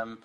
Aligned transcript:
Ähm, 0.00 0.18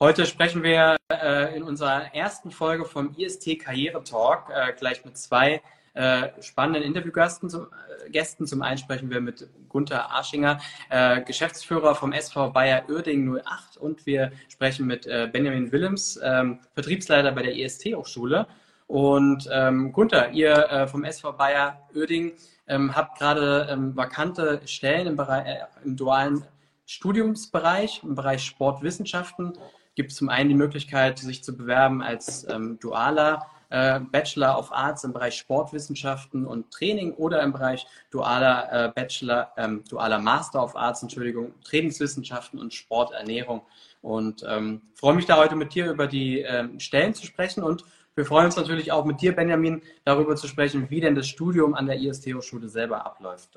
heute 0.00 0.26
sprechen 0.26 0.62
wir 0.62 0.96
äh, 1.10 1.56
in 1.56 1.62
unserer 1.62 2.14
ersten 2.14 2.50
Folge 2.50 2.84
vom 2.84 3.14
IST 3.16 3.58
Karriere 3.58 4.02
Talk 4.04 4.50
äh, 4.50 4.72
gleich 4.72 5.04
mit 5.04 5.16
zwei 5.16 5.62
äh, 5.94 6.28
spannenden 6.40 6.82
Interviewgästen. 6.82 7.50
Zum, 7.50 7.66
äh, 7.66 8.10
Gästen. 8.10 8.46
Zum 8.46 8.62
einen 8.62 8.78
sprechen 8.78 9.10
wir 9.10 9.20
mit 9.20 9.48
Gunther 9.68 10.10
Arschinger, 10.10 10.60
äh, 10.90 11.20
Geschäftsführer 11.22 11.94
vom 11.94 12.12
SV 12.12 12.50
Bayer 12.50 12.88
Uerdingen 12.88 13.40
08 13.44 13.76
und 13.76 14.06
wir 14.06 14.32
sprechen 14.48 14.86
mit 14.86 15.06
äh, 15.06 15.28
Benjamin 15.32 15.70
Willems, 15.70 16.18
ähm, 16.22 16.60
Vertriebsleiter 16.74 17.32
bei 17.32 17.42
der 17.42 17.54
IST-Hochschule. 17.54 18.46
Und 18.88 19.48
ähm, 19.50 19.92
Gunther, 19.92 20.32
ihr 20.32 20.86
vom 20.90 21.04
SV 21.04 21.32
Bayer 21.32 21.80
Uerdingen 21.94 22.32
ähm, 22.66 22.94
habt 22.94 23.18
gerade 23.18 23.68
ähm, 23.70 23.96
vakante 23.96 24.60
Stellen 24.66 25.06
im, 25.06 25.16
Bereich, 25.16 25.46
äh, 25.46 25.64
im 25.84 25.96
dualen 25.96 26.44
Studiumsbereich, 26.86 28.02
im 28.02 28.14
Bereich 28.14 28.44
Sportwissenschaften. 28.44 29.52
Gibt 29.94 30.12
es 30.12 30.16
zum 30.16 30.28
einen 30.28 30.48
die 30.48 30.54
Möglichkeit, 30.54 31.18
sich 31.18 31.44
zu 31.44 31.56
bewerben 31.56 32.02
als 32.02 32.48
ähm, 32.48 32.78
dualer 32.80 33.46
äh, 33.72 34.00
Bachelor 34.00 34.58
of 34.58 34.72
Arts 34.72 35.04
im 35.04 35.12
Bereich 35.12 35.36
Sportwissenschaften 35.36 36.46
und 36.46 36.70
Training 36.70 37.14
oder 37.14 37.42
im 37.42 37.52
Bereich 37.52 37.86
dualer 38.10 38.68
äh, 38.70 38.92
Bachelor, 38.94 39.52
ähm, 39.56 39.82
dualer 39.88 40.18
Master 40.18 40.62
of 40.62 40.76
Arts, 40.76 41.02
Entschuldigung, 41.02 41.54
Trainingswissenschaften 41.64 42.58
und 42.58 42.74
Sporternährung. 42.74 43.62
Und 44.02 44.44
ähm, 44.46 44.82
freue 44.94 45.14
mich 45.14 45.26
da 45.26 45.36
heute 45.36 45.56
mit 45.56 45.74
dir 45.74 45.90
über 45.90 46.06
die 46.06 46.40
ähm, 46.40 46.80
Stellen 46.80 47.14
zu 47.14 47.24
sprechen 47.24 47.62
und 47.62 47.84
wir 48.14 48.26
freuen 48.26 48.44
uns 48.46 48.56
natürlich 48.56 48.92
auch 48.92 49.06
mit 49.06 49.22
dir, 49.22 49.34
Benjamin, 49.34 49.80
darüber 50.04 50.36
zu 50.36 50.46
sprechen, 50.46 50.90
wie 50.90 51.00
denn 51.00 51.14
das 51.14 51.28
Studium 51.28 51.74
an 51.74 51.86
der 51.86 51.98
IST-Hochschule 51.98 52.68
selber 52.68 53.06
abläuft. 53.06 53.56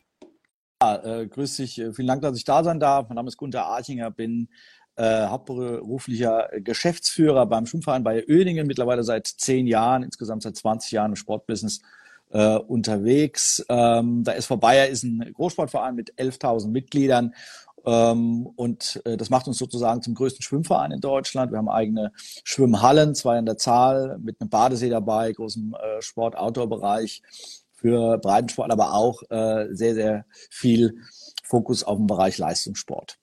äh, 0.93 1.27
grüß 1.27 1.57
dich. 1.57 1.79
Äh, 1.79 1.93
vielen 1.93 2.09
Dank, 2.09 2.23
dass 2.23 2.37
ich 2.37 2.45
da 2.45 2.65
sein 2.65 2.81
darf. 2.81 3.09
Mein 3.09 3.17
Name 3.17 3.29
ist 3.29 3.37
Gunther 3.37 3.67
Archinger, 3.67 4.11
bin 4.11 4.49
äh, 4.97 5.27
hauptberuflicher 5.27 6.51
Geschäftsführer 6.61 7.47
beim 7.47 7.67
Schwimmverein 7.67 8.05
bei 8.05 8.25
Oedingen, 8.29 8.67
mittlerweile 8.67 9.03
seit 9.03 9.27
zehn 9.27 9.67
Jahren, 9.67 10.03
insgesamt 10.03 10.43
seit 10.43 10.57
20 10.57 10.93
Jahren 10.93 11.13
im 11.13 11.17
Sportbusiness 11.17 11.81
äh, 12.31 12.57
unterwegs. 12.57 13.65
Ähm, 13.69 14.25
der 14.25 14.37
SV 14.37 14.57
Bayer 14.59 14.89
ist 14.89 15.03
ein 15.03 15.33
Großsportverein 15.35 15.95
mit 15.95 16.15
11.000 16.15 16.69
Mitgliedern 16.69 17.35
ähm, 17.87 18.47
und 18.57 19.03
äh, 19.05 19.17
das 19.17 19.31
macht 19.31 19.47
uns 19.47 19.59
sozusagen 19.59 20.03
zum 20.03 20.15
größten 20.15 20.43
Schwimmverein 20.43 20.93
in 20.93 21.01
Deutschland. 21.01 21.53
Wir 21.53 21.59
haben 21.59 21.69
eigene 21.69 22.13
Schwimmhallen, 22.17 23.15
zwei 23.15 23.39
in 23.39 23.47
der 23.47 23.59
Zahl, 23.59 24.19
mit 24.19 24.41
einem 24.41 24.51
Badesee 24.51 24.89
dabei, 24.89 25.33
großem 25.33 25.75
äh, 25.75 26.01
Sport-Outdoor-Bereich 26.01 27.23
für 27.85 28.17
Breitensport, 28.17 28.71
aber 28.71 28.95
auch 28.95 29.23
äh, 29.29 29.67
sehr, 29.73 29.93
sehr 29.95 30.25
viel 30.49 31.03
Fokus 31.43 31.85
auf 31.85 31.99
den 31.99 32.07
Bereich 32.07 32.39
Leistungssport. 32.39 33.19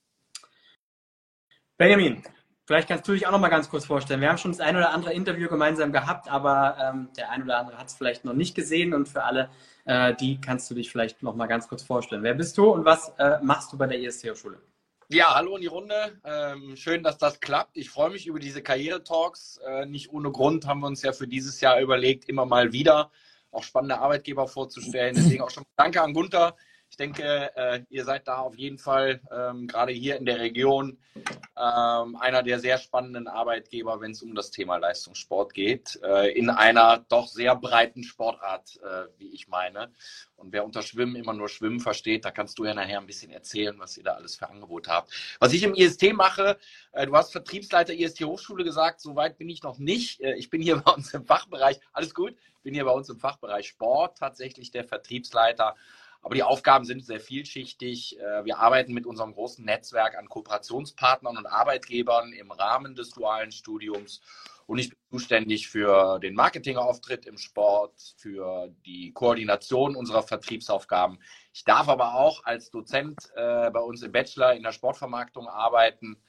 Benjamin, 1.79 2.21
vielleicht 2.67 2.87
kannst 2.87 3.07
du 3.07 3.13
dich 3.13 3.25
auch 3.25 3.31
noch 3.31 3.39
mal 3.39 3.49
ganz 3.49 3.71
kurz 3.71 3.85
vorstellen. 3.85 4.21
Wir 4.21 4.29
haben 4.29 4.37
schon 4.37 4.51
das 4.51 4.59
ein 4.59 4.75
oder 4.75 4.91
andere 4.91 5.13
Interview 5.13 5.49
gemeinsam 5.49 5.91
gehabt, 5.91 6.29
aber 6.29 6.77
ähm, 6.79 7.09
der 7.17 7.31
ein 7.31 7.41
oder 7.41 7.57
andere 7.57 7.79
hat 7.79 7.87
es 7.87 7.95
vielleicht 7.95 8.23
noch 8.23 8.33
nicht 8.33 8.53
gesehen 8.53 8.93
und 8.93 9.09
für 9.09 9.23
alle 9.23 9.49
äh, 9.85 10.13
die 10.13 10.39
kannst 10.39 10.69
du 10.69 10.75
dich 10.75 10.91
vielleicht 10.91 11.23
noch 11.23 11.35
mal 11.35 11.47
ganz 11.47 11.67
kurz 11.67 11.81
vorstellen. 11.81 12.21
Wer 12.21 12.35
bist 12.35 12.55
du 12.55 12.69
und 12.69 12.85
was 12.85 13.11
äh, 13.17 13.39
machst 13.41 13.73
du 13.73 13.79
bei 13.79 13.87
der 13.87 13.99
IST-Hochschule? 13.99 14.61
Ja, 15.09 15.33
hallo 15.33 15.55
in 15.55 15.61
die 15.61 15.67
Runde. 15.67 16.21
Ähm, 16.23 16.75
schön, 16.75 17.01
dass 17.01 17.17
das 17.17 17.39
klappt. 17.39 17.77
Ich 17.77 17.89
freue 17.89 18.11
mich 18.11 18.27
über 18.27 18.39
diese 18.39 18.61
Karriere-Talks. 18.61 19.59
Äh, 19.67 19.87
nicht 19.87 20.13
ohne 20.13 20.31
Grund 20.31 20.67
haben 20.67 20.81
wir 20.81 20.87
uns 20.87 21.01
ja 21.01 21.13
für 21.13 21.27
dieses 21.27 21.61
Jahr 21.61 21.81
überlegt, 21.81 22.29
immer 22.29 22.45
mal 22.45 22.73
wieder 22.73 23.09
auch 23.51 23.63
spannende 23.63 23.99
Arbeitgeber 23.99 24.47
vorzustellen. 24.47 25.15
Deswegen 25.15 25.41
auch 25.41 25.49
schon 25.49 25.63
danke 25.75 26.01
an 26.01 26.13
Gunther 26.13 26.55
ich 26.91 26.97
denke, 26.97 27.55
äh, 27.55 27.83
ihr 27.89 28.03
seid 28.03 28.27
da 28.27 28.39
auf 28.39 28.57
jeden 28.57 28.77
Fall 28.77 29.21
ähm, 29.31 29.65
gerade 29.65 29.93
hier 29.93 30.17
in 30.17 30.25
der 30.25 30.41
Region 30.41 30.97
ähm, 31.15 32.17
einer 32.17 32.43
der 32.43 32.59
sehr 32.59 32.77
spannenden 32.77 33.29
Arbeitgeber, 33.29 34.01
wenn 34.01 34.11
es 34.11 34.21
um 34.21 34.35
das 34.35 34.51
Thema 34.51 34.75
Leistungssport 34.75 35.53
geht, 35.53 35.97
äh, 36.03 36.37
in 36.37 36.49
einer 36.49 37.05
doch 37.07 37.29
sehr 37.29 37.55
breiten 37.55 38.03
Sportart, 38.03 38.77
äh, 38.83 39.05
wie 39.17 39.29
ich 39.29 39.47
meine. 39.47 39.93
Und 40.35 40.51
wer 40.51 40.65
unter 40.65 40.81
Schwimmen 40.81 41.15
immer 41.15 41.31
nur 41.33 41.47
Schwimmen 41.47 41.79
versteht, 41.79 42.25
da 42.25 42.31
kannst 42.31 42.59
du 42.59 42.65
ja 42.65 42.73
nachher 42.73 42.99
ein 42.99 43.07
bisschen 43.07 43.31
erzählen, 43.31 43.79
was 43.79 43.95
ihr 43.95 44.03
da 44.03 44.15
alles 44.15 44.35
für 44.35 44.49
Angebote 44.49 44.91
habt. 44.91 45.37
Was 45.39 45.53
ich 45.53 45.63
im 45.63 45.75
IST 45.75 46.11
mache, 46.13 46.57
du 46.93 47.15
hast 47.15 47.31
Vertriebsleiter 47.31 47.93
IST 47.93 48.21
Hochschule 48.23 48.63
gesagt, 48.63 49.01
so 49.01 49.15
weit 49.15 49.37
bin 49.37 49.49
ich 49.49 49.61
noch 49.61 49.77
nicht. 49.77 50.19
Ich 50.19 50.49
bin 50.49 50.63
hier 50.63 50.77
bei 50.85 50.91
uns 50.93 51.13
im 51.13 51.25
Fachbereich, 51.25 51.79
alles 51.93 52.15
gut, 52.15 52.35
bin 52.61 52.73
hier 52.73 52.85
bei 52.85 52.91
uns 52.91 53.09
im 53.09 53.19
Fachbereich 53.19 53.67
Sport 53.67 54.17
tatsächlich 54.17 54.71
der 54.71 54.83
Vertriebsleiter 54.83 55.75
aber 56.21 56.35
die 56.35 56.43
Aufgaben 56.43 56.85
sind 56.85 57.03
sehr 57.03 57.19
vielschichtig. 57.19 58.19
Äh, 58.19 58.45
wir 58.45 58.59
arbeiten 58.59 58.93
mit 58.93 59.05
unserem 59.05 59.33
großen 59.33 59.65
Netzwerk 59.65 60.17
an 60.17 60.29
Kooperationspartnern 60.29 61.37
und 61.37 61.47
Arbeitgebern 61.47 62.31
im 62.33 62.51
Rahmen 62.51 62.95
des 62.95 63.09
dualen 63.09 63.51
Studiums. 63.51 64.21
Und 64.67 64.77
ich 64.77 64.89
bin 64.89 64.99
zuständig 65.09 65.67
für 65.67 66.19
den 66.19 66.35
Marketingauftritt 66.35 67.25
im 67.25 67.37
Sport, 67.37 68.13
für 68.17 68.73
die 68.85 69.11
Koordination 69.11 69.95
unserer 69.95 70.23
Vertriebsaufgaben. 70.23 71.19
Ich 71.53 71.65
darf 71.65 71.89
aber 71.89 72.13
auch 72.13 72.45
als 72.45 72.69
Dozent 72.69 73.17
äh, 73.35 73.71
bei 73.71 73.79
uns 73.79 74.03
im 74.03 74.11
Bachelor 74.11 74.53
in 74.53 74.63
der 74.63 74.71
Sportvermarktung 74.71 75.47
arbeiten. 75.47 76.21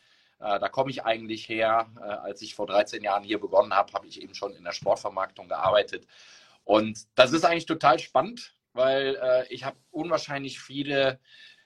Äh, 0.43 0.59
da 0.59 0.69
komme 0.69 0.91
ich 0.91 1.05
eigentlich 1.05 1.49
her. 1.49 1.89
als 2.25 2.43
ich 2.43 2.55
vor 2.55 2.67
13 2.67 3.03
Jahren 3.03 3.25
hier 3.25 3.41
begonnen 3.41 3.75
habe, 3.75 3.93
habe 3.93 4.07
ich 4.07 4.21
eben 4.21 4.35
schon 4.35 4.55
in 4.55 4.65
der 4.65 4.73
Sportvermarktung 4.73 5.49
gearbeitet. 5.49 6.07
Und 6.65 7.07
das 7.15 7.33
ist 7.33 7.45
eigentlich 7.45 7.67
total 7.67 7.99
spannend, 7.99 8.55
weil 8.73 9.17
äh, 9.21 9.53
ich 9.53 9.65
habe 9.65 9.77
unwahrscheinlich 9.91 10.61
viele 10.61 11.19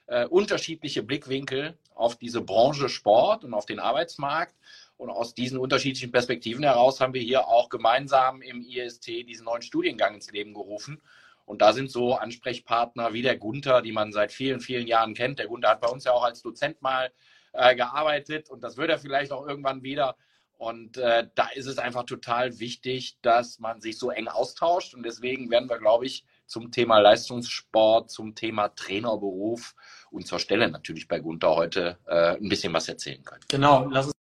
äh, 0.07 0.25
unterschiedliche 0.25 1.03
Blickwinkel 1.03 1.77
auf 1.93 2.15
diese 2.17 2.41
Branche 2.41 2.89
Sport 2.89 3.43
und 3.43 3.53
auf 3.53 3.65
den 3.65 3.79
Arbeitsmarkt. 3.79 4.55
Und 4.97 5.11
aus 5.11 5.35
diesen 5.35 5.59
unterschiedlichen 5.59 6.11
Perspektiven 6.11 6.63
heraus 6.63 6.99
haben 6.99 7.13
wir 7.13 7.21
hier 7.21 7.47
auch 7.47 7.69
gemeinsam 7.69 8.41
im 8.41 8.61
IST 8.61 9.07
diesen 9.07 9.45
neuen 9.45 9.61
Studiengang 9.61 10.15
ins 10.15 10.31
Leben 10.31 10.55
gerufen. 10.55 11.01
Und 11.45 11.61
da 11.61 11.71
sind 11.71 11.91
so 11.91 12.15
Ansprechpartner 12.15 13.13
wie 13.13 13.21
der 13.21 13.37
Gunther, 13.37 13.81
die 13.81 13.91
man 13.91 14.11
seit 14.11 14.31
vielen, 14.31 14.59
vielen 14.59 14.87
Jahren 14.87 15.13
kennt. 15.13 15.37
Der 15.39 15.47
Gunther 15.47 15.69
hat 15.69 15.81
bei 15.81 15.87
uns 15.87 16.03
ja 16.03 16.13
auch 16.13 16.23
als 16.23 16.41
Dozent 16.41 16.81
mal 16.81 17.11
äh, 17.57 17.75
gearbeitet 17.75 18.49
und 18.49 18.63
das 18.63 18.77
wird 18.77 18.89
er 18.89 18.99
vielleicht 18.99 19.31
auch 19.31 19.47
irgendwann 19.47 19.83
wieder. 19.83 20.15
Und 20.57 20.97
äh, 20.97 21.27
da 21.35 21.49
ist 21.53 21.67
es 21.67 21.77
einfach 21.77 22.03
total 22.03 22.57
wichtig, 22.59 23.19
dass 23.21 23.59
man 23.59 23.79
sich 23.79 23.99
so 23.99 24.09
eng 24.09 24.27
austauscht. 24.27 24.95
Und 24.95 25.03
deswegen 25.03 25.51
werden 25.51 25.69
wir, 25.69 25.77
glaube 25.77 26.07
ich, 26.07 26.25
zum 26.47 26.71
Thema 26.71 26.97
Leistungssport, 26.99 28.09
zum 28.09 28.33
Thema 28.33 28.69
Trainerberuf 28.69 29.75
und 30.09 30.25
zur 30.25 30.39
Stelle 30.39 30.69
natürlich 30.69 31.07
bei 31.07 31.19
Gunther 31.19 31.55
heute 31.55 31.97
äh, 32.07 32.37
ein 32.37 32.49
bisschen 32.49 32.73
was 32.73 32.89
erzählen 32.89 33.23
können. 33.23 33.41
Genau, 33.49 33.87
lass 33.91 34.07
uns 34.07 34.15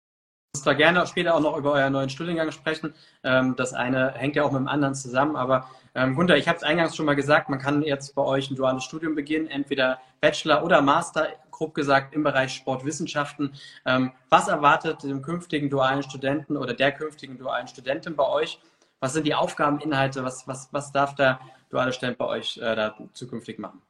da 0.64 0.74
gerne 0.74 1.06
später 1.06 1.34
auch 1.34 1.40
noch 1.40 1.56
über 1.56 1.72
euren 1.72 1.92
neuen 1.92 2.10
Studiengang 2.10 2.50
sprechen. 2.50 2.92
Ähm, 3.22 3.54
das 3.56 3.72
eine 3.72 4.12
hängt 4.12 4.36
ja 4.36 4.44
auch 4.44 4.52
mit 4.52 4.60
dem 4.60 4.68
anderen 4.68 4.94
zusammen, 4.94 5.36
aber 5.36 5.70
ähm, 5.94 6.14
Gunther, 6.14 6.36
ich 6.36 6.48
habe 6.48 6.58
es 6.58 6.64
eingangs 6.64 6.96
schon 6.96 7.06
mal 7.06 7.16
gesagt, 7.16 7.48
man 7.48 7.58
kann 7.58 7.82
jetzt 7.82 8.14
bei 8.14 8.22
euch 8.22 8.50
ein 8.50 8.56
duales 8.56 8.84
Studium 8.84 9.14
beginnen, 9.14 9.46
entweder 9.46 10.00
Bachelor 10.20 10.62
oder 10.64 10.82
Master, 10.82 11.28
grob 11.56 11.74
gesagt 11.74 12.14
im 12.14 12.22
Bereich 12.22 12.52
Sportwissenschaften. 12.54 13.54
Ähm, 13.84 14.12
was 14.28 14.48
erwartet 14.48 15.02
dem 15.02 15.22
künftigen 15.22 15.70
dualen 15.70 16.02
Studenten 16.02 16.56
oder 16.56 16.74
der 16.74 16.92
künftigen 16.92 17.38
dualen 17.38 17.66
Studentin 17.66 18.14
bei 18.14 18.26
euch? 18.28 18.60
Was 19.00 19.12
sind 19.12 19.26
die 19.26 19.34
Aufgabeninhalte? 19.34 20.22
Was, 20.24 20.46
was, 20.46 20.68
was 20.72 20.92
darf 20.92 21.14
der 21.14 21.40
duale 21.70 21.92
Student 21.92 22.18
bei 22.18 22.26
euch 22.26 22.58
äh, 22.58 22.76
da 22.76 22.94
zukünftig 23.12 23.58
machen? 23.58 23.80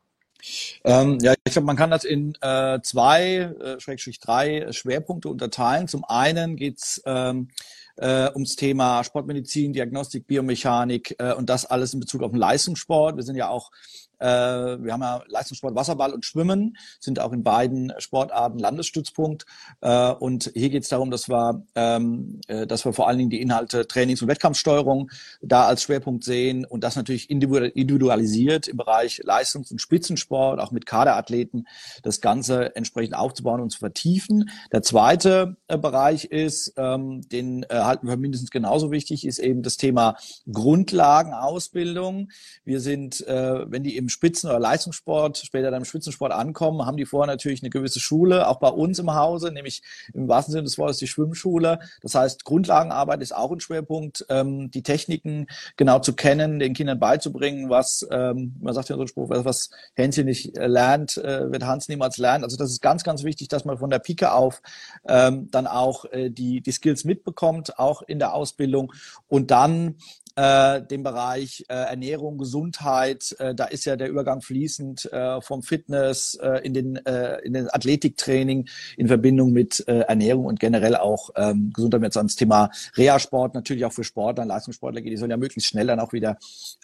Ähm, 0.84 1.18
ja, 1.20 1.34
ich 1.44 1.52
glaube, 1.52 1.66
man 1.66 1.76
kann 1.76 1.90
das 1.90 2.04
in 2.04 2.36
äh, 2.40 2.80
zwei, 2.82 3.54
äh, 3.60 3.80
Schrägstrich 3.80 4.20
drei 4.20 4.70
Schwerpunkte 4.70 5.28
unterteilen. 5.28 5.88
Zum 5.88 6.04
einen 6.04 6.56
geht's 6.56 7.02
ähm, 7.06 7.48
äh, 7.96 8.30
ums 8.34 8.56
Thema 8.56 9.02
Sportmedizin, 9.02 9.72
Diagnostik, 9.72 10.26
Biomechanik 10.26 11.16
äh, 11.18 11.32
und 11.32 11.48
das 11.48 11.64
alles 11.64 11.94
in 11.94 12.00
Bezug 12.00 12.22
auf 12.22 12.30
den 12.30 12.38
Leistungssport. 12.38 13.16
Wir 13.16 13.22
sind 13.22 13.36
ja 13.36 13.48
auch 13.48 13.70
wir 14.18 14.92
haben 14.92 15.02
ja 15.02 15.22
Leistungssport, 15.28 15.74
Wasserball 15.74 16.12
und 16.12 16.24
Schwimmen, 16.24 16.76
sind 17.00 17.20
auch 17.20 17.32
in 17.32 17.42
beiden 17.42 17.92
Sportarten 17.98 18.58
Landesstützpunkt. 18.58 19.46
Äh, 19.80 20.12
und 20.12 20.50
hier 20.54 20.70
geht 20.70 20.82
es 20.82 20.88
darum, 20.88 21.10
dass 21.10 21.28
wir, 21.28 21.64
ähm, 21.74 22.40
äh, 22.48 22.66
dass 22.66 22.84
wir 22.84 22.92
vor 22.92 23.08
allen 23.08 23.18
Dingen 23.18 23.30
die 23.30 23.40
Inhalte 23.40 23.86
Trainings- 23.86 24.22
und 24.22 24.28
Wettkampfsteuerung 24.28 25.10
da 25.40 25.66
als 25.66 25.82
Schwerpunkt 25.82 26.24
sehen 26.24 26.64
und 26.64 26.84
das 26.84 26.96
natürlich 26.96 27.30
individualisiert 27.30 28.68
im 28.68 28.76
Bereich 28.76 29.20
Leistungs- 29.24 29.70
und 29.70 29.80
Spitzensport, 29.80 30.60
auch 30.60 30.70
mit 30.70 30.86
Kaderathleten, 30.86 31.66
das 32.02 32.20
Ganze 32.20 32.74
entsprechend 32.76 33.16
aufzubauen 33.16 33.60
und 33.60 33.70
zu 33.70 33.78
vertiefen. 33.78 34.50
Der 34.72 34.82
zweite 34.82 35.56
äh, 35.68 35.78
Bereich 35.78 36.24
ist, 36.24 36.74
ähm, 36.76 37.28
den 37.28 37.64
äh, 37.64 37.80
halten 37.80 38.08
wir 38.08 38.16
mindestens 38.16 38.50
genauso 38.50 38.90
wichtig, 38.90 39.26
ist 39.26 39.38
eben 39.38 39.62
das 39.62 39.76
Thema 39.76 40.16
Grundlagenausbildung. 40.50 42.30
Wir 42.64 42.80
sind, 42.80 43.26
äh, 43.26 43.70
wenn 43.70 43.82
die 43.82 43.96
im 44.06 44.10
Spitzen- 44.10 44.48
oder 44.48 44.60
Leistungssport, 44.60 45.38
später 45.38 45.72
dann 45.72 45.80
im 45.80 45.84
Spitzensport 45.84 46.32
ankommen, 46.32 46.86
haben 46.86 46.96
die 46.96 47.06
vorher 47.06 47.26
natürlich 47.26 47.60
eine 47.60 47.70
gewisse 47.70 47.98
Schule, 47.98 48.46
auch 48.46 48.60
bei 48.60 48.68
uns 48.68 49.00
im 49.00 49.12
Hause, 49.12 49.50
nämlich 49.50 49.82
im 50.14 50.28
wahrsten 50.28 50.52
Sinne 50.52 50.62
des 50.62 50.78
Wortes 50.78 50.98
die 50.98 51.08
Schwimmschule. 51.08 51.80
Das 52.02 52.14
heißt, 52.14 52.44
Grundlagenarbeit 52.44 53.20
ist 53.20 53.34
auch 53.34 53.50
ein 53.50 53.58
Schwerpunkt, 53.58 54.24
ähm, 54.28 54.70
die 54.70 54.84
Techniken 54.84 55.48
genau 55.76 55.98
zu 55.98 56.12
kennen, 56.12 56.60
den 56.60 56.72
Kindern 56.72 57.00
beizubringen, 57.00 57.68
was, 57.68 58.06
ähm, 58.12 58.54
man 58.60 58.74
sagt 58.74 58.90
ja 58.90 58.96
so 58.96 59.02
ein 59.02 59.08
Spruch, 59.08 59.28
was 59.28 59.70
Hänschen 59.94 60.26
nicht 60.26 60.56
äh, 60.56 60.68
lernt, 60.68 61.16
äh, 61.16 61.50
wird 61.50 61.64
Hans 61.64 61.88
niemals 61.88 62.16
lernen. 62.16 62.44
Also 62.44 62.56
das 62.56 62.70
ist 62.70 62.80
ganz, 62.80 63.02
ganz 63.02 63.24
wichtig, 63.24 63.48
dass 63.48 63.64
man 63.64 63.78
von 63.78 63.90
der 63.90 63.98
Pike 63.98 64.32
auf 64.32 64.62
ähm, 65.08 65.50
dann 65.50 65.66
auch 65.66 66.04
äh, 66.12 66.30
die, 66.30 66.60
die 66.60 66.72
Skills 66.72 67.04
mitbekommt, 67.04 67.76
auch 67.78 68.02
in 68.02 68.20
der 68.20 68.34
Ausbildung 68.34 68.92
und 69.26 69.50
dann 69.50 69.96
äh, 70.36 70.82
dem 70.82 71.02
Bereich 71.02 71.64
äh, 71.68 71.74
Ernährung, 71.74 72.38
Gesundheit. 72.38 73.34
Äh, 73.38 73.54
da 73.54 73.64
ist 73.64 73.84
ja 73.86 73.96
der 73.96 74.08
Übergang 74.08 74.42
fließend 74.42 75.12
äh, 75.12 75.40
vom 75.40 75.62
Fitness 75.62 76.34
äh, 76.34 76.60
in 76.64 76.74
den 76.74 76.96
äh, 77.06 77.38
in 77.38 77.54
den 77.54 77.68
Athletiktraining 77.70 78.68
in 78.96 79.08
Verbindung 79.08 79.52
mit 79.52 79.86
äh, 79.88 80.00
Ernährung 80.00 80.44
und 80.44 80.60
generell 80.60 80.96
auch 80.96 81.30
ähm, 81.36 81.72
Gesundheit 81.74 82.02
jetzt 82.02 82.16
ans 82.16 82.36
Thema 82.36 82.70
Reha-Sport 82.96 83.54
natürlich 83.54 83.84
auch 83.84 83.92
für 83.92 84.04
Sportler, 84.04 84.44
Leistungssportler 84.44 85.00
geht. 85.00 85.12
Die 85.12 85.16
sollen 85.16 85.30
ja 85.30 85.36
möglichst 85.36 85.70
schnell 85.70 85.86
dann 85.86 86.00
auch 86.00 86.12
wieder 86.12 86.36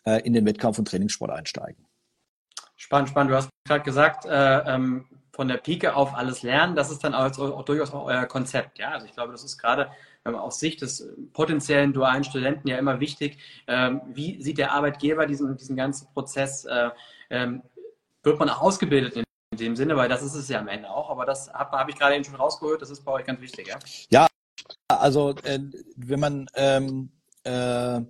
äh, 0.05 0.21
in 0.23 0.33
den 0.33 0.47
Wettkampf 0.47 0.79
und 0.79 0.89
Trainingssport 0.89 1.31
einsteigen. 1.31 1.85
Spannend, 2.77 3.11
spannend. 3.11 3.33
Du 3.33 3.37
hast 3.37 3.49
gerade 3.69 3.85
gesagt, 3.85 4.25
äh, 4.25 4.75
ähm, 4.75 5.05
von 5.33 5.49
der 5.49 5.57
Pike 5.57 5.97
auf 5.97 6.15
alles 6.15 6.43
lernen. 6.43 6.77
Das 6.77 6.91
ist 6.91 7.03
dann 7.03 7.15
auch, 7.15 7.37
auch 7.39 7.65
durchaus 7.65 7.93
auch 7.93 8.05
euer 8.05 8.27
Konzept. 8.27 8.79
Ja, 8.79 8.91
also 8.91 9.07
ich 9.07 9.13
glaube, 9.13 9.33
das 9.33 9.45
ist 9.45 9.59
gerade 9.59 9.91
aus 10.25 10.61
Sicht 10.61 10.83
des 10.83 11.09
potenziellen 11.33 11.93
dualen 11.93 12.23
Studenten 12.23 12.69
ja 12.69 12.79
immer 12.79 13.01
wichtig. 13.01 13.39
Ähm, 13.67 14.03
wie 14.07 14.41
sieht 14.43 14.59
der 14.59 14.73
Arbeitgeber 14.73 15.27
diesen, 15.27 15.57
diesen 15.57 15.77
ganzen 15.77 16.07
Prozess? 16.13 16.65
Äh, 16.65 16.91
ähm, 17.31 17.63
wird 18.23 18.39
man 18.39 18.49
auch 18.51 18.61
ausgebildet 18.61 19.17
in 19.17 19.25
dem 19.59 19.75
Sinne, 19.75 19.97
weil 19.97 20.09
das 20.09 20.23
ist 20.23 20.35
es 20.35 20.49
ja 20.49 20.61
am 20.61 20.69
Ende 20.69 20.89
auch. 20.91 21.11
Aber 21.11 21.27
das 21.27 21.53
habe 21.53 21.77
hab 21.77 21.89
ich 21.89 21.97
gerade 21.97 22.15
eben 22.15 22.25
schon 22.25 22.37
rausgehört. 22.37 22.83
Das 22.83 22.91
ist 22.91 23.05
bei 23.05 23.13
euch 23.13 23.25
ganz 23.25 23.41
wichtig. 23.41 23.69
Ja, 23.69 23.79
ja 24.11 24.27
also 24.89 25.35
äh, 25.43 25.59
wenn 25.97 26.21
man 26.21 26.47
ähm, 26.55 27.11
äh, 27.45 27.97
äh, 27.97 28.03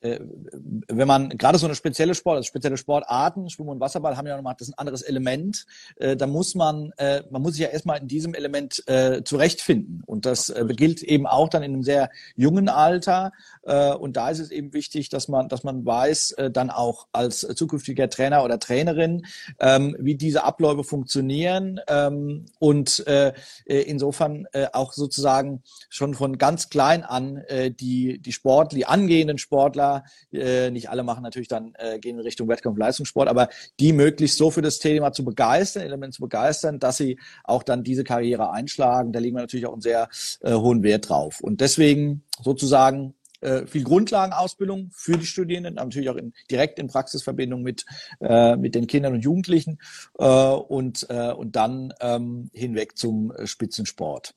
wenn 0.00 1.08
man 1.08 1.30
gerade 1.30 1.58
so 1.58 1.66
eine 1.66 1.74
spezielle 1.74 2.14
Sport, 2.14 2.36
also 2.36 2.46
spezielle 2.46 2.76
Sportarten, 2.76 3.48
Schwimmen 3.50 3.70
und 3.70 3.80
Wasserball 3.80 4.16
haben 4.16 4.26
ja 4.26 4.36
nochmal 4.36 4.54
das 4.58 4.68
ist 4.68 4.74
ein 4.74 4.78
anderes 4.78 5.02
Element, 5.02 5.66
äh, 5.96 6.16
da 6.16 6.26
muss 6.26 6.54
man, 6.54 6.92
äh, 6.96 7.22
man 7.30 7.42
muss 7.42 7.54
sich 7.54 7.62
ja 7.62 7.68
erstmal 7.68 8.00
in 8.00 8.08
diesem 8.08 8.34
Element 8.34 8.82
äh, 8.86 9.22
zurechtfinden. 9.24 10.02
Und 10.06 10.26
das 10.26 10.50
äh, 10.50 10.64
gilt 10.68 11.02
eben 11.02 11.26
auch 11.26 11.48
dann 11.48 11.62
in 11.62 11.72
einem 11.72 11.82
sehr 11.82 12.10
jungen 12.36 12.68
Alter. 12.68 13.32
Äh, 13.62 13.92
und 13.94 14.16
da 14.16 14.30
ist 14.30 14.38
es 14.38 14.50
eben 14.50 14.72
wichtig, 14.72 15.08
dass 15.08 15.28
man, 15.28 15.48
dass 15.48 15.64
man 15.64 15.84
weiß, 15.84 16.32
äh, 16.32 16.50
dann 16.50 16.70
auch 16.70 17.08
als 17.12 17.40
zukünftiger 17.40 18.08
Trainer 18.08 18.44
oder 18.44 18.58
Trainerin, 18.58 19.26
ähm, 19.60 19.96
wie 19.98 20.14
diese 20.14 20.44
Abläufe 20.44 20.84
funktionieren 20.84 21.80
ähm, 21.88 22.46
und 22.58 23.06
äh, 23.06 23.32
äh 23.66 23.82
insofern 23.82 24.46
äh, 24.52 24.66
auch 24.72 24.92
sozusagen 24.92 25.62
schon 25.88 26.14
von 26.14 26.38
ganz 26.38 26.68
klein 26.68 27.02
an 27.04 27.38
äh, 27.48 27.70
die, 27.70 28.18
die 28.18 28.32
Sport, 28.32 28.72
die 28.72 28.86
angehenden 28.86 29.38
Sportler, 29.38 29.83
äh, 30.32 30.70
nicht 30.70 30.90
alle 30.90 31.02
machen 31.02 31.22
natürlich 31.22 31.48
dann, 31.48 31.72
äh, 31.78 31.98
gehen 31.98 32.16
in 32.18 32.22
Richtung 32.22 32.48
Wettkampf 32.48 32.78
Leistungssport, 32.78 33.28
aber 33.28 33.48
die 33.80 33.92
möglichst 33.92 34.38
so 34.38 34.50
für 34.50 34.62
das 34.62 34.78
Thema 34.78 35.12
zu 35.12 35.24
begeistern, 35.24 35.82
Element 35.82 36.14
zu 36.14 36.22
begeistern, 36.22 36.78
dass 36.78 36.96
sie 36.96 37.18
auch 37.44 37.62
dann 37.62 37.84
diese 37.84 38.04
Karriere 38.04 38.50
einschlagen. 38.50 39.12
Da 39.12 39.20
legen 39.20 39.36
wir 39.36 39.42
natürlich 39.42 39.66
auch 39.66 39.72
einen 39.72 39.82
sehr 39.82 40.08
äh, 40.40 40.52
hohen 40.52 40.82
Wert 40.82 41.08
drauf. 41.08 41.40
Und 41.40 41.60
deswegen 41.60 42.24
sozusagen 42.42 43.14
äh, 43.44 43.66
viel 43.66 43.84
Grundlagenausbildung 43.84 44.90
für 44.92 45.18
die 45.18 45.26
Studierenden, 45.26 45.74
natürlich 45.74 46.08
auch 46.08 46.16
in, 46.16 46.32
direkt 46.50 46.78
in 46.78 46.88
Praxisverbindung 46.88 47.62
mit, 47.62 47.84
äh, 48.20 48.56
mit 48.56 48.74
den 48.74 48.86
Kindern 48.86 49.14
und 49.14 49.20
Jugendlichen 49.20 49.78
äh, 50.18 50.24
und, 50.26 51.06
äh, 51.10 51.32
und 51.32 51.54
dann 51.54 51.92
ähm, 52.00 52.50
hinweg 52.52 52.96
zum 52.96 53.32
äh, 53.32 53.46
Spitzensport. 53.46 54.34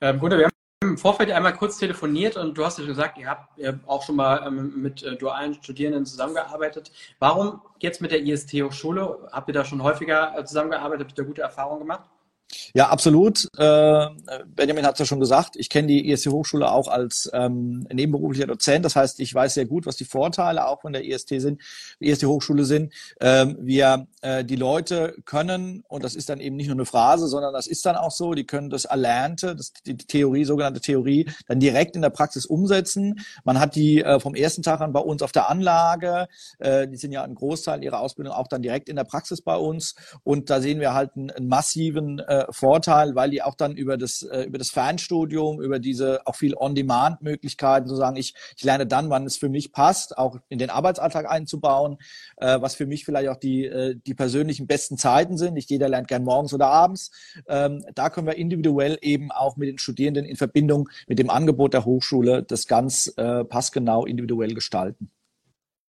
Ähm, 0.00 0.18
Gunnar, 0.20 0.38
wir 0.38 0.46
haben 0.46 0.57
im 0.80 0.96
Vorfeld 0.96 1.30
einmal 1.32 1.54
kurz 1.54 1.78
telefoniert 1.78 2.36
und 2.36 2.56
du 2.56 2.64
hast 2.64 2.78
ja 2.78 2.86
gesagt, 2.86 3.18
ihr 3.18 3.28
habt 3.28 3.48
auch 3.86 4.04
schon 4.04 4.16
mal 4.16 4.46
ähm, 4.46 4.80
mit 4.80 5.02
äh, 5.02 5.16
dualen 5.16 5.54
Studierenden 5.54 6.06
zusammengearbeitet. 6.06 6.92
Warum 7.18 7.60
jetzt 7.80 8.00
mit 8.00 8.12
der 8.12 8.20
IST-Hochschule? 8.22 9.28
Habt 9.32 9.48
ihr 9.48 9.54
da 9.54 9.64
schon 9.64 9.82
häufiger 9.82 10.38
äh, 10.38 10.44
zusammengearbeitet? 10.44 11.08
Habt 11.08 11.18
ihr 11.18 11.24
da 11.24 11.28
gute 11.28 11.42
Erfahrungen 11.42 11.80
gemacht? 11.80 12.08
Ja, 12.74 12.88
absolut. 12.88 13.48
Äh, 13.56 14.06
Benjamin 14.46 14.86
hat 14.86 14.94
es 14.94 15.00
ja 15.00 15.06
schon 15.06 15.20
gesagt, 15.20 15.56
ich 15.56 15.68
kenne 15.68 15.88
die 15.88 16.10
IST 16.10 16.28
Hochschule 16.28 16.70
auch 16.70 16.88
als 16.88 17.30
ähm, 17.32 17.86
nebenberuflicher 17.92 18.46
Dozent. 18.46 18.84
Das 18.84 18.96
heißt, 18.96 19.20
ich 19.20 19.34
weiß 19.34 19.54
sehr 19.54 19.66
gut, 19.66 19.86
was 19.86 19.96
die 19.96 20.04
Vorteile 20.04 20.66
auch 20.66 20.80
von 20.82 20.92
der 20.92 21.04
IST 21.04 21.40
sind, 21.40 21.60
IST 22.00 22.24
Hochschule 22.24 22.64
sind. 22.64 22.92
Ähm, 23.20 23.56
wir 23.60 24.06
äh, 24.22 24.44
die 24.44 24.56
Leute 24.56 25.14
können, 25.24 25.84
und 25.88 26.04
das 26.04 26.14
ist 26.14 26.28
dann 26.28 26.40
eben 26.40 26.56
nicht 26.56 26.68
nur 26.68 26.76
eine 26.76 26.86
Phrase, 26.86 27.28
sondern 27.28 27.52
das 27.52 27.66
ist 27.66 27.84
dann 27.84 27.96
auch 27.96 28.10
so, 28.10 28.32
die 28.32 28.46
können 28.46 28.70
das 28.70 28.86
Erlernte, 28.86 29.54
das, 29.54 29.72
die 29.84 29.96
Theorie, 29.96 30.44
sogenannte 30.44 30.80
Theorie, 30.80 31.28
dann 31.46 31.60
direkt 31.60 31.96
in 31.96 32.02
der 32.02 32.10
Praxis 32.10 32.46
umsetzen. 32.46 33.20
Man 33.44 33.60
hat 33.60 33.74
die 33.74 34.02
äh, 34.02 34.20
vom 34.20 34.34
ersten 34.34 34.62
Tag 34.62 34.80
an 34.80 34.92
bei 34.92 35.00
uns 35.00 35.22
auf 35.22 35.32
der 35.32 35.50
Anlage. 35.50 36.28
Äh, 36.58 36.88
die 36.88 36.96
sind 36.96 37.12
ja 37.12 37.22
ein 37.22 37.34
Großteil 37.34 37.82
ihrer 37.84 38.00
Ausbildung 38.00 38.32
auch 38.32 38.48
dann 38.48 38.62
direkt 38.62 38.88
in 38.88 38.96
der 38.96 39.04
Praxis 39.04 39.42
bei 39.42 39.56
uns. 39.56 39.94
Und 40.22 40.50
da 40.50 40.60
sehen 40.60 40.80
wir 40.80 40.94
halt 40.94 41.16
einen, 41.16 41.30
einen 41.30 41.48
massiven 41.48 42.18
äh, 42.20 42.37
Vorteil, 42.50 43.14
weil 43.14 43.30
die 43.30 43.42
auch 43.42 43.54
dann 43.54 43.76
über 43.76 43.96
das, 43.96 44.22
äh, 44.22 44.42
über 44.42 44.58
das 44.58 44.70
Fernstudium, 44.70 45.60
über 45.60 45.78
diese 45.78 46.26
auch 46.26 46.36
viel 46.36 46.54
On-Demand-Möglichkeiten, 46.56 47.88
sozusagen, 47.88 48.16
ich, 48.16 48.34
ich 48.56 48.64
lerne 48.64 48.86
dann, 48.86 49.10
wann 49.10 49.26
es 49.26 49.36
für 49.36 49.48
mich 49.48 49.72
passt, 49.72 50.16
auch 50.16 50.38
in 50.48 50.58
den 50.58 50.70
Arbeitsalltag 50.70 51.30
einzubauen, 51.30 51.98
äh, 52.36 52.60
was 52.60 52.74
für 52.74 52.86
mich 52.86 53.04
vielleicht 53.04 53.28
auch 53.28 53.36
die, 53.36 53.66
äh, 53.66 53.96
die 54.06 54.14
persönlichen 54.14 54.66
besten 54.66 54.98
Zeiten 54.98 55.36
sind. 55.36 55.54
Nicht 55.54 55.70
jeder 55.70 55.88
lernt 55.88 56.08
gern 56.08 56.24
morgens 56.24 56.54
oder 56.54 56.68
abends. 56.68 57.10
Ähm, 57.48 57.84
da 57.94 58.10
können 58.10 58.26
wir 58.26 58.36
individuell 58.36 58.98
eben 59.00 59.30
auch 59.32 59.56
mit 59.56 59.68
den 59.68 59.78
Studierenden 59.78 60.24
in 60.24 60.36
Verbindung 60.36 60.88
mit 61.06 61.18
dem 61.18 61.30
Angebot 61.30 61.74
der 61.74 61.84
Hochschule 61.84 62.42
das 62.42 62.66
ganz 62.66 63.12
äh, 63.16 63.44
passgenau 63.44 64.04
individuell 64.04 64.54
gestalten. 64.54 65.10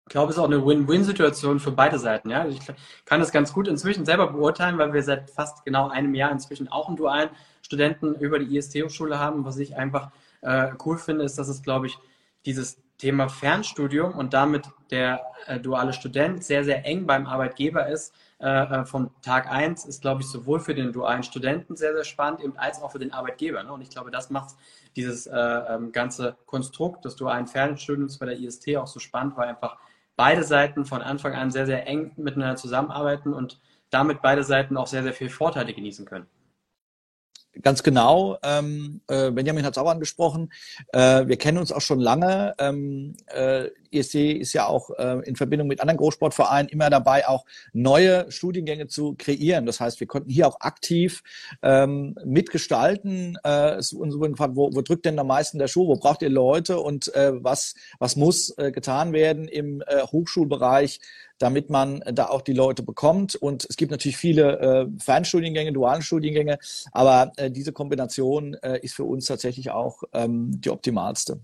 Ich 0.09 0.13
glaube, 0.13 0.31
es 0.31 0.37
ist 0.37 0.41
auch 0.41 0.47
eine 0.47 0.65
Win-Win-Situation 0.65 1.59
für 1.59 1.69
beide 1.69 1.99
Seiten. 1.99 2.31
Ja? 2.31 2.47
Ich 2.47 2.59
kann 3.05 3.19
das 3.19 3.31
ganz 3.31 3.53
gut 3.53 3.67
inzwischen 3.67 4.05
selber 4.05 4.25
beurteilen, 4.31 4.79
weil 4.79 4.91
wir 4.91 5.03
seit 5.03 5.29
fast 5.29 5.63
genau 5.65 5.89
einem 5.89 6.15
Jahr 6.15 6.31
inzwischen 6.31 6.67
auch 6.67 6.87
einen 6.87 6.97
dualen 6.97 7.29
Studenten 7.61 8.15
über 8.15 8.39
die 8.39 8.57
IST-Hochschule 8.57 9.19
haben. 9.19 9.45
Was 9.45 9.59
ich 9.59 9.75
einfach 9.75 10.09
äh, 10.41 10.71
cool 10.83 10.97
finde, 10.97 11.25
ist, 11.25 11.37
dass 11.37 11.47
es, 11.47 11.61
glaube 11.61 11.85
ich, 11.85 11.99
dieses 12.43 12.79
Thema 12.97 13.29
Fernstudium 13.29 14.13
und 14.13 14.33
damit 14.33 14.65
der 14.89 15.21
äh, 15.45 15.59
duale 15.59 15.93
Student 15.93 16.43
sehr, 16.43 16.63
sehr 16.63 16.87
eng 16.87 17.05
beim 17.05 17.27
Arbeitgeber 17.27 17.87
ist. 17.87 18.11
Äh, 18.39 18.47
äh 18.47 18.85
von 18.85 19.11
Tag 19.21 19.51
1 19.51 19.85
ist, 19.85 20.01
glaube 20.01 20.23
ich, 20.23 20.27
sowohl 20.27 20.59
für 20.59 20.73
den 20.73 20.91
dualen 20.91 21.21
Studenten 21.21 21.75
sehr, 21.75 21.93
sehr 21.93 22.03
spannend, 22.03 22.41
eben 22.41 22.57
als 22.57 22.81
auch 22.81 22.91
für 22.91 22.99
den 22.99 23.13
Arbeitgeber. 23.13 23.61
Ne? 23.61 23.71
Und 23.71 23.83
ich 23.83 23.91
glaube, 23.91 24.09
das 24.09 24.31
macht 24.31 24.55
dieses 24.95 25.27
äh, 25.27 25.37
ähm, 25.37 25.91
ganze 25.91 26.35
Konstrukt 26.47 27.05
des 27.05 27.15
dualen 27.15 27.45
Fernstudiums 27.45 28.17
bei 28.17 28.25
der 28.25 28.39
IST 28.39 28.75
auch 28.75 28.87
so 28.87 28.99
spannend, 28.99 29.37
weil 29.37 29.49
einfach 29.49 29.77
beide 30.19 30.43
Seiten 30.43 30.83
von 30.83 31.01
Anfang 31.01 31.33
an 31.33 31.49
sehr, 31.49 31.65
sehr 31.65 31.87
eng 31.87 32.11
miteinander 32.17 32.57
zusammenarbeiten 32.57 33.33
und 33.33 33.57
damit 33.89 34.21
beide 34.21 34.43
Seiten 34.43 34.75
auch 34.75 34.87
sehr, 34.87 35.01
sehr 35.01 35.13
viele 35.13 35.29
Vorteile 35.29 35.73
genießen 35.73 36.05
können. 36.05 36.27
Ganz 37.61 37.81
genau. 37.81 38.37
Ähm, 38.43 39.01
äh, 39.07 39.31
Benjamin 39.31 39.65
hat 39.65 39.73
es 39.73 39.77
auch 39.79 39.89
angesprochen. 39.89 40.51
Äh, 40.93 41.27
wir 41.27 41.35
kennen 41.35 41.57
uns 41.57 41.71
auch 41.71 41.81
schon 41.81 41.99
lange. 41.99 42.53
Ähm, 42.59 43.15
äh, 43.25 43.69
ESC 43.91 44.15
ist 44.39 44.53
ja 44.53 44.67
auch 44.67 44.91
äh, 44.91 45.21
in 45.25 45.35
Verbindung 45.35 45.67
mit 45.67 45.81
anderen 45.81 45.97
Großsportvereinen 45.97 46.69
immer 46.69 46.91
dabei, 46.91 47.27
auch 47.27 47.45
neue 47.73 48.31
Studiengänge 48.31 48.87
zu 48.87 49.15
kreieren. 49.17 49.65
Das 49.65 49.79
heißt, 49.79 49.99
wir 49.99 50.07
konnten 50.07 50.29
hier 50.29 50.47
auch 50.47 50.61
aktiv 50.61 51.23
ähm, 51.63 52.15
mitgestalten. 52.23 53.37
Äh, 53.43 53.75
es 53.77 53.93
uns 53.93 54.15
wurde 54.15 54.31
gefragt, 54.31 54.55
wo, 54.55 54.69
wo 54.73 54.81
drückt 54.81 55.05
denn 55.05 55.17
am 55.17 55.27
meisten 55.27 55.57
der 55.57 55.67
Schuh? 55.67 55.87
Wo 55.87 55.95
braucht 55.95 56.21
ihr 56.21 56.29
Leute? 56.29 56.79
Und 56.79 57.13
äh, 57.15 57.31
was, 57.43 57.73
was 57.97 58.15
muss 58.15 58.55
äh, 58.57 58.71
getan 58.71 59.11
werden 59.11 59.47
im 59.47 59.81
äh, 59.87 60.03
Hochschulbereich? 60.03 60.99
Damit 61.39 61.69
man 61.69 62.03
da 62.13 62.27
auch 62.27 62.41
die 62.41 62.53
Leute 62.53 62.83
bekommt. 62.83 63.35
Und 63.35 63.65
es 63.69 63.75
gibt 63.75 63.91
natürlich 63.91 64.17
viele 64.17 64.59
äh, 64.59 64.87
Fernstudiengänge, 64.99 65.73
dualen 65.73 66.01
Studiengänge, 66.01 66.59
aber 66.91 67.31
äh, 67.37 67.49
diese 67.49 67.73
Kombination 67.73 68.53
äh, 68.55 68.79
ist 68.81 68.95
für 68.95 69.05
uns 69.05 69.25
tatsächlich 69.25 69.71
auch 69.71 70.03
ähm, 70.13 70.61
die 70.61 70.69
optimalste. 70.69 71.39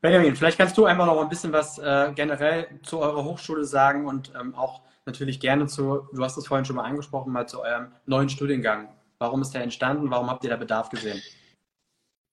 Benjamin, 0.00 0.36
vielleicht 0.36 0.58
kannst 0.58 0.76
du 0.76 0.84
einfach 0.84 1.06
noch 1.06 1.20
ein 1.20 1.28
bisschen 1.28 1.52
was 1.52 1.78
äh, 1.78 2.12
generell 2.14 2.66
zu 2.82 2.98
eurer 2.98 3.24
Hochschule 3.24 3.64
sagen 3.64 4.06
und 4.06 4.32
ähm, 4.38 4.54
auch 4.54 4.82
natürlich 5.06 5.40
gerne 5.40 5.66
zu, 5.66 6.06
du 6.12 6.22
hast 6.22 6.36
es 6.36 6.46
vorhin 6.46 6.64
schon 6.64 6.76
mal 6.76 6.84
angesprochen, 6.84 7.32
mal 7.32 7.48
zu 7.48 7.62
eurem 7.62 7.92
neuen 8.04 8.28
Studiengang. 8.28 8.88
Warum 9.18 9.40
ist 9.40 9.52
der 9.52 9.62
entstanden? 9.62 10.10
Warum 10.10 10.28
habt 10.28 10.44
ihr 10.44 10.50
da 10.50 10.56
Bedarf 10.56 10.90
gesehen? 10.90 11.22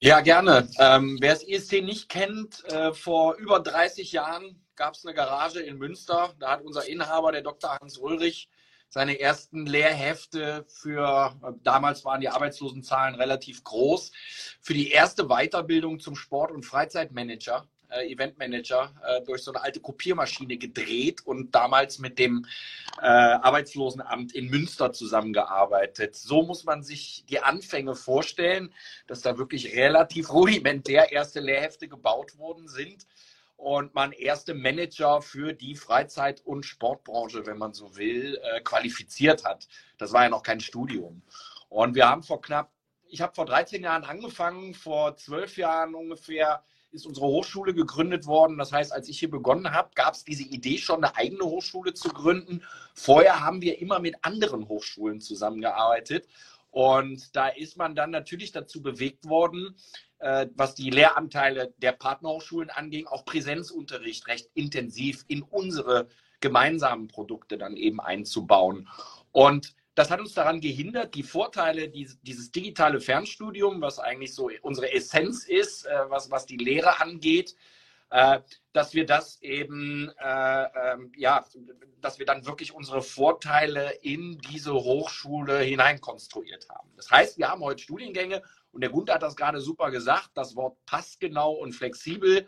Ja, 0.02 0.20
gerne. 0.20 0.68
Ähm, 0.80 1.18
wer 1.22 1.34
das 1.34 1.44
IST 1.44 1.82
nicht 1.84 2.10
kennt, 2.10 2.66
äh, 2.66 2.94
vor 2.94 3.36
über 3.36 3.62
30 3.62 4.12
Jahren 4.12 4.63
gab 4.76 4.94
es 4.96 5.06
eine 5.06 5.14
Garage 5.14 5.60
in 5.60 5.78
Münster. 5.78 6.34
Da 6.40 6.52
hat 6.52 6.62
unser 6.62 6.88
Inhaber, 6.88 7.32
der 7.32 7.42
Dr. 7.42 7.78
Hans 7.80 7.98
Ulrich, 7.98 8.50
seine 8.90 9.20
ersten 9.20 9.66
Lehrhefte 9.66 10.66
für, 10.68 11.36
damals 11.64 12.06
waren 12.06 12.22
die 12.22 12.30
Arbeitslosenzahlen 12.30 13.16
relativ 13.16 13.64
groß, 13.64 14.12
für 14.62 14.76
die 14.76 14.92
erste 14.92 15.26
Weiterbildung 15.26 16.00
zum 16.00 16.16
Sport- 16.16 16.52
und 16.52 16.64
Freizeitmanager 16.64 17.68
äh, 17.90 18.12
Eventmanager 18.12 18.94
äh, 19.06 19.22
durch 19.24 19.44
so 19.44 19.52
eine 19.52 19.62
alte 19.62 19.80
Kopiermaschine 19.80 20.58
gedreht 20.58 21.26
und 21.26 21.54
damals 21.54 22.00
mit 22.00 22.20
dem 22.20 22.46
äh, 23.02 23.06
Arbeitslosenamt 23.06 24.34
in 24.34 24.50
Münster 24.50 24.94
zusammengearbeitet. 24.94 26.16
So 26.16 26.44
muss 26.44 26.64
man 26.64 26.84
sich 26.84 27.26
die 27.30 27.40
Anfänge 27.40 27.96
vorstellen, 27.96 28.74
dass 29.08 29.22
da 29.22 29.38
wirklich 29.38 29.76
relativ 29.76 30.32
rudimentär 30.32 31.12
erste 31.12 31.40
Lehrhefte 31.40 31.88
gebaut 31.88 32.38
worden 32.38 32.68
sind 32.68 33.06
und 33.56 33.94
man 33.94 34.12
erste 34.12 34.54
Manager 34.54 35.22
für 35.22 35.54
die 35.54 35.76
Freizeit- 35.76 36.42
und 36.46 36.66
Sportbranche, 36.66 37.46
wenn 37.46 37.58
man 37.58 37.74
so 37.74 37.96
will, 37.96 38.40
äh, 38.44 38.62
qualifiziert 38.62 39.46
hat. 39.46 39.68
Das 39.98 40.12
war 40.14 40.24
ja 40.24 40.30
noch 40.30 40.44
kein 40.44 40.60
Studium. 40.60 41.22
Und 41.70 41.96
wir 41.96 42.08
haben 42.08 42.24
vor 42.24 42.42
knapp, 42.42 42.72
ich 43.08 43.22
habe 43.22 43.34
vor 43.34 43.46
13 43.46 43.84
Jahren 43.84 44.04
angefangen, 44.04 44.74
vor 44.74 45.16
zwölf 45.16 45.58
Jahren 45.58 45.96
ungefähr 45.96 46.64
ist 46.94 47.08
unsere 47.08 47.26
Hochschule 47.26 47.74
gegründet 47.74 48.28
worden. 48.28 48.58
Das 48.58 48.72
heißt, 48.72 48.94
als 48.94 49.10
ich 49.10 49.20
hier 49.20 49.30
begonnen 49.32 49.74
habe, 49.74 49.90
gab 49.96 50.14
es 50.14 50.24
diese 50.24 50.44
Idee 50.44 50.78
schon, 50.78 51.04
eine 51.04 51.16
eigene 51.16 51.44
Hochschule 51.44 51.94
zu 51.94 52.10
gründen. 52.10 52.62
Vorher 52.94 53.40
haben 53.40 53.62
wir 53.62 53.80
immer 53.80 54.00
mit 54.00 54.16
anderen 54.22 54.68
Hochschulen 54.68 55.20
zusammengearbeitet. 55.20 56.28
Und 56.70 57.36
da 57.36 57.48
ist 57.50 57.78
man 57.78 57.96
dann 57.96 58.12
natürlich 58.12 58.52
dazu 58.52 58.82
bewegt 58.82 59.28
worden, 59.28 59.76
äh, 60.24 60.48
was 60.56 60.74
die 60.74 60.90
Lehranteile 60.90 61.74
der 61.78 61.92
Partnerhochschulen 61.92 62.70
anging, 62.70 63.08
auch 63.08 63.26
Präsenzunterricht 63.26 64.28
recht 64.28 64.50
intensiv 64.54 65.26
in 65.28 65.44
unsere 65.44 66.08
gemeinsamen 66.40 67.10
Produkte 67.10 67.58
dann 67.58 67.76
eben 67.76 68.00
einzubauen. 68.00 68.88
Und 69.32 69.76
das 69.96 70.10
hat 70.10 70.22
uns 70.22 70.34
daran 70.34 70.62
gehindert, 70.62 71.14
die 71.14 71.24
Vorteile 71.24 71.90
dieses, 71.90 72.52
digitale 72.52 73.02
Fernstudium, 73.02 73.82
was 73.82 74.00
eigentlich 74.00 74.34
so 74.34 74.50
unsere 74.62 74.92
Essenz 74.94 75.46
ist, 75.46 75.86
äh, 75.86 76.10
was, 76.10 76.32
was 76.32 76.46
die 76.46 76.58
Lehre 76.58 77.02
angeht, 77.02 77.56
äh, 78.10 78.40
dass 78.72 78.94
wir 78.94 79.06
das 79.06 79.42
eben, 79.42 80.10
äh, 80.20 80.64
ähm, 80.64 81.12
ja, 81.18 81.46
dass 82.00 82.18
wir 82.18 82.26
dann 82.26 82.46
wirklich 82.46 82.74
unsere 82.74 83.02
Vorteile 83.02 83.92
in 84.02 84.38
diese 84.40 84.74
Hochschule 84.74 85.60
hineinkonstruiert 85.60 86.70
haben. 86.70 86.90
Das 86.96 87.12
heißt, 87.12 87.38
wir 87.38 87.50
haben 87.50 87.62
heute 87.62 87.82
Studiengänge 87.82 88.42
und 88.74 88.82
der 88.82 88.90
Gunther 88.90 89.14
hat 89.16 89.24
das 89.24 89.36
gerade 89.36 89.62
super 89.62 89.92
gesagt, 89.92 90.32
das 90.34 90.56
Wort 90.56 90.78
passgenau 90.86 91.54
und 91.54 91.74
flexibel, 91.74 92.48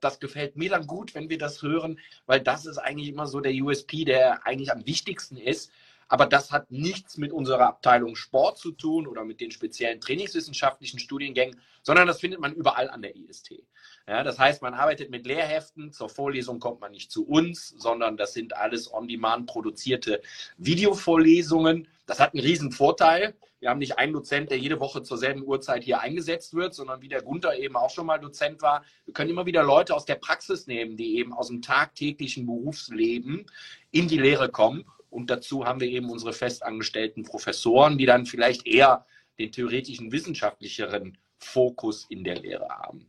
das 0.00 0.20
gefällt 0.20 0.56
mir 0.56 0.70
dann 0.70 0.86
gut, 0.86 1.14
wenn 1.14 1.28
wir 1.28 1.38
das 1.38 1.62
hören, 1.62 1.98
weil 2.26 2.40
das 2.40 2.66
ist 2.66 2.78
eigentlich 2.78 3.08
immer 3.08 3.26
so 3.26 3.40
der 3.40 3.52
USP, 3.52 4.04
der 4.04 4.46
eigentlich 4.46 4.72
am 4.72 4.86
wichtigsten 4.86 5.36
ist 5.36 5.70
aber 6.10 6.26
das 6.26 6.50
hat 6.50 6.72
nichts 6.72 7.18
mit 7.18 7.32
unserer 7.32 7.68
Abteilung 7.68 8.16
Sport 8.16 8.58
zu 8.58 8.72
tun 8.72 9.06
oder 9.06 9.24
mit 9.24 9.40
den 9.40 9.52
speziellen 9.52 10.00
trainingswissenschaftlichen 10.00 10.98
Studiengängen, 10.98 11.60
sondern 11.82 12.08
das 12.08 12.18
findet 12.18 12.40
man 12.40 12.52
überall 12.52 12.90
an 12.90 13.00
der 13.00 13.14
IST. 13.14 13.62
Ja, 14.08 14.24
das 14.24 14.36
heißt, 14.36 14.60
man 14.60 14.74
arbeitet 14.74 15.10
mit 15.10 15.24
Lehrheften. 15.24 15.92
Zur 15.92 16.08
Vorlesung 16.08 16.58
kommt 16.58 16.80
man 16.80 16.90
nicht 16.90 17.12
zu 17.12 17.24
uns, 17.28 17.68
sondern 17.78 18.16
das 18.16 18.32
sind 18.32 18.56
alles 18.56 18.92
on-demand 18.92 19.46
produzierte 19.46 20.20
Videovorlesungen. 20.58 21.86
Das 22.06 22.18
hat 22.18 22.34
einen 22.34 22.42
riesen 22.42 22.72
Vorteil. 22.72 23.36
Wir 23.60 23.70
haben 23.70 23.78
nicht 23.78 23.98
einen 23.98 24.12
Dozent, 24.12 24.50
der 24.50 24.58
jede 24.58 24.80
Woche 24.80 25.02
zur 25.02 25.18
selben 25.18 25.42
Uhrzeit 25.44 25.84
hier 25.84 26.00
eingesetzt 26.00 26.54
wird, 26.54 26.74
sondern 26.74 27.02
wie 27.02 27.08
der 27.08 27.22
Gunther 27.22 27.56
eben 27.58 27.76
auch 27.76 27.90
schon 27.90 28.06
mal 28.06 28.18
Dozent 28.18 28.62
war. 28.62 28.82
Wir 29.04 29.14
können 29.14 29.30
immer 29.30 29.46
wieder 29.46 29.62
Leute 29.62 29.94
aus 29.94 30.06
der 30.06 30.16
Praxis 30.16 30.66
nehmen, 30.66 30.96
die 30.96 31.18
eben 31.18 31.32
aus 31.32 31.48
dem 31.48 31.62
tagtäglichen 31.62 32.46
Berufsleben 32.46 33.46
in 33.90 34.08
die 34.08 34.18
Lehre 34.18 34.48
kommen 34.48 34.84
und 35.10 35.28
dazu 35.28 35.66
haben 35.66 35.80
wir 35.80 35.88
eben 35.88 36.08
unsere 36.08 36.32
festangestellten 36.32 37.24
Professoren, 37.24 37.98
die 37.98 38.06
dann 38.06 38.26
vielleicht 38.26 38.66
eher 38.66 39.04
den 39.38 39.52
theoretischen, 39.52 40.12
wissenschaftlicheren 40.12 41.18
Fokus 41.38 42.06
in 42.10 42.22
der 42.22 42.36
Lehre 42.36 42.68
haben. 42.68 43.06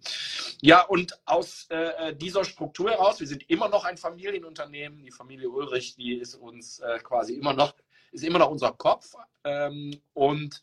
Ja, 0.62 0.82
und 0.84 1.20
aus 1.26 1.68
äh, 1.70 2.16
dieser 2.16 2.46
Struktur 2.46 2.90
heraus, 2.90 3.20
wir 3.20 3.28
sind 3.28 3.50
immer 3.50 3.68
noch 3.70 3.84
ein 3.84 3.98
Familienunternehmen. 3.98 5.04
Die 5.04 5.12
Familie 5.12 5.50
Ulrich, 5.50 5.96
die 5.96 6.14
ist 6.14 6.36
uns 6.36 6.80
äh, 6.80 7.00
quasi 7.00 7.34
immer 7.34 7.54
noch, 7.54 7.76
ist 8.12 8.24
immer 8.24 8.40
noch 8.40 8.50
unser 8.50 8.72
Kopf. 8.74 9.14
Ähm, 9.44 10.00
und 10.14 10.62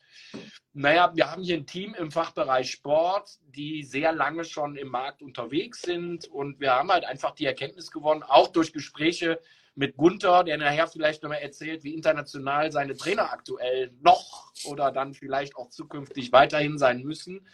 naja, 0.72 1.12
wir 1.14 1.30
haben 1.30 1.42
hier 1.42 1.56
ein 1.56 1.66
Team 1.66 1.94
im 1.94 2.10
Fachbereich 2.10 2.70
Sport, 2.70 3.38
die 3.42 3.82
sehr 3.82 4.12
lange 4.12 4.44
schon 4.44 4.76
im 4.76 4.88
Markt 4.88 5.22
unterwegs 5.22 5.82
sind. 5.82 6.26
Und 6.28 6.60
wir 6.60 6.72
haben 6.72 6.90
halt 6.90 7.04
einfach 7.04 7.32
die 7.32 7.46
Erkenntnis 7.46 7.90
gewonnen, 7.90 8.22
auch 8.22 8.48
durch 8.48 8.72
Gespräche 8.72 9.40
mit 9.74 9.96
Gunther, 9.96 10.42
der 10.42 10.58
nachher 10.58 10.88
vielleicht 10.88 11.22
nochmal 11.22 11.38
erzählt, 11.38 11.84
wie 11.84 11.94
international 11.94 12.72
seine 12.72 12.96
Trainer 12.96 13.32
aktuell 13.32 13.92
noch 14.00 14.52
oder 14.64 14.90
dann 14.90 15.14
vielleicht 15.14 15.54
auch 15.56 15.70
zukünftig 15.70 16.32
weiterhin 16.32 16.78
sein 16.78 17.02
müssen. 17.02 17.46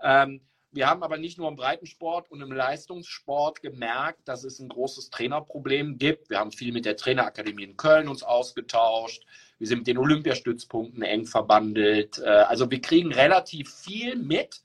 Ähm, 0.00 0.40
wir 0.70 0.86
haben 0.86 1.02
aber 1.02 1.16
nicht 1.16 1.38
nur 1.38 1.48
im 1.48 1.56
Breitensport 1.56 2.30
und 2.30 2.42
im 2.42 2.52
Leistungssport 2.52 3.62
gemerkt, 3.62 4.28
dass 4.28 4.44
es 4.44 4.58
ein 4.58 4.68
großes 4.68 5.10
Trainerproblem 5.10 5.98
gibt. 5.98 6.28
Wir 6.28 6.38
haben 6.38 6.52
viel 6.52 6.72
mit 6.72 6.84
der 6.84 6.96
Trainerakademie 6.96 7.64
in 7.64 7.76
Köln 7.76 8.08
uns 8.08 8.22
ausgetauscht. 8.22 9.24
Wir 9.58 9.66
sind 9.66 9.78
mit 9.78 9.86
den 9.86 9.98
Olympiastützpunkten 9.98 11.02
eng 11.02 11.26
verbandelt. 11.26 12.18
Äh, 12.18 12.28
also 12.28 12.70
wir 12.70 12.80
kriegen 12.80 13.12
relativ 13.12 13.72
viel 13.72 14.16
mit. 14.16 14.62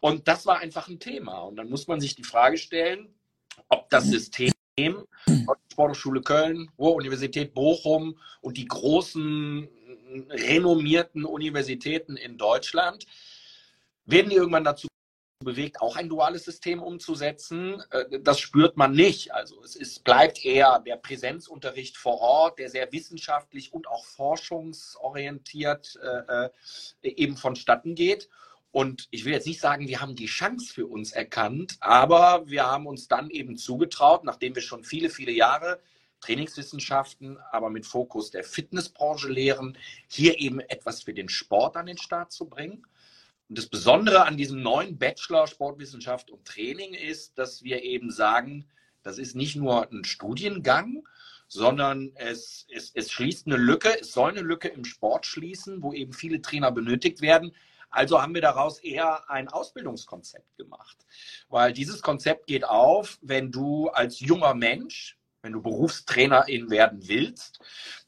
Und 0.00 0.28
das 0.28 0.44
war 0.44 0.58
einfach 0.58 0.88
ein 0.88 1.00
Thema. 1.00 1.38
Und 1.38 1.56
dann 1.56 1.70
muss 1.70 1.88
man 1.88 2.00
sich 2.00 2.14
die 2.14 2.24
Frage 2.24 2.58
stellen, 2.58 3.14
ob 3.68 3.88
das 3.88 4.04
System 4.04 4.52
Sporthochschule 5.72 6.20
Köln, 6.20 6.70
Ruhr-Universität 6.78 7.54
Bochum 7.54 8.18
und 8.42 8.58
die 8.58 8.66
großen 8.66 9.68
renommierten 10.28 11.24
Universitäten 11.24 12.16
in 12.16 12.36
Deutschland, 12.36 13.06
werden 14.04 14.30
die 14.30 14.36
irgendwann 14.36 14.64
dazu 14.64 14.86
bewegt, 15.44 15.80
auch 15.80 15.96
ein 15.96 16.08
duales 16.08 16.44
System 16.44 16.82
umzusetzen. 16.82 17.82
Äh, 17.90 18.20
das 18.20 18.40
spürt 18.40 18.76
man 18.76 18.92
nicht. 18.92 19.34
Also 19.34 19.62
es 19.62 19.76
ist, 19.76 20.04
bleibt 20.04 20.44
eher 20.44 20.80
der 20.80 20.96
Präsenzunterricht 20.96 21.96
vor 21.96 22.20
Ort, 22.20 22.58
der 22.58 22.70
sehr 22.70 22.90
wissenschaftlich 22.92 23.72
und 23.72 23.86
auch 23.86 24.04
forschungsorientiert 24.04 25.98
äh, 26.02 26.46
äh 26.46 26.50
eben 27.02 27.36
vonstatten 27.36 27.94
geht. 27.94 28.28
Und 28.72 29.08
ich 29.10 29.24
will 29.24 29.32
jetzt 29.32 29.46
nicht 29.46 29.60
sagen, 29.60 29.88
wir 29.88 30.00
haben 30.00 30.16
die 30.16 30.26
Chance 30.26 30.72
für 30.72 30.86
uns 30.86 31.12
erkannt, 31.12 31.76
aber 31.80 32.44
wir 32.46 32.66
haben 32.66 32.86
uns 32.86 33.08
dann 33.08 33.30
eben 33.30 33.56
zugetraut, 33.56 34.24
nachdem 34.24 34.54
wir 34.54 34.62
schon 34.62 34.84
viele, 34.84 35.08
viele 35.08 35.32
Jahre 35.32 35.80
Trainingswissenschaften, 36.20 37.38
aber 37.52 37.70
mit 37.70 37.86
Fokus 37.86 38.30
der 38.30 38.44
Fitnessbranche 38.44 39.28
lehren, 39.28 39.78
hier 40.08 40.40
eben 40.40 40.60
etwas 40.60 41.02
für 41.02 41.14
den 41.14 41.28
Sport 41.28 41.76
an 41.76 41.86
den 41.86 41.98
Start 41.98 42.32
zu 42.32 42.46
bringen. 42.46 42.86
Und 43.48 43.58
das 43.58 43.66
Besondere 43.66 44.24
an 44.24 44.36
diesem 44.36 44.62
neuen 44.62 44.98
Bachelor 44.98 45.46
Sportwissenschaft 45.46 46.30
und 46.30 46.44
Training 46.44 46.94
ist, 46.94 47.38
dass 47.38 47.62
wir 47.62 47.82
eben 47.82 48.10
sagen, 48.10 48.66
das 49.02 49.18
ist 49.18 49.36
nicht 49.36 49.56
nur 49.56 49.90
ein 49.90 50.04
Studiengang, 50.04 51.06
sondern 51.48 52.10
es, 52.16 52.66
es, 52.74 52.90
es 52.94 53.12
schließt 53.12 53.46
eine 53.46 53.56
Lücke, 53.56 54.00
es 54.00 54.12
soll 54.12 54.30
eine 54.30 54.40
Lücke 54.40 54.68
im 54.68 54.84
Sport 54.84 55.26
schließen, 55.26 55.82
wo 55.82 55.92
eben 55.92 56.12
viele 56.12 56.42
Trainer 56.42 56.72
benötigt 56.72 57.20
werden, 57.20 57.52
also 57.90 58.20
haben 58.20 58.34
wir 58.34 58.42
daraus 58.42 58.78
eher 58.80 59.30
ein 59.30 59.48
Ausbildungskonzept 59.48 60.56
gemacht. 60.56 60.96
Weil 61.48 61.72
dieses 61.72 62.02
Konzept 62.02 62.46
geht 62.46 62.64
auf, 62.64 63.18
wenn 63.22 63.50
du 63.50 63.88
als 63.88 64.20
junger 64.20 64.54
Mensch, 64.54 65.16
wenn 65.42 65.52
du 65.52 65.62
Berufstrainerin 65.62 66.68
werden 66.70 67.06
willst, 67.08 67.60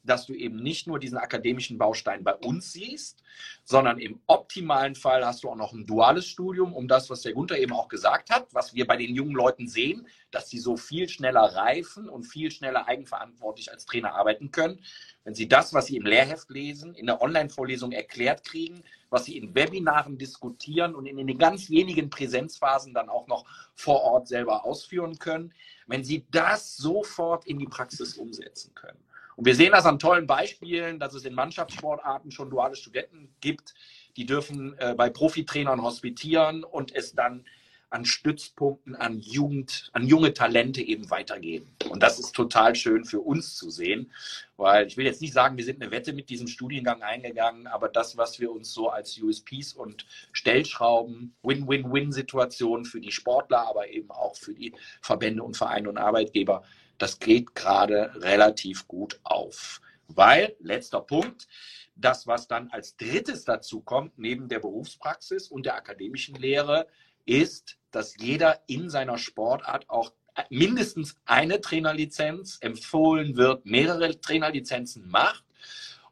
dass 0.09 0.27
du 0.27 0.35
eben 0.35 0.57
nicht 0.57 0.87
nur 0.87 0.99
diesen 0.99 1.19
akademischen 1.19 1.79
Baustein 1.79 2.25
bei 2.25 2.35
uns 2.35 2.73
siehst, 2.73 3.23
sondern 3.65 3.99
im 3.99 4.21
optimalen 4.27 4.95
Fall 4.95 5.25
hast 5.25 5.45
du 5.45 5.51
auch 5.51 5.57
noch 5.57 5.73
ein 5.73 5.87
duales 5.87 6.27
Studium, 6.27 6.75
um 6.75 6.89
das, 6.89 7.11
was 7.11 7.23
der 7.23 7.35
Gunther 7.35 7.59
eben 7.59 7.73
auch 7.73 7.89
gesagt 7.89 8.31
hat, 8.31 8.47
was 8.53 8.75
wir 8.75 8.87
bei 8.87 8.97
den 8.97 9.15
jungen 9.15 9.35
Leuten 9.35 9.69
sehen, 9.69 10.07
dass 10.31 10.49
sie 10.49 10.59
so 10.59 10.77
viel 10.77 11.09
schneller 11.09 11.43
reifen 11.43 12.09
und 12.09 12.25
viel 12.25 12.51
schneller 12.51 12.87
eigenverantwortlich 12.87 13.71
als 13.71 13.87
Trainer 13.87 14.15
arbeiten 14.15 14.51
können. 14.51 14.81
Wenn 15.25 15.35
sie 15.35 15.49
das, 15.49 15.75
was 15.75 15.87
sie 15.87 15.97
im 15.97 16.07
Lehrheft 16.07 16.51
lesen, 16.51 16.95
in 16.95 17.07
der 17.07 17.21
Online-Vorlesung 17.21 17.93
erklärt 17.93 18.45
kriegen, 18.45 18.83
was 19.11 19.25
sie 19.25 19.37
in 19.37 19.55
Webinaren 19.55 20.19
diskutieren 20.19 20.95
und 20.95 21.07
in 21.07 21.27
den 21.27 21.39
ganz 21.39 21.71
wenigen 21.71 22.11
Präsenzphasen 22.11 22.95
dann 22.95 23.09
auch 23.09 23.27
noch 23.27 23.45
vor 23.75 24.03
Ort 24.03 24.29
selber 24.29 24.65
ausführen 24.65 25.19
können, 25.19 25.53
wenn 25.87 26.05
sie 26.05 26.25
das 26.31 26.77
sofort 26.77 27.47
in 27.47 27.59
die 27.59 27.67
Praxis 27.67 28.15
umsetzen 28.15 28.75
können. 28.75 28.99
Und 29.39 29.45
wir 29.45 29.55
sehen 29.55 29.71
das 29.71 29.87
an 29.87 30.01
tollen 30.01 30.27
Beispielen, 30.27 30.99
dass 30.99 31.15
es 31.15 31.25
in 31.25 31.33
Mannschaftssportarten 31.33 32.33
schon 32.33 32.51
duale 32.51 32.75
Studenten 32.75 33.33
gibt, 33.41 33.73
die 34.17 34.27
dürfen 34.27 34.77
äh, 34.79 34.97
bei 34.97 35.11
Profitrainern 35.11 35.81
hospitieren 35.81 36.65
und 36.65 36.93
es 36.93 37.15
dann 37.15 37.45
an 37.89 38.05
Stützpunkten, 38.05 38.97
an 38.97 39.21
Jugend, 39.21 39.91
an 39.93 40.09
junge 40.09 40.35
Talente 40.35 40.83
eben 40.83 41.09
weitergeben. 41.11 41.69
Und 41.89 42.03
das 42.03 42.19
ist 42.19 42.35
total 42.35 42.75
schön 42.75 43.05
für 43.05 43.21
uns 43.21 43.55
zu 43.55 43.71
sehen, 43.71 44.11
weil 44.57 44.89
ich 44.89 44.97
will 44.97 45.07
jetzt 45.07 45.23
nicht 45.23 45.35
sagen, 45.35 45.57
wir 45.57 45.65
sind 45.65 45.81
eine 45.81 45.93
Wette 45.93 46.13
mit 46.13 46.31
diesem 46.31 46.49
Studiengang 46.49 47.03
eingegangen, 47.03 47.69
aber 47.69 47.89
das, 47.89 48.17
was 48.17 48.41
wir 48.41 48.51
uns 48.51 48.73
so 48.73 48.91
als 48.91 49.17
USPs 49.23 49.73
und 49.73 50.05
Stellschrauben, 50.33 51.37
Win-Win-Win-Situationen 51.45 52.87
für 52.87 53.01
die 53.01 53.13
Sportler, 53.13 53.69
aber 53.69 53.89
eben 53.89 54.11
auch 54.11 54.35
für 54.35 54.53
die 54.53 54.75
Verbände 55.01 55.45
und 55.45 55.57
Vereine 55.57 55.89
und 55.89 55.97
Arbeitgeber, 55.97 56.65
das 56.99 57.19
geht 57.19 57.55
gerade 57.55 58.13
relativ 58.17 58.87
gut 58.89 59.21
auf. 59.23 59.81
Weil, 60.09 60.57
letzter 60.61 61.01
Punkt, 61.01 61.47
das, 61.95 62.27
was 62.27 62.49
dann 62.49 62.71
als 62.71 62.97
drittes 62.97 63.45
dazu 63.45 63.81
kommt, 63.81 64.19
neben 64.19 64.49
der 64.49 64.61
Berufspraxis 64.61 65.49
und 65.49 65.67
der 65.67 65.75
akademischen 65.75 66.37
Lehre, 66.37 66.87
ist, 67.25 67.77
dass 67.91 68.17
jeder 68.19 68.63
in 68.67 68.89
seiner 68.89 69.19
Sportart 69.19 69.89
auch 69.91 70.13
mindestens 70.51 71.17
eine 71.25 71.61
Trainerlizenz 71.61 72.59
empfohlen 72.61 73.37
wird, 73.37 73.67
mehrere 73.67 74.21
Trainerlizenzen 74.21 75.09
macht. 75.09 75.45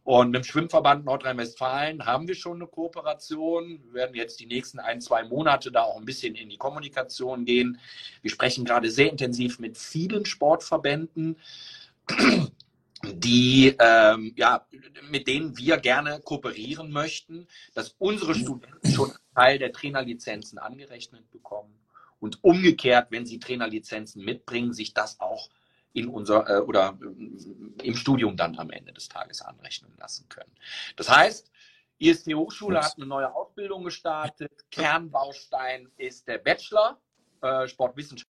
Und 0.07 0.31
mit 0.31 0.37
dem 0.37 0.45
Schwimmverband 0.45 1.05
Nordrhein-Westfalen 1.05 2.07
haben 2.07 2.29
wir 2.29 2.37
schon 2.37 2.59
eine 2.59 2.69
Kooperation. 2.69 3.81
Wir 3.87 3.93
werden 3.93 4.15
jetzt 4.15 4.39
die 4.39 4.47
nächsten 4.47 4.79
ein, 4.79 5.01
zwei 5.01 5.25
Monate 5.25 5.73
da 5.73 5.83
auch 5.83 5.99
ein 5.99 6.05
bisschen 6.05 6.37
in 6.37 6.49
die 6.49 6.59
Kommunikation 6.59 7.45
gehen. 7.45 7.81
Wir 8.23 8.31
sprechen 8.31 8.65
gerade 8.65 8.89
sehr 8.89 9.11
intensiv 9.11 9.59
mit 9.59 9.77
vielen 9.77 10.25
Sportverbänden, 10.25 11.37
die, 13.03 13.75
ähm, 13.81 14.33
ja, 14.37 14.65
mit 15.11 15.27
denen 15.27 15.59
wir 15.59 15.77
gerne 15.79 16.21
kooperieren 16.21 16.93
möchten, 16.93 17.49
dass 17.75 17.97
unsere 17.99 18.37
Studenten 18.37 18.89
schon 18.93 19.11
einen 19.11 19.35
Teil 19.35 19.59
der 19.59 19.73
Trainerlizenzen 19.73 20.61
angerechnet 20.61 21.29
bekommen 21.33 21.75
und 22.21 22.45
umgekehrt, 22.45 23.09
wenn 23.11 23.27
sie 23.27 23.41
Trainerlizenzen 23.41 24.25
mitbringen, 24.25 24.73
sich 24.73 24.95
das 24.95 25.19
auch 25.19 25.49
in 25.97 26.09
unser 26.09 26.49
äh, 26.49 26.61
oder 26.61 26.99
äh, 27.01 27.87
im 27.87 27.97
Studium 27.97 28.37
dann 28.37 28.59
am 28.59 28.71
Ende 28.71 28.93
des 28.93 29.09
Tages 29.09 29.41
anrechnen 29.41 29.93
lassen 29.99 30.29
können. 30.29 30.53
Das 30.97 31.09
heißt, 31.09 31.51
IST 31.99 32.35
Hochschule 32.35 32.83
hat 32.83 32.97
eine 32.97 33.07
neue 33.07 33.35
Ausbildung 33.35 33.85
gestartet. 33.85 34.71
Kernbaustein 34.71 35.91
ist 35.97 36.29
der 36.29 36.39
Bachelor 36.39 37.01
äh, 37.41 37.67
Sportwissenschaft 37.67 38.31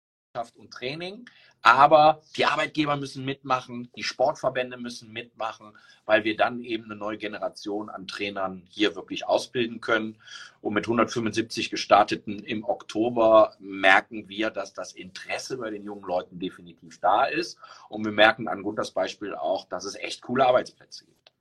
und 0.56 0.72
Training. 0.72 1.26
Aber 1.62 2.22
die 2.38 2.46
Arbeitgeber 2.46 2.96
müssen 2.96 3.26
mitmachen, 3.26 3.90
die 3.96 4.04
Sportverbände 4.04 4.78
müssen 4.78 5.12
mitmachen, 5.12 5.74
weil 6.06 6.24
wir 6.24 6.38
dann 6.38 6.62
eben 6.62 6.86
eine 6.86 6.96
neue 6.96 7.18
Generation 7.18 7.90
an 7.90 8.08
Trainern 8.08 8.64
hier 8.70 8.96
wirklich 8.96 9.28
ausbilden 9.28 9.82
können. 9.82 10.16
Und 10.62 10.76
mit 10.76 10.86
175 10.86 11.70
gestarteten 11.70 12.40
im 12.40 12.64
Oktober 12.64 13.56
merken 13.60 14.30
wir, 14.30 14.50
dass 14.50 14.74
das 14.74 14.94
Interesse 14.94 15.58
bei 15.58 15.70
den 15.70 15.84
jungen 15.84 16.04
Leuten 16.04 16.40
definitiv 16.40 17.00
da 17.00 17.26
ist. 17.26 17.58
Und 17.90 18.06
wir 18.06 18.14
merken 18.14 18.48
an 18.48 18.64
Gunters 18.64 18.92
Beispiel 18.92 19.36
auch, 19.36 19.66
dass 19.66 19.84
es 19.84 19.96
echt 19.96 20.22
coole 20.22 20.46
Arbeitsplätze 20.46 21.06
gibt. 21.06 21.32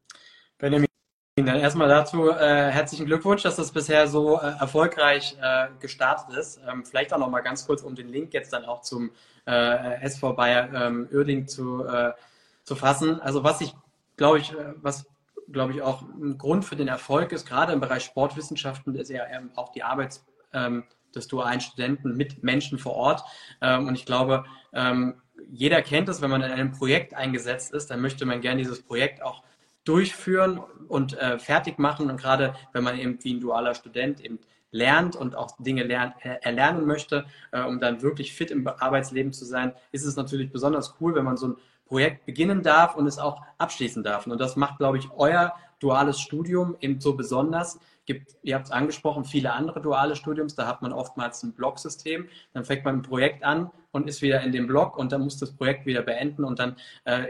Benjamin, 0.59 0.89
dann 1.45 1.61
erstmal 1.61 1.89
dazu 1.89 2.31
äh, 2.31 2.71
herzlichen 2.71 3.05
Glückwunsch, 3.05 3.43
dass 3.43 3.57
das 3.57 3.71
bisher 3.71 4.09
so 4.09 4.41
äh, 4.41 4.59
erfolgreich 4.59 5.37
äh, 5.39 5.67
gestartet 5.81 6.35
ist. 6.35 6.59
Ähm, 6.67 6.87
vielleicht 6.87 7.13
auch 7.13 7.19
noch 7.19 7.29
mal 7.29 7.43
ganz 7.43 7.67
kurz, 7.67 7.83
um 7.83 7.95
den 7.95 8.09
Link 8.09 8.33
jetzt 8.33 8.55
dann 8.55 8.65
auch 8.65 8.81
zum 8.81 9.11
äh, 9.47 10.01
SV 10.01 10.33
Bayer 10.33 10.73
ähm, 10.73 11.07
Uerding 11.13 11.47
zu, 11.47 11.85
äh, 11.85 12.13
zu 12.65 12.75
fassen. 12.75 13.21
Also 13.21 13.45
was 13.45 13.61
ich, 13.61 13.75
glaube 14.17 14.39
ich, 14.39 14.53
äh, 14.53 14.73
was 14.81 15.05
glaube 15.53 15.75
ich 15.75 15.83
auch 15.83 16.01
ein 16.01 16.39
Grund 16.39 16.65
für 16.65 16.75
den 16.75 16.89
Erfolg 16.89 17.33
ist, 17.33 17.47
gerade 17.47 17.75
im 17.75 17.81
Bereich 17.81 18.05
Sportwissenschaften, 18.05 18.95
ist 18.95 19.11
ja 19.11 19.25
auch 19.57 19.73
die 19.73 19.83
Arbeit 19.83 20.23
ähm, 20.55 20.85
des 21.15 21.29
dualen 21.29 21.61
Studenten 21.61 22.17
mit 22.17 22.43
Menschen 22.45 22.79
vor 22.79 22.95
Ort. 22.95 23.25
Ähm, 23.61 23.89
und 23.89 23.95
ich 23.95 24.07
glaube, 24.07 24.47
ähm, 24.73 25.21
jeder 25.51 25.83
kennt 25.83 26.09
es, 26.09 26.23
wenn 26.23 26.31
man 26.31 26.41
in 26.41 26.51
einem 26.51 26.73
Projekt 26.73 27.13
eingesetzt 27.13 27.75
ist, 27.75 27.91
dann 27.91 28.01
möchte 28.01 28.25
man 28.25 28.41
gerne 28.41 28.63
dieses 28.63 28.83
Projekt 28.83 29.23
auch 29.23 29.43
durchführen 29.87 30.61
und 30.89 31.19
äh, 31.19 31.39
fertig 31.39 31.79
machen. 31.79 32.11
Und 32.11 32.19
gerade 32.19 32.55
wenn 32.73 32.85
man 32.85 32.99
eben 32.99 33.19
wie 33.23 33.35
ein 33.35 33.41
dualer 33.41 33.75
Student 33.75 34.21
eben 34.21 34.39
lernt 34.73 35.17
und 35.17 35.35
auch 35.35 35.57
Dinge 35.59 35.85
lernt, 35.85 36.15
äh, 36.25 36.39
erlernen 36.43 36.87
möchte, 36.87 37.25
äh, 37.53 37.63
um 37.63 37.81
dann 37.81 38.03
wirklich 38.03 38.35
fit 38.35 38.51
im 38.51 38.67
Arbeitsleben 38.67 39.33
zu 39.33 39.45
sein, 39.45 39.73
ist 39.93 40.05
es 40.05 40.17
natürlich 40.17 40.53
besonders 40.53 40.97
cool, 41.01 41.15
wenn 41.15 41.25
man 41.25 41.37
so 41.37 41.49
ein 41.49 41.57
Projekt 41.87 42.27
beginnen 42.27 42.63
darf 42.63 42.97
und 42.97 43.07
es 43.07 43.19
auch 43.19 43.41
abschließen 43.59 44.03
darf. 44.03 44.27
Und 44.27 44.39
das 44.41 44.57
macht, 44.57 44.79
glaube 44.79 44.99
ich, 44.99 45.09
euer 45.13 45.55
duales 45.79 46.21
Studium 46.21 46.77
eben 46.81 47.01
so 47.01 47.15
besonders, 47.15 47.79
gibt, 48.07 48.37
ihr 48.43 48.55
habt 48.55 48.67
es 48.67 48.73
angesprochen, 48.73 49.25
viele 49.25 49.53
andere 49.53 49.81
duale 49.81 50.17
Studiums, 50.17 50.55
da 50.55 50.67
hat 50.67 50.81
man 50.81 50.93
oftmals 50.93 51.43
ein 51.43 51.53
Blocksystem, 51.53 52.29
dann 52.55 52.65
fängt 52.65 52.85
man 52.85 52.97
ein 52.97 53.03
Projekt 53.03 53.45
an 53.45 53.71
und 53.91 54.09
ist 54.09 54.23
wieder 54.23 54.41
in 54.43 54.53
dem 54.53 54.67
Block 54.67 54.97
und 54.97 55.13
dann 55.13 55.23
muss 55.23 55.39
das 55.39 55.53
Projekt 55.53 55.87
wieder 55.87 56.03
beenden 56.03 56.45
und 56.45 56.59
dann 56.59 56.77
äh, 57.05 57.27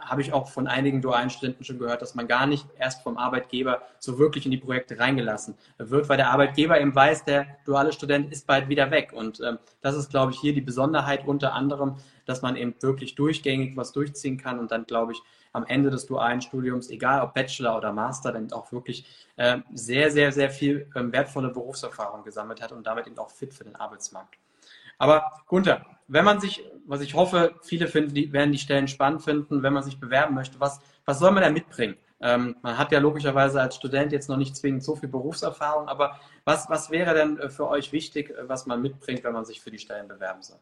habe 0.00 0.22
ich 0.22 0.32
auch 0.32 0.48
von 0.48 0.66
einigen 0.66 1.02
dualen 1.02 1.30
Studenten 1.30 1.64
schon 1.64 1.78
gehört, 1.78 2.02
dass 2.02 2.14
man 2.14 2.28
gar 2.28 2.46
nicht 2.46 2.66
erst 2.78 3.02
vom 3.02 3.18
Arbeitgeber 3.18 3.82
so 3.98 4.18
wirklich 4.18 4.44
in 4.44 4.50
die 4.50 4.58
Projekte 4.58 4.98
reingelassen 4.98 5.54
wird, 5.78 6.08
weil 6.08 6.16
der 6.16 6.30
Arbeitgeber 6.30 6.80
eben 6.80 6.94
weiß, 6.94 7.24
der 7.24 7.46
duale 7.64 7.92
Student 7.92 8.30
ist 8.32 8.46
bald 8.46 8.68
wieder 8.68 8.90
weg 8.90 9.12
und 9.14 9.40
ähm, 9.40 9.58
das 9.80 9.96
ist, 9.96 10.10
glaube 10.10 10.32
ich, 10.32 10.40
hier 10.40 10.54
die 10.54 10.60
Besonderheit 10.60 11.26
unter 11.26 11.54
anderem, 11.54 11.96
dass 12.26 12.42
man 12.42 12.56
eben 12.56 12.74
wirklich 12.80 13.14
durchgängig 13.14 13.76
was 13.76 13.92
durchziehen 13.92 14.36
kann 14.36 14.58
und 14.58 14.70
dann, 14.70 14.84
glaube 14.84 15.12
ich, 15.12 15.22
am 15.52 15.66
Ende 15.66 15.90
des 15.90 16.06
dualen 16.06 16.40
Studiums, 16.40 16.90
egal 16.90 17.22
ob 17.22 17.34
Bachelor 17.34 17.76
oder 17.76 17.92
Master, 17.92 18.32
dann 18.32 18.52
auch 18.52 18.72
wirklich 18.72 19.28
äh, 19.36 19.58
sehr, 19.72 20.10
sehr, 20.10 20.32
sehr 20.32 20.50
viel 20.50 20.88
ähm, 20.94 21.12
wertvolle 21.12 21.48
Berufserfahrung 21.48 22.24
gesammelt 22.24 22.62
hat 22.62 22.72
und 22.72 22.86
damit 22.86 23.06
eben 23.06 23.18
auch 23.18 23.30
fit 23.30 23.54
für 23.54 23.64
den 23.64 23.76
Arbeitsmarkt. 23.76 24.38
Aber 24.98 25.32
Gunther, 25.46 25.86
wenn 26.08 26.24
man 26.24 26.40
sich, 26.40 26.62
was 26.86 27.00
ich 27.00 27.14
hoffe, 27.14 27.54
viele 27.62 27.88
finden, 27.88 28.14
die 28.14 28.32
werden 28.32 28.52
die 28.52 28.58
Stellen 28.58 28.86
spannend 28.86 29.22
finden, 29.22 29.62
wenn 29.62 29.72
man 29.72 29.82
sich 29.82 29.98
bewerben 29.98 30.34
möchte, 30.34 30.60
was, 30.60 30.80
was 31.04 31.18
soll 31.18 31.30
man 31.30 31.42
da 31.42 31.50
mitbringen? 31.50 31.96
Ähm, 32.20 32.56
man 32.60 32.76
hat 32.76 32.92
ja 32.92 32.98
logischerweise 32.98 33.60
als 33.60 33.76
Student 33.76 34.12
jetzt 34.12 34.28
noch 34.28 34.36
nicht 34.36 34.54
zwingend 34.54 34.84
so 34.84 34.94
viel 34.94 35.08
Berufserfahrung, 35.08 35.88
aber 35.88 36.20
was, 36.44 36.68
was 36.68 36.90
wäre 36.90 37.14
denn 37.14 37.38
äh, 37.38 37.48
für 37.48 37.66
euch 37.68 37.92
wichtig, 37.92 38.30
äh, 38.30 38.46
was 38.46 38.66
man 38.66 38.82
mitbringt, 38.82 39.24
wenn 39.24 39.32
man 39.32 39.46
sich 39.46 39.62
für 39.62 39.70
die 39.70 39.78
Stellen 39.78 40.06
bewerben 40.06 40.42
soll? 40.42 40.58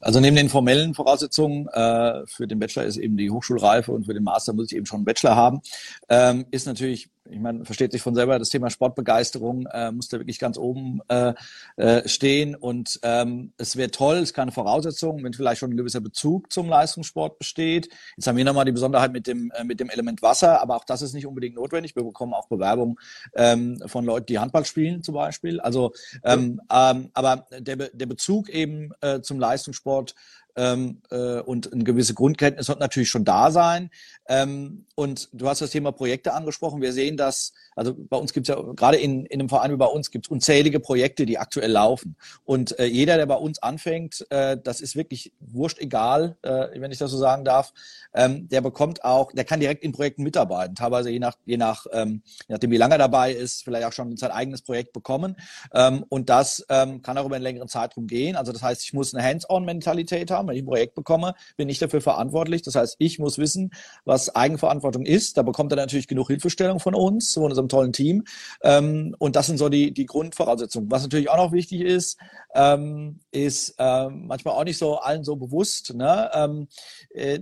Also 0.00 0.20
neben 0.20 0.36
den 0.36 0.48
formellen 0.48 0.94
Voraussetzungen 0.94 1.68
äh, 1.68 2.26
für 2.26 2.46
den 2.46 2.58
Bachelor 2.58 2.84
ist 2.84 2.96
eben 2.96 3.16
die 3.16 3.30
Hochschulreife 3.30 3.92
und 3.92 4.06
für 4.06 4.14
den 4.14 4.24
Master 4.24 4.52
muss 4.52 4.70
ich 4.70 4.76
eben 4.76 4.86
schon 4.86 4.98
einen 4.98 5.04
Bachelor 5.04 5.36
haben, 5.36 5.60
ähm, 6.08 6.46
ist 6.50 6.66
natürlich 6.66 7.10
ich 7.30 7.40
meine, 7.40 7.64
versteht 7.64 7.92
sich 7.92 8.02
von 8.02 8.14
selber, 8.14 8.38
das 8.38 8.50
Thema 8.50 8.68
Sportbegeisterung 8.68 9.66
äh, 9.66 9.90
muss 9.90 10.08
da 10.08 10.18
wirklich 10.18 10.38
ganz 10.38 10.58
oben 10.58 11.00
äh, 11.08 11.32
äh, 11.76 12.06
stehen. 12.06 12.54
Und 12.54 13.00
ähm, 13.02 13.52
es 13.56 13.76
wäre 13.76 13.90
toll, 13.90 14.16
es 14.16 14.24
ist 14.24 14.34
keine 14.34 14.52
Voraussetzung, 14.52 15.24
wenn 15.24 15.32
vielleicht 15.32 15.60
schon 15.60 15.70
ein 15.70 15.76
gewisser 15.76 16.00
Bezug 16.00 16.52
zum 16.52 16.68
Leistungssport 16.68 17.38
besteht. 17.38 17.88
Jetzt 18.16 18.26
haben 18.26 18.36
wir 18.36 18.44
nochmal 18.44 18.66
die 18.66 18.72
Besonderheit 18.72 19.12
mit 19.12 19.26
dem, 19.26 19.50
äh, 19.52 19.64
mit 19.64 19.80
dem 19.80 19.88
Element 19.88 20.20
Wasser, 20.20 20.60
aber 20.60 20.76
auch 20.76 20.84
das 20.84 21.00
ist 21.00 21.14
nicht 21.14 21.26
unbedingt 21.26 21.56
notwendig. 21.56 21.96
Wir 21.96 22.04
bekommen 22.04 22.34
auch 22.34 22.48
Bewerbungen 22.48 22.96
ähm, 23.34 23.82
von 23.86 24.04
Leuten, 24.04 24.26
die 24.26 24.38
Handball 24.38 24.66
spielen 24.66 25.02
zum 25.02 25.14
Beispiel. 25.14 25.60
Also, 25.60 25.92
ähm, 26.24 26.60
ähm, 26.70 27.10
aber 27.14 27.46
der, 27.58 27.76
der 27.76 28.06
Bezug 28.06 28.50
eben 28.50 28.90
äh, 29.00 29.22
zum 29.22 29.40
Leistungssport 29.40 29.63
Leistungssport 29.64 30.14
ähm, 30.56 31.02
äh, 31.10 31.40
und 31.40 31.72
eine 31.72 31.84
gewisse 31.84 32.14
Grundkenntnis 32.14 32.68
wird 32.68 32.80
natürlich 32.80 33.10
schon 33.10 33.24
da 33.24 33.50
sein. 33.50 33.90
Ähm, 34.28 34.86
und 34.94 35.28
du 35.32 35.48
hast 35.48 35.60
das 35.60 35.70
Thema 35.70 35.92
Projekte 35.92 36.32
angesprochen. 36.32 36.80
Wir 36.80 36.92
sehen 36.92 37.16
das, 37.16 37.52
also 37.76 37.94
bei 37.94 38.16
uns 38.16 38.32
gibt 38.32 38.48
es 38.48 38.54
ja, 38.54 38.62
gerade 38.72 38.96
in, 38.96 39.26
in 39.26 39.40
einem 39.40 39.48
Verein 39.48 39.72
wie 39.72 39.76
bei 39.76 39.86
uns, 39.86 40.10
gibt 40.10 40.26
es 40.26 40.30
unzählige 40.30 40.80
Projekte, 40.80 41.26
die 41.26 41.38
aktuell 41.38 41.70
laufen. 41.70 42.16
Und 42.44 42.78
äh, 42.78 42.86
jeder, 42.86 43.16
der 43.16 43.26
bei 43.26 43.34
uns 43.34 43.58
anfängt, 43.62 44.26
äh, 44.30 44.56
das 44.62 44.80
ist 44.80 44.96
wirklich 44.96 45.32
wurscht 45.40 45.78
egal, 45.78 46.36
äh, 46.42 46.80
wenn 46.80 46.92
ich 46.92 46.98
das 46.98 47.10
so 47.10 47.18
sagen 47.18 47.44
darf, 47.44 47.72
ähm, 48.14 48.48
der 48.48 48.60
bekommt 48.60 49.04
auch, 49.04 49.32
der 49.32 49.44
kann 49.44 49.60
direkt 49.60 49.82
in 49.82 49.92
Projekten 49.92 50.22
mitarbeiten, 50.22 50.74
teilweise 50.74 51.10
je 51.10 51.18
nach, 51.18 51.36
je 51.44 51.56
nach, 51.56 51.86
ähm, 51.92 52.22
je 52.46 52.54
nachdem 52.54 52.70
wie 52.70 52.76
lange 52.76 52.94
er 52.94 52.98
dabei 52.98 53.32
ist, 53.32 53.64
vielleicht 53.64 53.84
auch 53.86 53.92
schon 53.92 54.16
sein 54.16 54.30
eigenes 54.30 54.62
Projekt 54.62 54.92
bekommen. 54.92 55.36
Ähm, 55.72 56.04
und 56.08 56.30
das 56.30 56.64
ähm, 56.68 57.02
kann 57.02 57.18
auch 57.18 57.26
über 57.26 57.36
einen 57.36 57.42
längeren 57.42 57.68
Zeitraum 57.68 58.06
gehen. 58.06 58.36
Also 58.36 58.52
das 58.52 58.62
heißt, 58.62 58.82
ich 58.82 58.92
muss 58.92 59.14
eine 59.14 59.26
Hands-on-Mentalität 59.26 60.30
haben. 60.30 60.43
Wenn 60.46 60.56
ich 60.56 60.62
ein 60.62 60.66
Projekt 60.66 60.94
bekomme, 60.94 61.34
bin 61.56 61.68
ich 61.68 61.78
dafür 61.78 62.00
verantwortlich. 62.00 62.62
Das 62.62 62.74
heißt, 62.74 62.96
ich 62.98 63.18
muss 63.18 63.38
wissen, 63.38 63.70
was 64.04 64.34
Eigenverantwortung 64.34 65.04
ist. 65.04 65.36
Da 65.36 65.42
bekommt 65.42 65.72
er 65.72 65.76
natürlich 65.76 66.08
genug 66.08 66.28
Hilfestellung 66.28 66.80
von 66.80 66.94
uns, 66.94 67.34
von 67.34 67.44
unserem 67.44 67.68
tollen 67.68 67.92
Team. 67.92 68.24
Ähm, 68.62 69.14
und 69.18 69.36
das 69.36 69.46
sind 69.46 69.58
so 69.58 69.68
die, 69.68 69.92
die 69.92 70.06
Grundvoraussetzungen. 70.06 70.90
Was 70.90 71.02
natürlich 71.02 71.30
auch 71.30 71.36
noch 71.36 71.52
wichtig 71.52 71.80
ist, 71.80 72.18
ähm, 72.54 73.20
ist 73.30 73.74
ähm, 73.78 74.26
manchmal 74.26 74.54
auch 74.54 74.64
nicht 74.64 74.78
so 74.78 74.96
allen 74.98 75.24
so 75.24 75.36
bewusst, 75.36 75.94
ne? 75.94 76.30
ähm, 76.34 76.68
äh, 77.10 77.40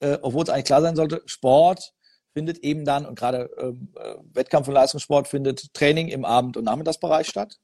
äh, 0.00 0.18
obwohl 0.22 0.42
es 0.42 0.48
eigentlich 0.48 0.64
klar 0.64 0.82
sein 0.82 0.96
sollte, 0.96 1.22
Sport 1.26 1.92
findet 2.32 2.58
eben 2.58 2.84
dann, 2.84 3.06
und 3.06 3.18
gerade 3.18 3.50
ähm, 3.58 3.88
äh, 3.96 4.14
Wettkampf- 4.34 4.68
und 4.68 4.74
Leistungssport 4.74 5.28
findet 5.28 5.72
Training 5.74 6.08
im 6.08 6.24
Abend- 6.24 6.56
und 6.56 6.64
Nachmittagsbereich 6.64 7.26
statt. 7.26 7.58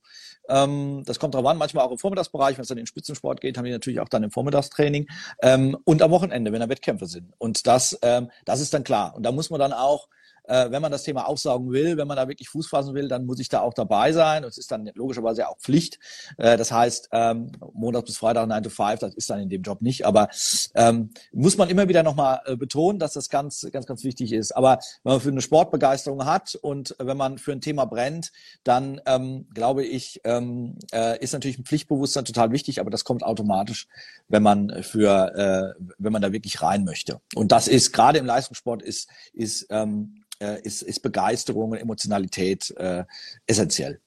Ähm, 0.48 1.02
das 1.04 1.18
kommt 1.18 1.34
darauf 1.34 1.48
an, 1.48 1.58
manchmal 1.58 1.84
auch 1.84 1.90
im 1.90 1.98
Vormittagsbereich, 1.98 2.56
wenn 2.56 2.62
es 2.62 2.68
dann 2.68 2.78
in 2.78 2.84
den 2.84 2.88
Spitzensport 2.88 3.40
geht, 3.40 3.58
haben 3.58 3.64
die 3.64 3.70
natürlich 3.70 4.00
auch 4.00 4.08
dann 4.08 4.22
im 4.22 4.30
Vormittagstraining 4.30 5.06
ähm, 5.42 5.76
und 5.84 6.02
am 6.02 6.10
Wochenende, 6.10 6.52
wenn 6.52 6.60
da 6.60 6.68
Wettkämpfe 6.68 7.06
sind. 7.06 7.32
Und 7.38 7.66
das, 7.66 7.98
ähm, 8.02 8.30
das 8.44 8.60
ist 8.60 8.72
dann 8.72 8.84
klar. 8.84 9.14
Und 9.14 9.24
da 9.24 9.32
muss 9.32 9.50
man 9.50 9.60
dann 9.60 9.72
auch 9.72 10.08
äh, 10.48 10.70
wenn 10.70 10.82
man 10.82 10.90
das 10.90 11.02
Thema 11.02 11.28
aufsaugen 11.28 11.70
will, 11.70 11.96
wenn 11.96 12.08
man 12.08 12.16
da 12.16 12.28
wirklich 12.28 12.48
Fuß 12.48 12.68
fassen 12.68 12.94
will, 12.94 13.08
dann 13.08 13.26
muss 13.26 13.38
ich 13.38 13.48
da 13.48 13.60
auch 13.60 13.74
dabei 13.74 14.12
sein. 14.12 14.44
Und 14.44 14.50
es 14.50 14.58
ist 14.58 14.70
dann 14.70 14.90
logischerweise 14.94 15.48
auch 15.48 15.58
Pflicht. 15.58 15.98
Äh, 16.36 16.56
das 16.56 16.72
heißt, 16.72 17.10
ähm, 17.12 17.52
Montag 17.72 18.06
bis 18.06 18.16
Freitag 18.16 18.48
9 18.48 18.62
to 18.62 18.70
5, 18.70 19.00
das 19.00 19.14
ist 19.14 19.30
dann 19.30 19.40
in 19.40 19.48
dem 19.48 19.62
Job 19.62 19.82
nicht. 19.82 20.06
Aber 20.06 20.28
ähm, 20.74 21.10
muss 21.32 21.56
man 21.56 21.68
immer 21.68 21.88
wieder 21.88 22.02
nochmal 22.02 22.40
äh, 22.46 22.56
betonen, 22.56 22.98
dass 22.98 23.12
das 23.12 23.28
ganz, 23.28 23.66
ganz, 23.72 23.86
ganz 23.86 24.04
wichtig 24.04 24.32
ist. 24.32 24.52
Aber 24.52 24.78
wenn 25.04 25.12
man 25.12 25.20
für 25.20 25.28
eine 25.28 25.42
Sportbegeisterung 25.42 26.24
hat 26.24 26.54
und 26.54 26.96
wenn 26.98 27.16
man 27.16 27.38
für 27.38 27.52
ein 27.52 27.60
Thema 27.60 27.84
brennt, 27.84 28.32
dann 28.64 29.00
ähm, 29.06 29.46
glaube 29.54 29.84
ich, 29.84 30.20
ähm, 30.24 30.78
äh, 30.92 31.22
ist 31.22 31.32
natürlich 31.32 31.58
ein 31.58 31.64
Pflichtbewusstsein 31.64 32.24
total 32.24 32.50
wichtig, 32.52 32.80
aber 32.80 32.90
das 32.90 33.04
kommt 33.04 33.22
automatisch, 33.22 33.86
wenn 34.28 34.42
man 34.42 34.82
für, 34.82 35.76
äh, 35.78 35.82
wenn 35.98 36.12
man 36.12 36.22
da 36.22 36.32
wirklich 36.32 36.62
rein 36.62 36.84
möchte. 36.84 37.20
Und 37.34 37.52
das 37.52 37.68
ist 37.68 37.92
gerade 37.92 38.18
im 38.18 38.26
Leistungssport 38.26 38.82
ist, 38.82 39.08
ist, 39.32 39.66
ähm, 39.70 40.24
äh, 40.40 40.60
ist, 40.62 40.82
ist 40.82 41.00
Begeisterung 41.00 41.72
und 41.72 41.78
Emotionalität 41.78 42.70
äh, 42.76 43.04
essentiell. 43.46 44.00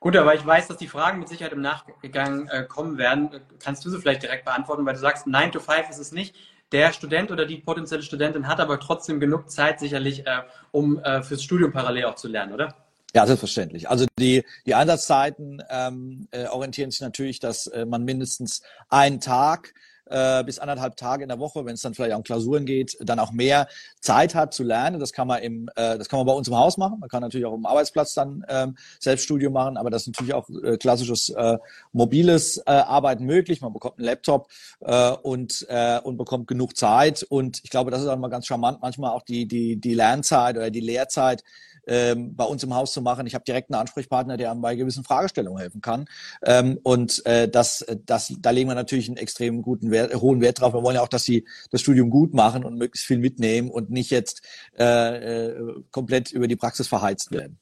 Gut, 0.00 0.16
aber 0.16 0.34
ich 0.34 0.44
weiß, 0.44 0.68
dass 0.68 0.76
die 0.76 0.86
Fragen 0.86 1.18
mit 1.18 1.28
Sicherheit 1.28 1.52
im 1.52 1.62
Nachgang 1.62 2.46
äh, 2.48 2.64
kommen 2.64 2.98
werden. 2.98 3.40
Kannst 3.58 3.84
du 3.86 3.90
sie 3.90 3.98
vielleicht 3.98 4.22
direkt 4.22 4.44
beantworten, 4.44 4.84
weil 4.84 4.94
du 4.94 5.00
sagst, 5.00 5.26
9 5.26 5.52
to 5.52 5.60
5 5.60 5.88
ist 5.88 5.98
es 5.98 6.12
nicht. 6.12 6.36
Der 6.72 6.92
Student 6.92 7.30
oder 7.30 7.46
die 7.46 7.56
potenzielle 7.56 8.02
Studentin 8.02 8.46
hat 8.46 8.60
aber 8.60 8.78
trotzdem 8.80 9.18
genug 9.18 9.50
Zeit 9.50 9.80
sicherlich, 9.80 10.26
äh, 10.26 10.42
um 10.72 10.98
äh, 10.98 11.22
fürs 11.22 11.42
Studium 11.42 11.72
parallel 11.72 12.04
auch 12.04 12.16
zu 12.16 12.28
lernen, 12.28 12.52
oder? 12.52 12.74
Ja, 13.14 13.26
selbstverständlich. 13.26 13.88
Also 13.88 14.06
die, 14.18 14.44
die 14.66 14.74
Einsatzzeiten 14.74 15.62
ähm, 15.70 16.26
äh, 16.32 16.48
orientieren 16.48 16.90
sich 16.90 17.00
natürlich, 17.00 17.38
dass 17.38 17.68
äh, 17.68 17.86
man 17.86 18.04
mindestens 18.04 18.60
einen 18.88 19.20
Tag 19.20 19.72
äh, 20.14 20.44
bis 20.44 20.60
anderthalb 20.60 20.96
Tage 20.96 21.24
in 21.24 21.28
der 21.28 21.40
Woche, 21.40 21.64
wenn 21.64 21.74
es 21.74 21.82
dann 21.82 21.92
vielleicht 21.92 22.12
auch 22.12 22.18
um 22.18 22.22
Klausuren 22.22 22.66
geht, 22.66 22.96
dann 23.00 23.18
auch 23.18 23.32
mehr 23.32 23.66
Zeit 24.00 24.34
hat 24.36 24.54
zu 24.54 24.62
lernen. 24.62 25.00
Das 25.00 25.12
kann 25.12 25.26
man 25.26 25.42
im, 25.42 25.68
äh, 25.74 25.98
das 25.98 26.08
kann 26.08 26.20
man 26.20 26.26
bei 26.26 26.32
uns 26.32 26.46
im 26.46 26.54
Haus 26.54 26.76
machen. 26.76 27.00
Man 27.00 27.08
kann 27.08 27.20
natürlich 27.20 27.46
auch 27.46 27.54
im 27.54 27.66
Arbeitsplatz 27.66 28.14
dann 28.14 28.44
ähm, 28.48 28.76
Selbststudium 29.00 29.52
machen, 29.52 29.76
aber 29.76 29.90
das 29.90 30.02
ist 30.02 30.08
natürlich 30.08 30.34
auch 30.34 30.48
äh, 30.62 30.76
klassisches 30.76 31.30
äh, 31.30 31.58
mobiles 31.92 32.58
äh, 32.58 32.70
Arbeiten 32.70 33.24
möglich. 33.24 33.60
Man 33.60 33.72
bekommt 33.72 33.98
einen 33.98 34.06
Laptop 34.06 34.48
äh, 34.80 35.10
und 35.10 35.66
äh, 35.68 35.98
und 36.00 36.16
bekommt 36.16 36.46
genug 36.46 36.76
Zeit. 36.76 37.24
Und 37.24 37.60
ich 37.64 37.70
glaube, 37.70 37.90
das 37.90 38.02
ist 38.02 38.06
auch 38.06 38.16
mal 38.16 38.28
ganz 38.28 38.46
charmant. 38.46 38.78
Manchmal 38.82 39.10
auch 39.10 39.22
die 39.22 39.48
die 39.48 39.76
die 39.76 39.94
Lernzeit 39.94 40.56
oder 40.56 40.70
die 40.70 40.80
Lehrzeit 40.80 41.42
ähm, 41.86 42.34
bei 42.34 42.44
uns 42.44 42.62
im 42.62 42.74
Haus 42.74 42.92
zu 42.92 43.02
machen. 43.02 43.26
Ich 43.26 43.34
habe 43.34 43.44
direkt 43.44 43.70
einen 43.70 43.80
Ansprechpartner, 43.80 44.36
der 44.36 44.50
einem 44.50 44.60
bei 44.60 44.74
gewissen 44.74 45.04
Fragestellungen 45.04 45.58
helfen 45.58 45.80
kann. 45.80 46.06
Ähm, 46.44 46.78
und 46.82 47.24
äh, 47.26 47.48
das, 47.48 47.84
das, 48.06 48.32
da 48.38 48.50
legen 48.50 48.68
wir 48.68 48.74
natürlich 48.74 49.08
einen 49.08 49.16
extrem 49.16 49.62
guten 49.62 49.90
Wert, 49.90 50.14
hohen 50.14 50.40
Wert 50.40 50.60
drauf. 50.60 50.74
Wir 50.74 50.82
wollen 50.82 50.96
ja 50.96 51.02
auch, 51.02 51.08
dass 51.08 51.24
sie 51.24 51.46
das 51.70 51.80
Studium 51.80 52.10
gut 52.10 52.34
machen 52.34 52.64
und 52.64 52.76
möglichst 52.76 53.06
viel 53.06 53.18
mitnehmen 53.18 53.70
und 53.70 53.90
nicht 53.90 54.10
jetzt 54.10 54.42
äh, 54.78 55.48
äh, 55.48 55.82
komplett 55.90 56.32
über 56.32 56.48
die 56.48 56.56
Praxis 56.56 56.88
verheizt 56.88 57.32
werden. 57.32 57.58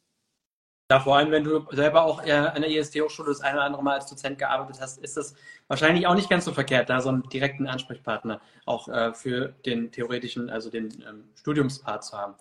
Ja, 0.92 1.00
vor 1.00 1.16
allem, 1.16 1.30
wenn 1.30 1.42
du 1.42 1.64
selber 1.70 2.04
auch 2.04 2.22
äh, 2.22 2.32
an 2.32 2.60
der 2.60 2.70
IST-Hochschule 2.70 3.28
das 3.28 3.40
eine 3.40 3.56
oder 3.56 3.64
andere 3.64 3.82
Mal 3.82 3.94
als 3.94 4.10
Dozent 4.10 4.38
gearbeitet 4.38 4.78
hast, 4.82 4.98
ist 4.98 5.16
das 5.16 5.34
wahrscheinlich 5.66 6.06
auch 6.06 6.14
nicht 6.14 6.28
ganz 6.28 6.44
so 6.44 6.52
verkehrt, 6.52 6.90
da 6.90 7.00
so 7.00 7.08
einen 7.08 7.22
direkten 7.30 7.66
Ansprechpartner 7.66 8.42
auch 8.66 8.88
äh, 8.88 9.14
für 9.14 9.54
den 9.64 9.90
theoretischen, 9.90 10.50
also 10.50 10.68
den 10.68 11.02
ähm, 11.08 11.30
Studiumspart 11.34 12.04
zu 12.04 12.18
haben. 12.18 12.34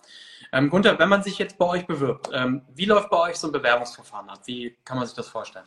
Ähm, 0.52 0.68
Gunther, 0.68 0.98
wenn 0.98 1.08
man 1.08 1.22
sich 1.22 1.38
jetzt 1.38 1.56
bei 1.56 1.64
euch 1.64 1.86
bewirbt, 1.86 2.28
ähm, 2.34 2.60
wie 2.74 2.84
läuft 2.84 3.08
bei 3.08 3.20
euch 3.20 3.36
so 3.36 3.48
ein 3.48 3.52
Bewerbungsverfahren 3.52 4.28
ab? 4.28 4.40
Wie 4.44 4.76
kann 4.84 4.98
man 4.98 5.06
sich 5.06 5.16
das 5.16 5.30
vorstellen? 5.30 5.64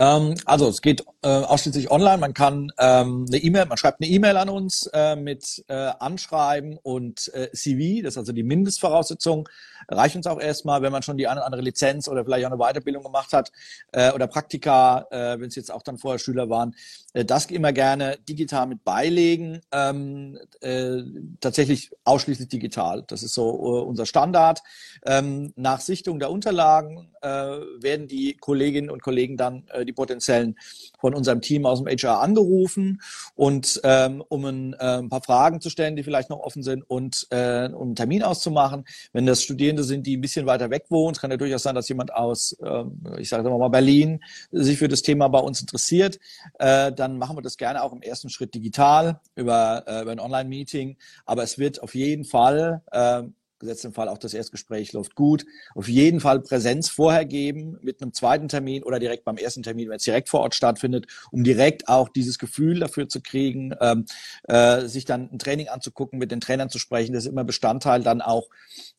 Ähm, 0.00 0.34
also 0.44 0.68
es 0.68 0.82
geht 0.82 1.04
äh, 1.22 1.28
ausschließlich 1.28 1.90
online. 1.90 2.18
Man 2.18 2.34
kann 2.34 2.72
ähm, 2.78 3.26
eine 3.28 3.38
E-Mail, 3.38 3.66
man 3.66 3.78
schreibt 3.78 4.02
eine 4.02 4.10
E-Mail 4.10 4.36
an 4.36 4.48
uns 4.48 4.90
äh, 4.92 5.14
mit 5.14 5.64
äh, 5.68 5.74
Anschreiben 5.74 6.78
und 6.82 7.32
äh, 7.32 7.50
CV. 7.52 8.02
Das 8.02 8.14
ist 8.14 8.18
also 8.18 8.32
die 8.32 8.42
Mindestvoraussetzung. 8.42 9.48
Reicht 9.88 10.16
uns 10.16 10.26
auch 10.26 10.40
erstmal, 10.40 10.82
wenn 10.82 10.92
man 10.92 11.02
schon 11.02 11.16
die 11.16 11.28
eine 11.28 11.40
oder 11.40 11.46
andere 11.46 11.62
Lizenz 11.62 12.08
oder 12.08 12.24
vielleicht 12.24 12.46
auch 12.46 12.50
eine 12.50 12.58
Weiterbildung 12.58 13.02
gemacht 13.04 13.32
hat 13.32 13.52
äh, 13.92 14.12
oder 14.12 14.26
Praktika, 14.26 15.06
äh, 15.10 15.38
wenn 15.38 15.48
es 15.48 15.54
jetzt 15.54 15.70
auch 15.70 15.82
dann 15.82 15.98
vorher 15.98 16.18
Schüler 16.18 16.48
waren. 16.48 16.74
Das 17.12 17.46
immer 17.46 17.72
gerne 17.72 18.18
digital 18.28 18.66
mit 18.66 18.82
beilegen. 18.82 19.60
Ähm, 19.70 20.38
äh, 20.60 21.02
tatsächlich 21.40 21.92
ausschließlich 22.04 22.48
digital. 22.48 23.04
Das 23.06 23.22
ist 23.22 23.34
so 23.34 23.50
unser 23.50 24.06
Standard. 24.06 24.62
Ähm, 25.06 25.52
nach 25.54 25.80
Sichtung 25.80 26.18
der 26.18 26.30
Unterlagen 26.30 27.10
werden 27.22 28.06
die 28.06 28.36
Kolleginnen 28.36 28.90
und 28.90 29.00
Kollegen 29.02 29.38
dann 29.38 29.64
die 29.84 29.92
potenziellen 29.92 30.56
von 30.98 31.14
unserem 31.14 31.40
Team 31.40 31.66
aus 31.66 31.82
dem 31.82 31.88
HR 31.88 32.20
angerufen 32.20 33.00
und 33.34 33.80
ähm, 33.84 34.22
um 34.28 34.44
ein, 34.44 34.72
äh, 34.74 34.98
ein 34.98 35.08
paar 35.08 35.22
Fragen 35.22 35.60
zu 35.60 35.70
stellen, 35.70 35.96
die 35.96 36.02
vielleicht 36.02 36.30
noch 36.30 36.40
offen 36.40 36.62
sind 36.62 36.82
und 36.88 37.26
äh, 37.30 37.68
um 37.68 37.88
einen 37.88 37.96
Termin 37.96 38.22
auszumachen. 38.22 38.84
Wenn 39.12 39.26
das 39.26 39.42
Studierende 39.42 39.84
sind, 39.84 40.06
die 40.06 40.16
ein 40.16 40.20
bisschen 40.20 40.46
weiter 40.46 40.70
weg 40.70 40.86
wohnen, 40.88 41.14
kann 41.16 41.30
ja 41.30 41.36
durchaus 41.36 41.62
sein, 41.62 41.74
dass 41.74 41.88
jemand 41.88 42.12
aus, 42.14 42.56
äh, 42.62 42.84
ich 43.18 43.28
sage 43.28 43.48
mal 43.48 43.68
Berlin, 43.68 44.20
sich 44.50 44.78
für 44.78 44.88
das 44.88 45.02
Thema 45.02 45.28
bei 45.28 45.38
uns 45.38 45.60
interessiert, 45.60 46.18
äh, 46.58 46.92
dann 46.92 47.18
machen 47.18 47.36
wir 47.36 47.42
das 47.42 47.56
gerne 47.56 47.82
auch 47.82 47.92
im 47.92 48.02
ersten 48.02 48.28
Schritt 48.28 48.54
digital 48.54 49.20
über, 49.34 49.84
äh, 49.86 50.02
über 50.02 50.12
ein 50.12 50.20
Online-Meeting. 50.20 50.96
Aber 51.26 51.42
es 51.42 51.58
wird 51.58 51.82
auf 51.82 51.94
jeden 51.94 52.24
Fall 52.24 52.82
äh, 52.92 53.22
gesetzt 53.64 53.84
im 53.84 53.92
Fall 53.92 54.08
auch 54.08 54.18
das 54.18 54.34
Erstgespräch 54.34 54.92
läuft 54.92 55.14
gut. 55.14 55.44
Auf 55.74 55.88
jeden 55.88 56.20
Fall 56.20 56.40
Präsenz 56.40 56.88
vorher 56.88 57.24
geben 57.24 57.78
mit 57.82 58.00
einem 58.00 58.12
zweiten 58.12 58.48
Termin 58.48 58.82
oder 58.82 58.98
direkt 58.98 59.24
beim 59.24 59.36
ersten 59.36 59.62
Termin, 59.62 59.88
wenn 59.88 59.96
es 59.96 60.04
direkt 60.04 60.28
vor 60.28 60.40
Ort 60.40 60.54
stattfindet, 60.54 61.06
um 61.30 61.44
direkt 61.44 61.88
auch 61.88 62.08
dieses 62.08 62.38
Gefühl 62.38 62.80
dafür 62.80 63.08
zu 63.08 63.20
kriegen, 63.20 63.74
ähm, 63.80 64.04
äh, 64.44 64.86
sich 64.86 65.04
dann 65.04 65.30
ein 65.32 65.38
Training 65.38 65.68
anzugucken, 65.68 66.18
mit 66.18 66.30
den 66.30 66.40
Trainern 66.40 66.70
zu 66.70 66.78
sprechen. 66.78 67.12
Das 67.12 67.24
ist 67.24 67.30
immer 67.30 67.44
Bestandteil 67.44 68.02
dann 68.02 68.20
auch 68.20 68.48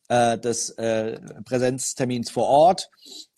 äh, 0.08 0.38
des 0.38 0.70
äh, 0.70 1.18
Präsenztermins 1.44 2.30
vor 2.30 2.46
Ort 2.46 2.90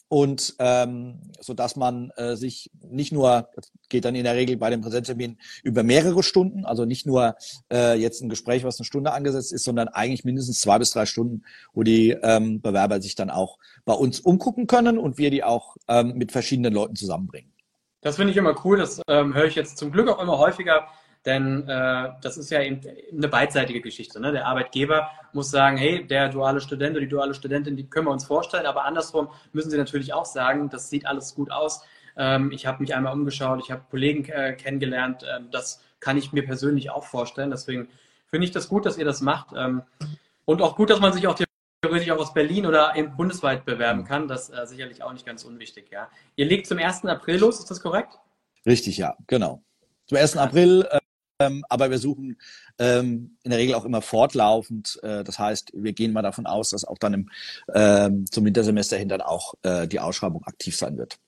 und 0.08 0.54
ähm, 0.58 1.20
so 1.40 1.54
dass 1.54 1.76
man 1.76 2.10
äh, 2.16 2.36
sich 2.36 2.70
nicht 2.90 3.12
nur 3.12 3.48
das 3.54 3.70
geht 3.88 4.04
dann 4.04 4.14
in 4.14 4.24
der 4.24 4.34
Regel 4.34 4.56
bei 4.56 4.70
dem 4.70 4.80
Präsenztermin 4.80 5.38
über 5.62 5.82
mehrere 5.82 6.22
Stunden, 6.22 6.64
also 6.64 6.84
nicht 6.84 7.06
nur 7.06 7.36
äh, 7.72 7.98
jetzt 7.98 8.22
ein 8.22 8.28
Gespräch, 8.28 8.64
was 8.64 8.78
eine 8.78 8.84
Stunde 8.84 9.12
angesetzt 9.12 9.52
ist, 9.52 9.64
sondern 9.64 9.88
eigentlich 9.88 10.24
mindestens 10.24 10.60
zwei 10.60 10.78
bis 10.78 10.90
drei 10.90 11.06
Stunden, 11.06 11.42
wo 11.72 11.82
die 11.82 12.10
ähm, 12.22 12.60
Bewerber 12.60 13.00
sich 13.00 13.14
dann 13.14 13.30
auch 13.30 13.58
bei 13.84 13.94
uns 13.94 14.20
umgucken 14.20 14.66
können 14.66 14.98
und 14.98 15.18
wir 15.18 15.30
die 15.30 15.44
auch 15.44 15.76
ähm, 15.88 16.14
mit 16.16 16.32
verschiedenen 16.32 16.72
Leuten 16.72 16.96
zusammenbringen. 16.96 17.52
Das 18.00 18.16
finde 18.16 18.30
ich 18.30 18.36
immer 18.36 18.54
cool. 18.64 18.78
Das 18.78 19.02
ähm, 19.08 19.34
höre 19.34 19.46
ich 19.46 19.54
jetzt 19.54 19.78
zum 19.78 19.90
Glück 19.90 20.08
auch 20.08 20.22
immer 20.22 20.38
häufiger 20.38 20.86
denn 21.26 21.68
äh, 21.68 22.10
das 22.22 22.36
ist 22.36 22.50
ja 22.50 22.62
eben 22.62 22.80
eine 23.12 23.28
beidseitige 23.28 23.80
Geschichte. 23.80 24.20
Ne? 24.20 24.32
Der 24.32 24.46
Arbeitgeber 24.46 25.10
muss 25.32 25.50
sagen, 25.50 25.76
hey, 25.76 26.06
der 26.06 26.28
duale 26.28 26.60
Student 26.60 26.92
oder 26.92 27.00
die 27.00 27.08
duale 27.08 27.34
Studentin, 27.34 27.76
die 27.76 27.88
können 27.88 28.06
wir 28.06 28.12
uns 28.12 28.24
vorstellen, 28.24 28.66
aber 28.66 28.84
andersrum 28.84 29.28
müssen 29.52 29.70
sie 29.70 29.76
natürlich 29.76 30.12
auch 30.12 30.24
sagen, 30.24 30.70
das 30.70 30.90
sieht 30.90 31.06
alles 31.06 31.34
gut 31.34 31.50
aus. 31.50 31.82
Ähm, 32.16 32.50
ich 32.52 32.66
habe 32.66 32.80
mich 32.82 32.94
einmal 32.94 33.12
umgeschaut, 33.12 33.60
ich 33.62 33.70
habe 33.70 33.82
Kollegen 33.90 34.24
äh, 34.26 34.54
kennengelernt, 34.54 35.22
äh, 35.22 35.40
das 35.50 35.82
kann 36.00 36.16
ich 36.16 36.32
mir 36.32 36.44
persönlich 36.44 36.90
auch 36.90 37.04
vorstellen. 37.04 37.50
Deswegen 37.50 37.88
finde 38.26 38.46
ich 38.46 38.52
das 38.52 38.68
gut, 38.68 38.86
dass 38.86 38.98
ihr 38.98 39.04
das 39.04 39.20
macht. 39.20 39.48
Ähm, 39.56 39.82
und 40.44 40.62
auch 40.62 40.76
gut, 40.76 40.90
dass 40.90 41.00
man 41.00 41.12
sich 41.12 41.26
auch 41.26 41.38
theoretisch 41.82 42.10
auch 42.10 42.18
aus 42.18 42.34
Berlin 42.34 42.66
oder 42.66 42.94
bundesweit 43.16 43.64
bewerben 43.64 44.04
kann. 44.04 44.28
Das 44.28 44.48
ist 44.48 44.58
äh, 44.58 44.66
sicherlich 44.66 45.02
auch 45.02 45.12
nicht 45.12 45.26
ganz 45.26 45.44
unwichtig. 45.44 45.90
Ja. 45.90 46.08
Ihr 46.36 46.46
legt 46.46 46.66
zum 46.66 46.78
1. 46.78 47.04
April 47.04 47.38
los, 47.38 47.58
ist 47.58 47.70
das 47.70 47.80
korrekt? 47.80 48.18
Richtig, 48.66 48.98
ja, 48.98 49.16
genau. 49.26 49.62
Zum 50.06 50.18
1. 50.18 50.36
April 50.36 50.88
äh, 50.90 50.98
ähm, 51.40 51.64
aber 51.68 51.90
wir 51.90 51.98
suchen 51.98 52.36
ähm, 52.78 53.36
in 53.42 53.50
der 53.50 53.58
Regel 53.58 53.74
auch 53.74 53.84
immer 53.84 54.02
fortlaufend. 54.02 54.98
Äh, 55.02 55.24
das 55.24 55.38
heißt, 55.38 55.72
wir 55.74 55.92
gehen 55.92 56.12
mal 56.12 56.22
davon 56.22 56.46
aus, 56.46 56.70
dass 56.70 56.84
auch 56.84 56.98
dann 56.98 57.14
im, 57.14 57.30
ähm, 57.74 58.26
zum 58.30 58.44
Wintersemester 58.44 58.96
hin 58.96 59.08
dann 59.08 59.20
auch 59.20 59.54
äh, 59.62 59.86
die 59.86 60.00
Ausschreibung 60.00 60.44
aktiv 60.44 60.76
sein 60.76 60.98
wird. 60.98 61.18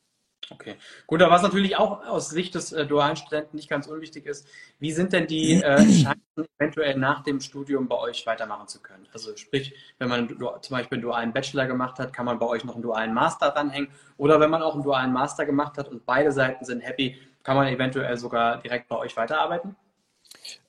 Okay, 0.53 0.75
gut, 1.07 1.23
aber 1.23 1.33
was 1.33 1.42
natürlich 1.42 1.77
auch 1.77 2.05
aus 2.05 2.31
Sicht 2.31 2.57
des 2.57 2.73
äh, 2.73 2.85
dualen 2.85 3.14
Studenten 3.14 3.55
nicht 3.55 3.70
ganz 3.70 3.87
unwichtig 3.87 4.27
ist, 4.27 4.49
wie 4.81 4.90
sind 4.90 5.12
denn 5.12 5.29
die 5.29 5.62
äh, 5.62 5.77
Chancen, 6.03 6.49
eventuell 6.59 6.99
nach 6.99 7.23
dem 7.23 7.40
Studium 7.40 7.87
bei 7.87 7.96
euch 7.96 8.27
weitermachen 8.27 8.66
zu 8.66 8.81
können? 8.81 9.07
Also 9.12 9.37
sprich, 9.37 9.73
wenn 9.99 10.09
man 10.09 10.29
zum 10.29 10.77
Beispiel 10.77 10.96
einen 10.96 11.03
dualen 11.03 11.33
Bachelor 11.33 11.66
gemacht 11.66 12.01
hat, 12.01 12.12
kann 12.12 12.27
man 12.27 12.40
bei 12.40 12.46
euch 12.46 12.64
noch 12.64 12.75
einen 12.75 12.83
dualen 12.83 13.14
Master 13.14 13.55
ranhängen 13.55 13.90
oder 14.16 14.40
wenn 14.40 14.51
man 14.51 14.62
auch 14.62 14.75
einen 14.75 14.83
dualen 14.83 15.12
Master 15.12 15.46
gemacht 15.46 15.79
hat 15.79 15.88
und 15.88 16.05
beide 16.05 16.33
Seiten 16.33 16.64
sind 16.64 16.81
happy, 16.81 17.16
kann 17.44 17.57
man 17.57 17.68
eventuell 17.68 18.16
sogar 18.16 18.61
direkt 18.61 18.88
bei 18.88 18.96
euch 18.96 19.16
weiterarbeiten? 19.16 19.77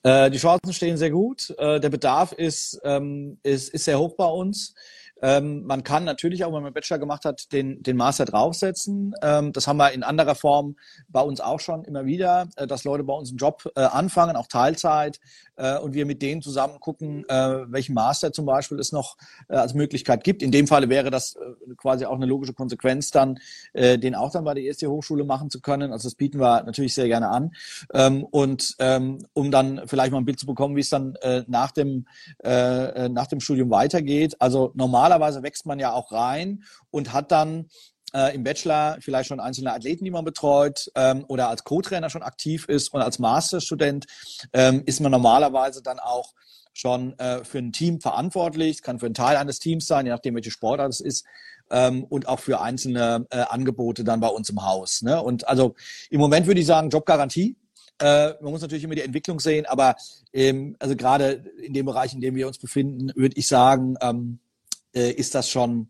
Äh, 0.02 0.30
die 0.30 0.38
Chancen 0.38 0.72
stehen 0.72 0.96
sehr 0.96 1.10
gut. 1.10 1.50
Äh, 1.58 1.80
der 1.80 1.90
Bedarf 1.90 2.32
ist, 2.32 2.80
ähm, 2.84 3.38
ist, 3.42 3.70
ist 3.70 3.84
sehr 3.84 3.98
hoch 3.98 4.16
bei 4.16 4.26
uns. 4.26 4.74
Ähm, 5.22 5.64
man 5.64 5.84
kann 5.84 6.04
natürlich 6.04 6.44
auch, 6.44 6.52
wenn 6.52 6.62
man 6.62 6.72
Bachelor 6.72 6.98
gemacht 6.98 7.24
hat, 7.24 7.52
den, 7.52 7.82
den 7.82 7.96
Master 7.96 8.24
draufsetzen. 8.24 9.14
Ähm, 9.22 9.52
das 9.52 9.66
haben 9.66 9.76
wir 9.76 9.92
in 9.92 10.02
anderer 10.02 10.34
Form 10.34 10.76
bei 11.08 11.20
uns 11.20 11.40
auch 11.40 11.60
schon 11.60 11.84
immer 11.84 12.04
wieder, 12.04 12.48
äh, 12.56 12.66
dass 12.66 12.84
Leute 12.84 13.04
bei 13.04 13.14
uns 13.14 13.30
einen 13.30 13.38
Job 13.38 13.70
äh, 13.76 13.80
anfangen, 13.80 14.36
auch 14.36 14.48
Teilzeit, 14.48 15.20
äh, 15.56 15.78
und 15.78 15.94
wir 15.94 16.06
mit 16.06 16.22
denen 16.22 16.42
zusammen 16.42 16.80
gucken, 16.80 17.24
äh, 17.28 17.34
welchen 17.68 17.94
Master 17.94 18.32
zum 18.32 18.46
Beispiel 18.46 18.78
es 18.78 18.92
noch 18.92 19.16
äh, 19.48 19.56
als 19.56 19.74
Möglichkeit 19.74 20.24
gibt. 20.24 20.42
In 20.42 20.50
dem 20.50 20.66
Falle 20.66 20.88
wäre 20.88 21.10
das 21.10 21.36
äh, 21.36 21.74
quasi 21.76 22.04
auch 22.04 22.16
eine 22.16 22.26
logische 22.26 22.52
Konsequenz 22.52 23.10
dann, 23.10 23.38
den 23.74 24.14
auch 24.14 24.30
dann 24.30 24.44
bei 24.44 24.54
der 24.54 24.64
EST 24.64 24.86
Hochschule 24.86 25.24
machen 25.24 25.50
zu 25.50 25.60
können. 25.60 25.92
Also 25.92 26.08
das 26.08 26.14
bieten 26.14 26.40
wir 26.40 26.62
natürlich 26.64 26.94
sehr 26.94 27.06
gerne 27.06 27.28
an. 27.28 27.52
Ähm, 27.92 28.24
und 28.24 28.74
ähm, 28.78 29.18
um 29.32 29.50
dann 29.50 29.82
vielleicht 29.86 30.12
mal 30.12 30.18
ein 30.18 30.24
Bild 30.24 30.38
zu 30.38 30.46
bekommen, 30.46 30.76
wie 30.76 30.80
es 30.80 30.90
dann 30.90 31.14
nach, 31.46 31.70
dem, 31.72 32.06
nach 32.42 33.26
dem 33.26 33.40
Studium 33.40 33.70
weitergeht. 33.70 34.36
Also 34.40 34.72
normalerweise 35.12 35.42
wächst 35.42 35.66
man 35.66 35.78
ja 35.78 35.92
auch 35.92 36.12
rein 36.12 36.64
und 36.90 37.12
hat 37.12 37.30
dann 37.32 37.68
äh, 38.14 38.34
im 38.34 38.44
Bachelor 38.44 38.98
vielleicht 39.00 39.28
schon 39.28 39.40
einzelne 39.40 39.72
Athleten, 39.72 40.04
die 40.04 40.10
man 40.10 40.24
betreut 40.24 40.90
ähm, 40.94 41.24
oder 41.28 41.48
als 41.48 41.64
Co-Trainer 41.64 42.10
schon 42.10 42.22
aktiv 42.22 42.66
ist 42.68 42.92
und 42.92 43.00
als 43.00 43.18
Masterstudent 43.18 44.06
ähm, 44.52 44.82
ist 44.86 45.00
man 45.00 45.12
normalerweise 45.12 45.82
dann 45.82 45.98
auch 45.98 46.32
schon 46.74 47.18
äh, 47.18 47.44
für 47.44 47.58
ein 47.58 47.72
Team 47.72 48.00
verantwortlich, 48.00 48.82
kann 48.82 48.98
für 48.98 49.06
einen 49.06 49.14
Teil 49.14 49.36
eines 49.36 49.58
Teams 49.58 49.86
sein, 49.86 50.06
je 50.06 50.12
nachdem, 50.12 50.34
welche 50.34 50.50
Sportart 50.50 50.90
es 50.90 51.00
ist, 51.00 51.26
ähm, 51.70 52.04
und 52.04 52.28
auch 52.28 52.40
für 52.40 52.60
einzelne 52.60 53.26
äh, 53.30 53.40
Angebote 53.40 54.04
dann 54.04 54.20
bei 54.20 54.28
uns 54.28 54.48
im 54.48 54.64
Haus. 54.64 55.02
Ne? 55.02 55.22
Und 55.22 55.46
also 55.48 55.74
im 56.10 56.20
Moment 56.20 56.46
würde 56.46 56.60
ich 56.60 56.66
sagen, 56.66 56.88
Jobgarantie. 56.88 57.56
Äh, 57.98 58.32
man 58.40 58.52
muss 58.52 58.62
natürlich 58.62 58.84
immer 58.84 58.94
die 58.94 59.02
Entwicklung 59.02 59.38
sehen, 59.38 59.66
aber 59.66 59.96
ähm, 60.32 60.76
also 60.78 60.96
gerade 60.96 61.44
in 61.62 61.74
dem 61.74 61.86
Bereich, 61.86 62.14
in 62.14 62.22
dem 62.22 62.34
wir 62.34 62.46
uns 62.46 62.58
befinden, 62.58 63.12
würde 63.14 63.36
ich 63.36 63.46
sagen, 63.46 63.96
ähm, 64.00 64.38
äh, 64.38 64.51
ist 64.92 65.34
das 65.34 65.48
schon 65.48 65.88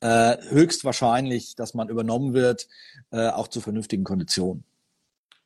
äh, 0.00 0.36
höchstwahrscheinlich, 0.48 1.54
dass 1.54 1.74
man 1.74 1.88
übernommen 1.88 2.34
wird, 2.34 2.68
äh, 3.10 3.28
auch 3.28 3.48
zu 3.48 3.60
vernünftigen 3.60 4.04
Konditionen. 4.04 4.64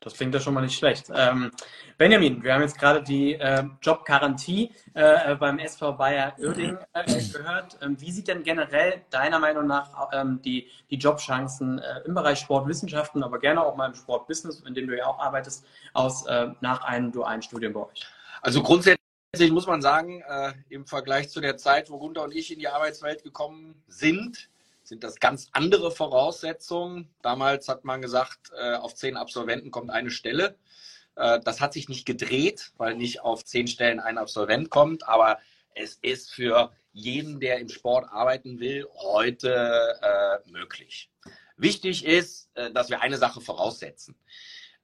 Das 0.01 0.14
klingt 0.14 0.33
ja 0.35 0.40
schon 0.40 0.55
mal 0.55 0.61
nicht 0.61 0.79
schlecht. 0.79 1.11
Ähm, 1.12 1.51
Benjamin, 1.99 2.42
wir 2.42 2.55
haben 2.55 2.62
jetzt 2.62 2.79
gerade 2.79 3.03
die 3.03 3.35
äh, 3.35 3.64
Jobgarantie 3.83 4.71
äh, 4.95 5.35
beim 5.35 5.59
SV 5.59 5.95
Bayer 5.95 6.35
Oerding 6.38 6.79
äh, 6.92 7.05
gehört. 7.33 7.79
Ähm, 7.83 8.01
wie 8.01 8.12
sieht 8.12 8.29
denn 8.29 8.42
generell 8.42 9.03
deiner 9.11 9.38
Meinung 9.38 9.66
nach 9.66 9.90
ähm, 10.12 10.40
die, 10.42 10.69
die 10.90 10.97
Jobchancen 10.97 11.79
äh, 11.79 12.01
im 12.05 12.14
Bereich 12.14 12.38
Sportwissenschaften, 12.38 13.25
aber 13.25 13.38
gerne 13.40 13.64
auch 13.64 13.75
mal 13.75 13.88
im 13.88 13.95
Sportbusiness, 13.95 14.61
in 14.61 14.75
dem 14.75 14.87
du 14.87 14.97
ja 14.97 15.07
auch 15.07 15.19
arbeitest, 15.19 15.64
aus 15.92 16.25
äh, 16.27 16.49
nach 16.61 16.83
einem 16.85 17.11
dualen 17.11 17.42
Studium 17.42 17.73
bei 17.73 17.81
euch? 17.81 18.07
Also 18.42 18.62
grundsätzlich 18.62 19.06
Grundsätzlich 19.33 19.53
muss 19.53 19.67
man 19.67 19.83
sagen, 19.83 20.23
äh, 20.23 20.53
im 20.69 20.87
Vergleich 20.87 21.29
zu 21.29 21.41
der 21.41 21.57
Zeit, 21.57 21.91
wo 21.91 21.99
Gunther 21.99 22.23
und 22.23 22.35
ich 22.35 22.53
in 22.53 22.59
die 22.59 22.69
Arbeitswelt 22.69 23.23
gekommen 23.23 23.83
sind, 23.87 24.49
sind 24.83 25.05
das 25.05 25.21
ganz 25.21 25.49
andere 25.53 25.91
Voraussetzungen. 25.91 27.11
Damals 27.23 27.69
hat 27.69 27.85
man 27.85 28.01
gesagt, 28.01 28.51
äh, 28.57 28.75
auf 28.77 28.95
zehn 28.95 29.17
Absolventen 29.17 29.71
kommt 29.71 29.91
eine 29.91 30.11
Stelle. 30.11 30.57
Äh, 31.17 31.41
das 31.41 31.61
hat 31.61 31.73
sich 31.73 31.89
nicht 31.89 32.07
gedreht, 32.07 32.73
weil 32.77 32.95
nicht 32.95 33.21
auf 33.21 33.45
zehn 33.45 33.67
Stellen 33.67 34.01
ein 34.01 34.17
Absolvent 34.17 34.71
kommt, 34.71 35.07
aber 35.09 35.39
es 35.75 35.99
ist 36.01 36.33
für 36.33 36.73
jeden, 36.93 37.41
der 37.41 37.59
im 37.59 37.69
Sport 37.69 38.09
arbeiten 38.11 38.59
will, 38.59 38.87
heute 38.95 39.99
äh, 40.01 40.51
möglich. 40.51 41.11
Wichtig 41.57 42.05
ist, 42.05 42.51
äh, 42.55 42.71
dass 42.71 42.89
wir 42.89 43.03
eine 43.03 43.19
Sache 43.19 43.41
voraussetzen. 43.41 44.17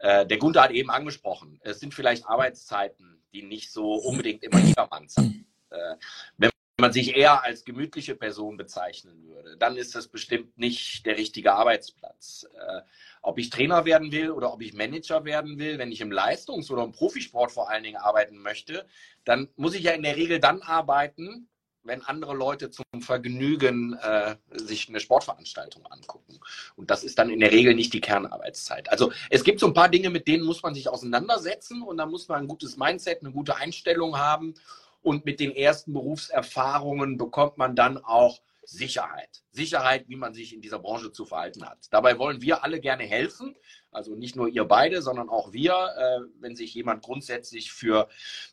Äh, 0.02 0.26
der 0.26 0.36
Gunther 0.36 0.62
hat 0.62 0.72
eben 0.72 0.90
angesprochen, 0.90 1.58
es 1.62 1.80
sind 1.80 1.94
vielleicht 1.94 2.26
Arbeitszeiten 2.26 3.12
die 3.32 3.42
nicht 3.42 3.72
so 3.72 3.94
unbedingt 3.94 4.42
immer 4.44 4.58
jedermann 4.58 5.08
sind. 5.08 5.46
Äh, 5.70 5.96
wenn 6.36 6.50
man 6.78 6.92
sich 6.92 7.16
eher 7.16 7.44
als 7.44 7.64
gemütliche 7.64 8.14
Person 8.14 8.56
bezeichnen 8.56 9.26
würde, 9.26 9.56
dann 9.56 9.76
ist 9.76 9.94
das 9.94 10.08
bestimmt 10.08 10.58
nicht 10.58 11.06
der 11.06 11.16
richtige 11.16 11.52
Arbeitsplatz. 11.54 12.46
Äh, 12.54 12.82
ob 13.22 13.38
ich 13.38 13.50
Trainer 13.50 13.84
werden 13.84 14.10
will 14.10 14.30
oder 14.30 14.52
ob 14.52 14.62
ich 14.62 14.74
Manager 14.74 15.24
werden 15.24 15.58
will, 15.58 15.78
wenn 15.78 15.92
ich 15.92 16.00
im 16.00 16.10
Leistungs- 16.10 16.70
oder 16.70 16.82
im 16.82 16.92
Profisport 16.92 17.52
vor 17.52 17.70
allen 17.70 17.84
Dingen 17.84 17.96
arbeiten 17.96 18.38
möchte, 18.38 18.86
dann 19.24 19.48
muss 19.56 19.74
ich 19.74 19.84
ja 19.84 19.92
in 19.92 20.02
der 20.02 20.16
Regel 20.16 20.40
dann 20.40 20.62
arbeiten, 20.62 21.48
wenn 21.84 22.02
andere 22.02 22.34
Leute 22.34 22.70
zum 22.70 22.84
Vergnügen 23.00 23.94
äh, 23.94 24.36
sich 24.50 24.88
eine 24.88 25.00
Sportveranstaltung 25.00 25.86
angucken. 25.86 26.38
Und 26.76 26.90
das 26.90 27.04
ist 27.04 27.18
dann 27.18 27.30
in 27.30 27.40
der 27.40 27.52
Regel 27.52 27.74
nicht 27.74 27.92
die 27.92 28.00
Kernarbeitszeit. 28.00 28.90
Also 28.90 29.12
es 29.30 29.44
gibt 29.44 29.60
so 29.60 29.66
ein 29.66 29.74
paar 29.74 29.88
Dinge, 29.88 30.10
mit 30.10 30.28
denen 30.28 30.44
muss 30.44 30.62
man 30.62 30.74
sich 30.74 30.88
auseinandersetzen 30.88 31.82
und 31.82 31.96
da 31.96 32.06
muss 32.06 32.28
man 32.28 32.42
ein 32.42 32.48
gutes 32.48 32.76
Mindset, 32.76 33.22
eine 33.22 33.32
gute 33.32 33.56
Einstellung 33.56 34.18
haben. 34.18 34.54
Und 35.02 35.24
mit 35.24 35.40
den 35.40 35.50
ersten 35.50 35.92
Berufserfahrungen 35.92 37.18
bekommt 37.18 37.58
man 37.58 37.74
dann 37.74 37.98
auch 37.98 38.40
Sicherheit. 38.64 39.42
Sicherheit, 39.50 40.08
wie 40.08 40.16
man 40.16 40.32
sich 40.32 40.54
in 40.54 40.60
dieser 40.60 40.78
Branche 40.78 41.10
zu 41.10 41.26
verhalten 41.26 41.68
hat. 41.68 41.78
Dabei 41.90 42.18
wollen 42.18 42.40
wir 42.40 42.62
alle 42.62 42.80
gerne 42.80 43.02
helfen. 43.04 43.56
Also 43.90 44.14
nicht 44.14 44.36
nur 44.36 44.48
ihr 44.48 44.64
beide, 44.64 45.02
sondern 45.02 45.28
auch 45.28 45.52
wir, 45.52 45.72
äh, 45.72 46.20
wenn 46.40 46.56
sich 46.56 46.72
jemand 46.74 47.02
grundsätzlich 47.02 47.72
für 47.72 48.08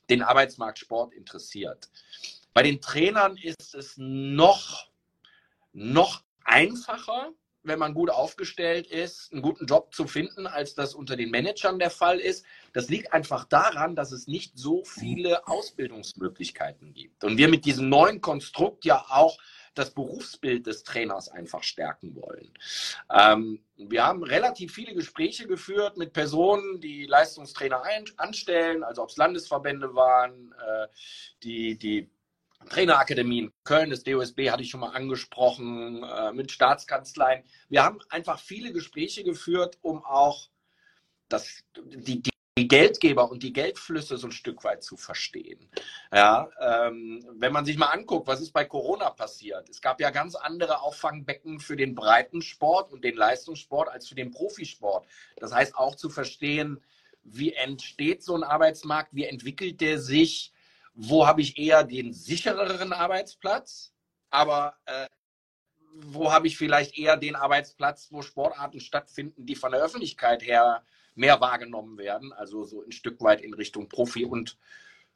den 0.10 0.22
Arbeitsmarkt 0.24 0.80
Sport 0.80 1.14
interessiert. 1.14 1.90
Bei 2.60 2.64
den 2.64 2.82
Trainern 2.82 3.38
ist 3.38 3.74
es 3.74 3.94
noch, 3.96 4.90
noch 5.72 6.24
einfacher, 6.44 7.32
wenn 7.64 7.80
man 7.80 7.94
gut 7.94 8.10
aufgestellt 8.10 8.86
ist, 8.88 9.32
einen 9.32 9.42
guten 9.42 9.66
Job 9.66 9.96
zu 9.96 10.08
finden, 10.08 10.46
als 10.46 10.76
das 10.76 10.94
unter 10.94 11.16
den 11.16 11.32
Managern 11.32 11.80
der 11.80 11.90
Fall 11.90 12.20
ist. 12.20 12.46
Das 12.74 12.90
liegt 12.90 13.14
einfach 13.14 13.46
daran, 13.46 13.96
dass 13.96 14.12
es 14.12 14.28
nicht 14.28 14.58
so 14.58 14.84
viele 14.84 15.48
Ausbildungsmöglichkeiten 15.48 16.94
gibt. 16.94 17.24
Und 17.24 17.38
wir 17.38 17.48
mit 17.48 17.64
diesem 17.64 17.88
neuen 17.88 18.20
Konstrukt 18.20 18.84
ja 18.84 19.06
auch 19.08 19.38
das 19.74 19.92
Berufsbild 19.92 20.68
des 20.68 20.84
Trainers 20.84 21.30
einfach 21.30 21.64
stärken 21.64 22.14
wollen. 22.16 22.52
Ähm, 23.10 23.64
wir 23.78 24.04
haben 24.04 24.22
relativ 24.22 24.74
viele 24.74 24.94
Gespräche 24.94 25.48
geführt 25.48 25.96
mit 25.96 26.12
Personen, 26.12 26.82
die 26.82 27.06
Leistungstrainer 27.06 27.84
ein, 27.84 28.04
anstellen, 28.18 28.84
also 28.84 29.04
ob 29.04 29.12
es 29.12 29.16
Landesverbände 29.16 29.96
waren, 29.96 30.52
äh, 30.52 30.88
die, 31.42 31.78
die 31.78 32.10
Trainerakademien, 32.68 33.54
Köln, 33.64 33.90
das 33.90 34.04
DOSB 34.04 34.52
hatte 34.52 34.64
ich 34.64 34.70
schon 34.70 34.82
mal 34.82 34.92
angesprochen, 34.92 36.04
äh, 36.04 36.34
mit 36.34 36.52
Staatskanzleien. 36.52 37.44
Wir 37.70 37.84
haben 37.84 38.00
einfach 38.10 38.40
viele 38.40 38.74
Gespräche 38.74 39.24
geführt, 39.24 39.78
um 39.82 40.04
auch 40.04 40.50
das, 41.30 41.64
die, 41.78 42.22
die 42.22 42.68
Geldgeber 42.68 43.32
und 43.32 43.42
die 43.44 43.54
Geldflüsse 43.54 44.18
so 44.18 44.28
ein 44.28 44.32
Stück 44.32 44.64
weit 44.64 44.84
zu 44.84 44.98
verstehen. 44.98 45.70
Ja, 46.12 46.50
ähm, 46.60 47.26
wenn 47.38 47.54
man 47.54 47.66
sich 47.66 47.78
mal 47.78 47.88
anguckt, 47.88 48.28
was 48.28 48.42
ist 48.42 48.52
bei 48.52 48.66
Corona 48.66 49.10
passiert? 49.12 49.70
Es 49.70 49.82
gab 49.82 50.02
ja 50.02 50.10
ganz 50.10 50.36
andere 50.36 50.82
Auffangbecken 50.82 51.60
für 51.60 51.78
den 51.78 51.96
Breitensport 51.96 52.92
und 52.92 53.04
den 53.04 53.16
Leistungssport 53.16 53.88
als 53.90 54.10
für 54.10 54.16
den 54.16 54.32
Profisport. 54.32 55.08
Das 55.38 55.54
heißt 55.54 55.76
auch 55.76 55.96
zu 55.96 56.10
verstehen, 56.10 56.84
wie 57.24 57.54
entsteht 57.54 58.24
so 58.24 58.36
ein 58.36 58.44
Arbeitsmarkt, 58.44 59.14
wie 59.14 59.26
entwickelt 59.26 59.82
der 59.82 60.00
sich, 60.00 60.52
wo 61.02 61.26
habe 61.26 61.42
ich 61.42 61.58
eher 61.58 61.86
den 61.86 62.12
sichereren 62.12 62.92
Arbeitsplatz, 62.92 63.94
aber 64.30 64.76
äh, 64.86 65.08
wo 65.94 66.34
habe 66.34 66.48
ich 66.48 66.58
vielleicht 66.58 66.98
eher 66.98 67.16
den 67.16 67.38
Arbeitsplatz, 67.38 68.10
wo 68.12 68.22
Sportarten 68.22 68.82
stattfinden, 68.82 69.46
die 69.46 69.56
von 69.56 69.72
der 69.72 69.82
Öffentlichkeit 69.82 70.44
her 70.44 70.84
mehr 71.16 71.40
wahrgenommen 71.40 71.98
werden, 71.98 72.34
also 72.34 72.66
so 72.66 72.84
ein 72.84 72.92
Stück 72.92 73.22
weit 73.22 73.40
in 73.40 73.54
Richtung 73.54 73.88
Profi 73.88 74.26
und 74.26 74.58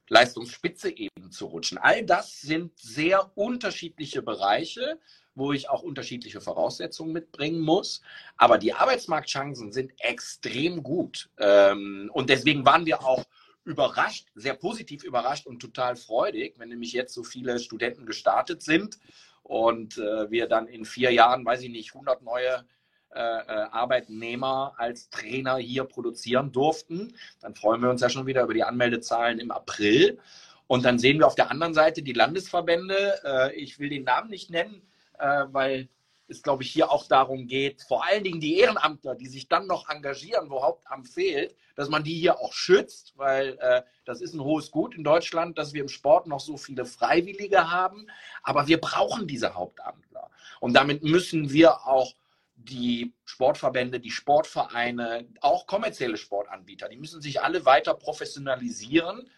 Leistungsspitze 0.08 0.90
eben 0.90 1.32
zu 1.32 1.48
rutschen. 1.48 1.78
All 1.78 2.06
das 2.06 2.40
sind 2.40 2.80
sehr 2.80 3.38
unterschiedliche 3.38 4.22
Bereiche, 4.22 5.00
wo 5.36 5.52
ich 5.52 5.70
auch 5.70 5.84
unterschiedliche 5.84 6.40
Voraussetzungen 6.40 7.12
mitbringen 7.12 7.60
muss. 7.60 8.02
Aber 8.38 8.58
die 8.58 8.74
Arbeitsmarktchancen 8.74 9.74
sind 9.74 9.94
extrem 9.98 10.82
gut. 10.82 11.30
Ähm, 11.40 12.10
und 12.14 12.30
deswegen 12.30 12.66
waren 12.66 12.86
wir 12.86 13.04
auch 13.04 13.26
überrascht, 13.66 14.28
sehr 14.36 14.54
positiv 14.54 15.04
überrascht 15.04 15.46
und 15.48 15.60
total 15.60 15.96
freudig, 15.96 16.56
wenn 16.58 16.70
nämlich 16.70 16.94
jetzt 16.94 17.14
so 17.14 17.24
viele 17.24 17.60
Studenten 17.60 18.06
gestartet 18.06 18.62
sind 18.62 19.00
und 19.42 19.98
äh, 19.98 20.30
wir 20.32 20.48
dann 20.48 20.68
in 20.68 20.86
vier 20.86 21.12
Jahren, 21.12 21.46
weiß 21.46 21.62
ich 21.62 21.70
nicht, 21.70 21.94
100 21.94 22.22
neue 22.22 22.66
äh, 23.14 23.20
äh, 23.20 23.68
Arbeitnehmer 23.72 24.74
als 24.78 25.10
Trainer 25.12 25.58
hier 25.58 25.84
produzieren 25.84 26.52
durften. 26.52 27.14
Dann 27.42 27.54
freuen 27.54 27.82
wir 27.82 27.92
uns 27.92 28.02
ja 28.02 28.10
schon 28.10 28.26
wieder 28.26 28.42
über 28.44 28.56
die 28.56 28.64
Anmeldezahlen 28.64 29.40
im 29.40 29.52
April. 29.52 30.18
Und 30.66 30.84
dann 30.84 30.98
sehen 30.98 31.20
wir 31.20 31.28
auf 31.28 31.36
der 31.36 31.52
anderen 31.52 31.76
Seite 31.76 32.02
die 32.02 32.14
Landesverbände. 32.14 33.20
Äh, 33.24 33.56
ich 33.56 33.78
will 33.78 33.90
den 33.90 34.04
Namen 34.04 34.32
nicht 34.32 34.50
nennen, 34.50 34.82
äh, 35.20 35.46
weil 35.52 35.90
es, 36.28 36.42
glaube 36.42 36.64
ich, 36.64 36.72
hier 36.72 36.92
auch 36.92 37.08
darum 37.08 37.48
geht, 37.48 37.82
vor 37.84 38.06
allen 38.06 38.24
Dingen 38.24 38.40
die 38.40 38.58
Ehrenamtler, 38.60 39.16
die 39.16 39.28
sich 39.28 39.48
dann 39.48 39.68
noch 39.68 39.90
engagieren, 39.90 40.50
wo 40.50 40.64
Hauptamt 40.64 41.08
fehlt, 41.10 41.56
dass 41.76 41.90
man 41.90 42.04
die 42.04 42.14
hier 42.14 42.40
auch 42.40 42.54
schützt, 42.54 43.14
weil 43.18 43.58
äh, 43.60 43.84
das 44.06 44.22
ist 44.22 44.34
ein 44.34 44.44
hohes 44.44 44.72
Gut 44.72 44.96
in 44.96 45.04
Deutschland, 45.04 45.58
dass 45.58 45.74
wir 45.74 45.82
im 45.82 45.90
Sport 45.90 46.28
noch 46.28 46.40
so 46.40 46.58
viele 46.58 46.86
Freiwillige 46.86 47.72
haben. 47.72 48.08
Aber 48.42 48.68
wir 48.68 48.80
brauchen 48.80 49.28
diese 49.28 49.54
Hauptamtler. 49.54 50.30
Und 50.60 50.74
damit 50.74 51.04
müssen 51.04 51.52
wir 51.52 51.86
auch 51.88 52.14
die 52.56 53.14
Sportverbände, 53.26 54.00
die 54.00 54.12
Sportvereine, 54.12 55.28
auch 55.42 55.68
kommerzielle 55.68 56.18
Sportanbieter, 56.18 56.88
die 56.88 56.98
müssen 56.98 57.22
sich 57.22 57.42
alle 57.42 57.66
weiter 57.66 57.94
professionalisieren, 57.94 59.30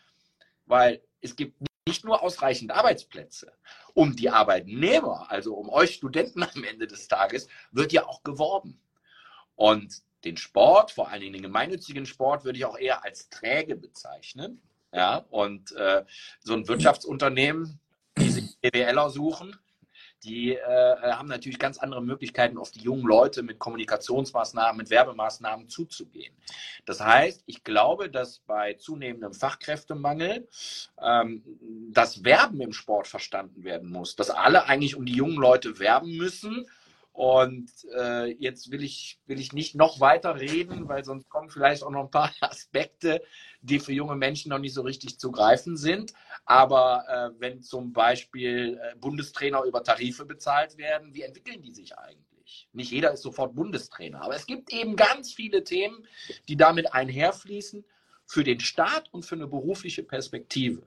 weil 0.65 1.01
es 1.21 1.35
gibt 1.35 1.55
nicht 1.87 2.03
nur 2.03 2.23
ausreichend 2.23 2.71
Arbeitsplätze. 2.71 3.53
Um 3.93 4.15
die 4.15 4.29
Arbeitnehmer, 4.29 5.27
also 5.29 5.53
um 5.53 5.69
euch 5.69 5.95
Studenten 5.95 6.43
am 6.55 6.63
Ende 6.63 6.87
des 6.87 7.07
Tages, 7.07 7.47
wird 7.71 7.93
ja 7.93 8.07
auch 8.07 8.23
geworben. 8.23 8.79
Und 9.55 10.01
den 10.23 10.37
Sport, 10.37 10.91
vor 10.91 11.09
allen 11.09 11.21
Dingen 11.21 11.33
den 11.33 11.43
gemeinnützigen 11.43 12.05
Sport, 12.05 12.43
würde 12.43 12.57
ich 12.57 12.65
auch 12.65 12.77
eher 12.77 13.03
als 13.03 13.29
träge 13.29 13.75
bezeichnen. 13.75 14.61
Ja, 14.91 15.17
und 15.29 15.73
äh, 15.73 16.05
so 16.39 16.53
ein 16.53 16.67
Wirtschaftsunternehmen, 16.67 17.79
die 18.17 18.29
sich 18.29 18.57
BWLer 18.61 19.09
suchen, 19.09 19.55
die 20.23 20.53
äh, 20.55 20.95
haben 21.01 21.27
natürlich 21.27 21.59
ganz 21.59 21.77
andere 21.77 22.01
Möglichkeiten, 22.01 22.57
auf 22.57 22.71
die 22.71 22.81
jungen 22.81 23.05
Leute 23.05 23.43
mit 23.43 23.59
Kommunikationsmaßnahmen, 23.59 24.77
mit 24.77 24.89
Werbemaßnahmen 24.89 25.69
zuzugehen. 25.69 26.33
Das 26.85 26.99
heißt, 26.99 27.43
ich 27.45 27.63
glaube, 27.63 28.09
dass 28.09 28.39
bei 28.39 28.73
zunehmendem 28.73 29.33
Fachkräftemangel 29.33 30.47
ähm, 31.01 31.43
das 31.91 32.23
Werben 32.23 32.61
im 32.61 32.73
Sport 32.73 33.07
verstanden 33.07 33.63
werden 33.63 33.89
muss, 33.89 34.15
dass 34.15 34.29
alle 34.29 34.65
eigentlich 34.65 34.95
um 34.95 35.05
die 35.05 35.15
jungen 35.15 35.37
Leute 35.37 35.79
werben 35.79 36.17
müssen 36.17 36.65
und 37.15 37.71
äh, 37.97 38.33
jetzt 38.39 38.71
will 38.71 38.83
ich, 38.83 39.21
will 39.25 39.39
ich 39.39 39.53
nicht 39.53 39.73
noch 39.73 40.01
weiter 40.01 40.37
reden, 40.37 40.89
weil 40.89 41.05
sonst 41.05 41.29
kommen 41.29 41.49
vielleicht 41.49 41.81
auch 41.81 41.89
noch 41.89 42.01
ein 42.01 42.11
paar 42.11 42.33
Aspekte, 42.41 43.21
die 43.61 43.79
für 43.79 43.93
junge 43.93 44.17
Menschen 44.17 44.49
noch 44.49 44.59
nicht 44.59 44.73
so 44.73 44.81
richtig 44.81 45.17
zu 45.17 45.31
greifen 45.31 45.77
sind. 45.77 46.13
Aber 46.45 47.05
äh, 47.07 47.39
wenn 47.39 47.61
zum 47.61 47.93
Beispiel 47.93 48.77
äh, 48.81 48.97
Bundestrainer 48.97 49.63
über 49.63 49.81
Tarife 49.81 50.25
bezahlt 50.25 50.77
werden, 50.77 51.13
wie 51.13 51.21
entwickeln 51.21 51.61
die 51.61 51.73
sich 51.73 51.97
eigentlich? 51.97 52.67
Nicht 52.73 52.91
jeder 52.91 53.13
ist 53.13 53.21
sofort 53.21 53.55
Bundestrainer, 53.55 54.21
aber 54.21 54.35
es 54.35 54.45
gibt 54.45 54.73
eben 54.73 54.97
ganz 54.97 55.31
viele 55.31 55.63
Themen, 55.63 56.05
die 56.49 56.57
damit 56.57 56.93
einherfließen 56.93 57.85
für 58.25 58.43
den 58.43 58.59
Staat 58.59 59.07
und 59.13 59.23
für 59.23 59.35
eine 59.35 59.47
berufliche 59.47 60.03
Perspektive 60.03 60.83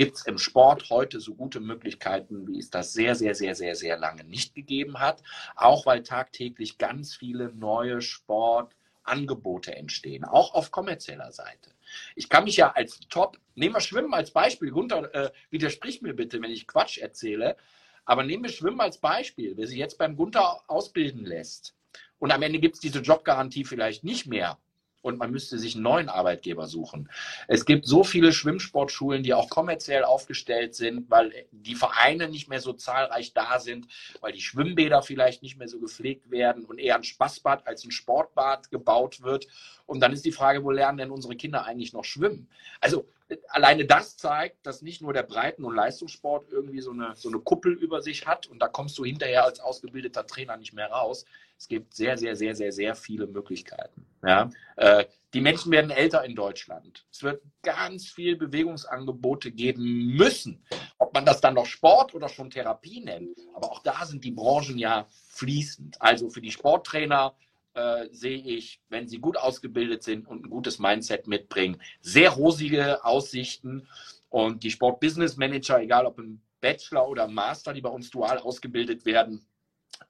gibt 0.00 0.16
es 0.16 0.24
im 0.24 0.38
Sport 0.38 0.88
heute 0.88 1.20
so 1.20 1.34
gute 1.34 1.60
Möglichkeiten, 1.60 2.48
wie 2.48 2.58
es 2.58 2.70
das 2.70 2.94
sehr, 2.94 3.14
sehr, 3.14 3.34
sehr, 3.34 3.54
sehr, 3.54 3.74
sehr 3.76 3.98
lange 3.98 4.24
nicht 4.24 4.54
gegeben 4.54 4.98
hat. 4.98 5.22
Auch 5.56 5.84
weil 5.84 6.02
tagtäglich 6.02 6.78
ganz 6.78 7.14
viele 7.14 7.52
neue 7.52 8.00
Sportangebote 8.00 9.76
entstehen, 9.76 10.24
auch 10.24 10.54
auf 10.54 10.70
kommerzieller 10.70 11.32
Seite. 11.32 11.74
Ich 12.14 12.30
kann 12.30 12.44
mich 12.44 12.56
ja 12.56 12.72
als 12.72 13.00
Top, 13.10 13.38
nehmen 13.54 13.74
wir 13.74 13.82
Schwimmen 13.82 14.14
als 14.14 14.30
Beispiel, 14.30 14.70
Gunther, 14.70 15.14
äh, 15.14 15.32
widersprich 15.50 16.00
mir 16.00 16.14
bitte, 16.14 16.40
wenn 16.40 16.50
ich 16.50 16.66
Quatsch 16.66 16.96
erzähle, 16.96 17.58
aber 18.06 18.22
nehmen 18.22 18.44
wir 18.44 18.50
Schwimmen 18.50 18.80
als 18.80 18.96
Beispiel, 18.96 19.54
wer 19.58 19.66
sich 19.66 19.76
jetzt 19.76 19.98
beim 19.98 20.16
Gunther 20.16 20.62
ausbilden 20.66 21.26
lässt 21.26 21.74
und 22.18 22.32
am 22.32 22.40
Ende 22.40 22.58
gibt 22.58 22.76
es 22.76 22.80
diese 22.80 23.00
Jobgarantie 23.00 23.64
vielleicht 23.64 24.02
nicht 24.02 24.26
mehr, 24.26 24.56
und 25.02 25.18
man 25.18 25.30
müsste 25.30 25.58
sich 25.58 25.74
einen 25.74 25.84
neuen 25.84 26.08
Arbeitgeber 26.08 26.66
suchen. 26.66 27.10
Es 27.48 27.64
gibt 27.64 27.86
so 27.86 28.04
viele 28.04 28.32
Schwimmsportschulen, 28.32 29.22
die 29.22 29.34
auch 29.34 29.48
kommerziell 29.48 30.04
aufgestellt 30.04 30.74
sind, 30.74 31.10
weil 31.10 31.32
die 31.50 31.74
Vereine 31.74 32.28
nicht 32.28 32.48
mehr 32.48 32.60
so 32.60 32.72
zahlreich 32.72 33.32
da 33.32 33.58
sind, 33.58 33.86
weil 34.20 34.32
die 34.32 34.40
Schwimmbäder 34.40 35.02
vielleicht 35.02 35.42
nicht 35.42 35.58
mehr 35.58 35.68
so 35.68 35.80
gepflegt 35.80 36.30
werden 36.30 36.64
und 36.64 36.78
eher 36.78 36.96
ein 36.96 37.04
Spaßbad 37.04 37.66
als 37.66 37.84
ein 37.84 37.90
Sportbad 37.90 38.70
gebaut 38.70 39.22
wird. 39.22 39.46
Und 39.86 40.00
dann 40.00 40.12
ist 40.12 40.24
die 40.24 40.32
Frage, 40.32 40.62
wo 40.62 40.70
lernen 40.70 40.98
denn 40.98 41.10
unsere 41.10 41.36
Kinder 41.36 41.64
eigentlich 41.64 41.92
noch 41.92 42.04
schwimmen? 42.04 42.48
Also 42.80 43.08
alleine 43.48 43.84
das 43.84 44.16
zeigt, 44.16 44.66
dass 44.66 44.82
nicht 44.82 45.02
nur 45.02 45.12
der 45.12 45.22
Breiten- 45.22 45.64
und 45.64 45.74
Leistungssport 45.74 46.50
irgendwie 46.50 46.80
so 46.80 46.90
eine, 46.90 47.14
so 47.16 47.28
eine 47.28 47.38
Kuppel 47.38 47.72
über 47.72 48.02
sich 48.02 48.26
hat 48.26 48.46
und 48.46 48.60
da 48.60 48.68
kommst 48.68 48.98
du 48.98 49.04
hinterher 49.04 49.44
als 49.44 49.60
ausgebildeter 49.60 50.26
Trainer 50.26 50.56
nicht 50.56 50.72
mehr 50.72 50.90
raus. 50.90 51.24
Es 51.60 51.68
gibt 51.68 51.92
sehr, 51.92 52.16
sehr, 52.16 52.34
sehr, 52.36 52.54
sehr, 52.54 52.72
sehr 52.72 52.94
viele 52.94 53.26
Möglichkeiten. 53.26 54.06
Ja? 54.22 54.50
Äh, 54.76 55.04
die 55.34 55.42
Menschen 55.42 55.70
werden 55.70 55.90
älter 55.90 56.24
in 56.24 56.34
Deutschland. 56.34 57.04
Es 57.12 57.22
wird 57.22 57.42
ganz 57.62 58.08
viel 58.08 58.36
Bewegungsangebote 58.36 59.52
geben 59.52 60.16
müssen. 60.16 60.64
Ob 60.96 61.12
man 61.12 61.26
das 61.26 61.42
dann 61.42 61.52
noch 61.52 61.66
Sport 61.66 62.14
oder 62.14 62.30
schon 62.30 62.48
Therapie 62.48 63.00
nennt. 63.00 63.38
Aber 63.52 63.70
auch 63.70 63.82
da 63.82 64.06
sind 64.06 64.24
die 64.24 64.30
Branchen 64.30 64.78
ja 64.78 65.06
fließend. 65.28 66.00
Also 66.00 66.30
für 66.30 66.40
die 66.40 66.50
Sporttrainer 66.50 67.34
äh, 67.74 68.06
sehe 68.10 68.38
ich, 68.38 68.80
wenn 68.88 69.06
sie 69.06 69.18
gut 69.18 69.36
ausgebildet 69.36 70.02
sind 70.02 70.26
und 70.26 70.46
ein 70.46 70.50
gutes 70.50 70.78
Mindset 70.78 71.26
mitbringen, 71.26 71.78
sehr 72.00 72.30
rosige 72.30 73.04
Aussichten. 73.04 73.86
Und 74.30 74.64
die 74.64 74.70
Sport-Business 74.70 75.36
Manager, 75.36 75.78
egal 75.78 76.06
ob 76.06 76.18
im 76.20 76.40
Bachelor 76.62 77.06
oder 77.06 77.28
Master, 77.28 77.74
die 77.74 77.82
bei 77.82 77.90
uns 77.90 78.10
dual 78.10 78.38
ausgebildet 78.38 79.04
werden, 79.04 79.46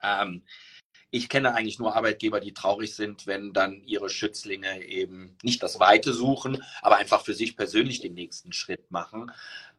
ähm, 0.01 0.43
ich 1.11 1.29
kenne 1.29 1.55
eigentlich 1.55 1.79
nur 1.79 1.97
Arbeitgeber, 1.97 2.41
die 2.41 2.55
traurig 2.55 2.95
sind, 2.95 3.27
wenn 3.27 3.53
dann 3.53 3.83
ihre 3.85 4.09
Schützlinge 4.09 4.85
eben 4.85 5.37
nicht 5.43 5.63
das 5.63 5.81
Weite 5.81 6.13
suchen, 6.13 6.63
aber 6.83 6.97
einfach 6.97 7.25
für 7.25 7.35
sich 7.35 7.57
persönlich 7.57 8.01
den 8.01 8.15
nächsten 8.15 8.53
Schritt 8.53 8.91
machen. 8.91 9.31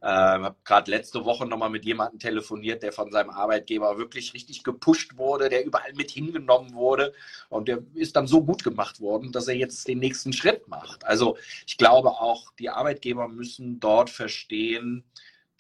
Ich 0.02 0.08
ähm, 0.08 0.44
habe 0.44 0.56
gerade 0.65 0.91
letzte 0.91 1.24
Woche 1.26 1.46
nochmal 1.46 1.70
mit 1.70 1.86
jemandem 1.86 2.20
telefoniert, 2.20 2.84
der 2.84 2.91
von 2.91 3.12
seinem 3.12 3.30
Arbeitgeber 3.30 3.98
wirklich 3.98 4.34
richtig 4.34 4.63
gepusht 4.63 5.15
wurde, 5.15 5.48
der 5.48 5.63
überall 5.63 5.94
mit 5.94 6.12
hingenommen 6.12 6.74
wurde 6.74 7.13
und 7.50 7.67
der 7.67 7.84
ist 7.94 8.15
dann 8.15 8.28
so 8.28 8.44
gut 8.44 8.63
gemacht 8.63 9.00
worden, 9.00 9.32
dass 9.32 9.48
er 9.48 9.56
jetzt 9.56 9.88
den 9.88 10.00
nächsten 10.00 10.34
Schritt 10.34 10.67
macht. 10.67 11.06
Also 11.06 11.38
ich 11.67 11.78
glaube 11.78 12.10
auch, 12.10 12.52
die 12.60 12.70
Arbeitgeber 12.70 13.28
müssen 13.28 13.80
dort 13.80 14.10
verstehen, 14.10 15.04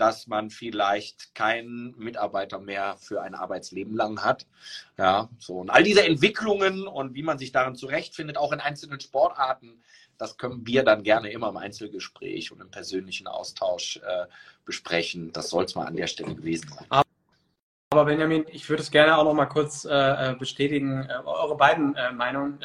dass 0.01 0.25
man 0.25 0.49
vielleicht 0.49 1.35
keinen 1.35 1.95
Mitarbeiter 1.95 2.57
mehr 2.57 2.97
für 2.97 3.21
ein 3.21 3.35
Arbeitsleben 3.35 3.95
lang 3.95 4.23
hat. 4.23 4.47
Ja, 4.97 5.29
so. 5.37 5.59
Und 5.59 5.69
all 5.69 5.83
diese 5.83 6.03
Entwicklungen 6.03 6.87
und 6.87 7.13
wie 7.13 7.21
man 7.21 7.37
sich 7.37 7.51
darin 7.51 7.75
zurechtfindet, 7.75 8.35
auch 8.35 8.51
in 8.51 8.59
einzelnen 8.59 8.99
Sportarten, 8.99 9.83
das 10.17 10.37
können 10.37 10.65
wir 10.65 10.81
dann 10.81 11.03
gerne 11.03 11.31
immer 11.31 11.49
im 11.49 11.57
Einzelgespräch 11.57 12.51
und 12.51 12.61
im 12.61 12.71
persönlichen 12.71 13.27
Austausch 13.27 13.97
äh, 13.97 14.25
besprechen. 14.65 15.31
Das 15.33 15.51
soll 15.51 15.65
es 15.65 15.75
mal 15.75 15.85
an 15.85 15.95
der 15.95 16.07
Stelle 16.07 16.33
gewesen 16.33 16.67
sein. 16.69 17.03
Aber 17.91 18.05
Benjamin, 18.05 18.45
ich 18.51 18.67
würde 18.69 18.81
es 18.81 18.89
gerne 18.89 19.15
auch 19.19 19.23
noch 19.23 19.35
mal 19.35 19.45
kurz 19.45 19.85
äh, 19.85 19.91
äh 20.31 20.35
bestätigen, 20.35 21.07
äh, 21.07 21.13
eure 21.25 21.57
beiden 21.57 21.95
äh, 21.95 22.11
Meinungen. 22.11 22.59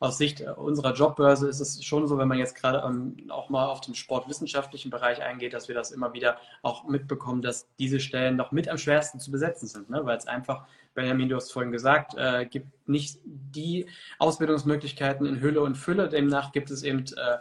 Aus 0.00 0.16
Sicht 0.16 0.40
unserer 0.40 0.94
Jobbörse 0.94 1.46
ist 1.46 1.60
es 1.60 1.84
schon 1.84 2.08
so, 2.08 2.16
wenn 2.16 2.26
man 2.26 2.38
jetzt 2.38 2.54
gerade 2.54 2.82
ähm, 2.86 3.16
auch 3.28 3.50
mal 3.50 3.66
auf 3.66 3.82
den 3.82 3.94
sportwissenschaftlichen 3.94 4.90
Bereich 4.90 5.20
eingeht, 5.20 5.52
dass 5.52 5.68
wir 5.68 5.74
das 5.74 5.90
immer 5.90 6.14
wieder 6.14 6.38
auch 6.62 6.84
mitbekommen, 6.88 7.42
dass 7.42 7.68
diese 7.78 8.00
Stellen 8.00 8.34
noch 8.36 8.50
mit 8.50 8.66
am 8.66 8.78
schwersten 8.78 9.20
zu 9.20 9.30
besetzen 9.30 9.68
sind, 9.68 9.90
ne? 9.90 10.00
weil 10.04 10.16
es 10.16 10.26
einfach, 10.26 10.64
Benjamin, 10.94 11.28
du 11.28 11.36
hast 11.36 11.52
vorhin 11.52 11.70
gesagt, 11.70 12.14
äh, 12.16 12.46
gibt 12.46 12.88
nicht 12.88 13.18
die 13.24 13.86
Ausbildungsmöglichkeiten 14.18 15.26
in 15.26 15.40
Hülle 15.42 15.60
und 15.60 15.76
Fülle. 15.76 16.08
Demnach 16.08 16.52
gibt 16.52 16.70
es 16.70 16.82
eben 16.82 17.04
äh, 17.16 17.36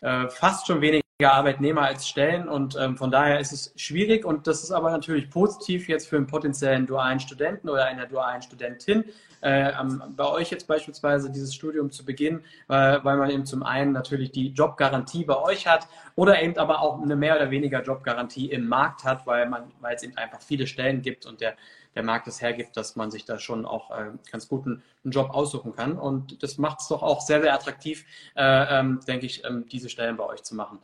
äh, 0.00 0.30
fast 0.30 0.66
schon 0.66 0.80
weniger 0.80 1.07
Arbeitnehmer 1.26 1.82
als 1.82 2.06
Stellen 2.06 2.48
und 2.48 2.76
ähm, 2.76 2.96
von 2.96 3.10
daher 3.10 3.40
ist 3.40 3.50
es 3.50 3.72
schwierig 3.74 4.24
und 4.24 4.46
das 4.46 4.62
ist 4.62 4.70
aber 4.70 4.92
natürlich 4.92 5.28
positiv 5.30 5.88
jetzt 5.88 6.06
für 6.06 6.16
einen 6.16 6.28
potenziellen 6.28 6.86
dualen 6.86 7.18
Studenten 7.18 7.68
oder 7.68 7.86
eine 7.86 8.06
dualen 8.06 8.40
Studentin, 8.40 9.02
äh, 9.40 9.72
bei 10.16 10.28
euch 10.28 10.52
jetzt 10.52 10.68
beispielsweise 10.68 11.28
dieses 11.32 11.52
Studium 11.52 11.90
zu 11.90 12.04
beginnen, 12.04 12.44
äh, 12.68 13.00
weil 13.02 13.16
man 13.16 13.30
eben 13.30 13.46
zum 13.46 13.64
einen 13.64 13.90
natürlich 13.90 14.30
die 14.30 14.50
Jobgarantie 14.50 15.24
bei 15.24 15.36
euch 15.36 15.66
hat 15.66 15.88
oder 16.14 16.40
eben 16.40 16.56
aber 16.56 16.82
auch 16.82 17.02
eine 17.02 17.16
mehr 17.16 17.34
oder 17.34 17.50
weniger 17.50 17.82
Jobgarantie 17.82 18.52
im 18.52 18.68
Markt 18.68 19.02
hat, 19.02 19.26
weil 19.26 19.48
man, 19.48 19.72
weil 19.80 19.96
es 19.96 20.04
eben 20.04 20.16
einfach 20.16 20.40
viele 20.40 20.68
Stellen 20.68 21.02
gibt 21.02 21.26
und 21.26 21.40
der, 21.40 21.56
der 21.96 22.04
Markt 22.04 22.28
es 22.28 22.40
hergibt, 22.40 22.76
dass 22.76 22.94
man 22.94 23.10
sich 23.10 23.24
da 23.24 23.40
schon 23.40 23.66
auch 23.66 23.90
äh, 23.90 24.12
ganz 24.30 24.46
gut 24.46 24.66
einen, 24.66 24.84
einen, 25.02 25.10
Job 25.10 25.30
aussuchen 25.30 25.74
kann. 25.74 25.98
Und 25.98 26.44
das 26.44 26.58
macht 26.58 26.78
es 26.78 26.86
doch 26.86 27.02
auch 27.02 27.20
sehr, 27.22 27.42
sehr 27.42 27.52
attraktiv, 27.52 28.04
äh, 28.36 28.78
ähm, 28.78 29.00
denke 29.08 29.26
ich, 29.26 29.44
ähm, 29.44 29.66
diese 29.68 29.88
Stellen 29.88 30.16
bei 30.16 30.24
euch 30.24 30.44
zu 30.44 30.54
machen. 30.54 30.78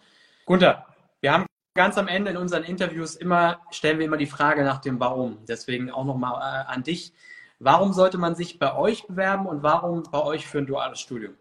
Gunther, 0.46 0.86
wir 1.20 1.32
haben 1.32 1.46
ganz 1.74 1.96
am 1.96 2.06
Ende 2.06 2.30
in 2.30 2.36
unseren 2.36 2.64
Interviews 2.64 3.16
immer, 3.16 3.60
stellen 3.70 3.98
wir 3.98 4.04
immer 4.04 4.18
die 4.18 4.26
Frage 4.26 4.62
nach 4.62 4.78
dem 4.78 5.00
Warum. 5.00 5.38
Deswegen 5.46 5.90
auch 5.90 6.04
nochmal 6.04 6.34
äh, 6.34 6.72
an 6.72 6.82
dich. 6.82 7.14
Warum 7.58 7.94
sollte 7.94 8.18
man 8.18 8.34
sich 8.34 8.58
bei 8.58 8.74
euch 8.76 9.06
bewerben 9.06 9.46
und 9.46 9.62
warum 9.62 10.02
bei 10.02 10.22
euch 10.22 10.46
für 10.46 10.58
ein 10.58 10.66
duales 10.66 11.00
Studium? 11.00 11.34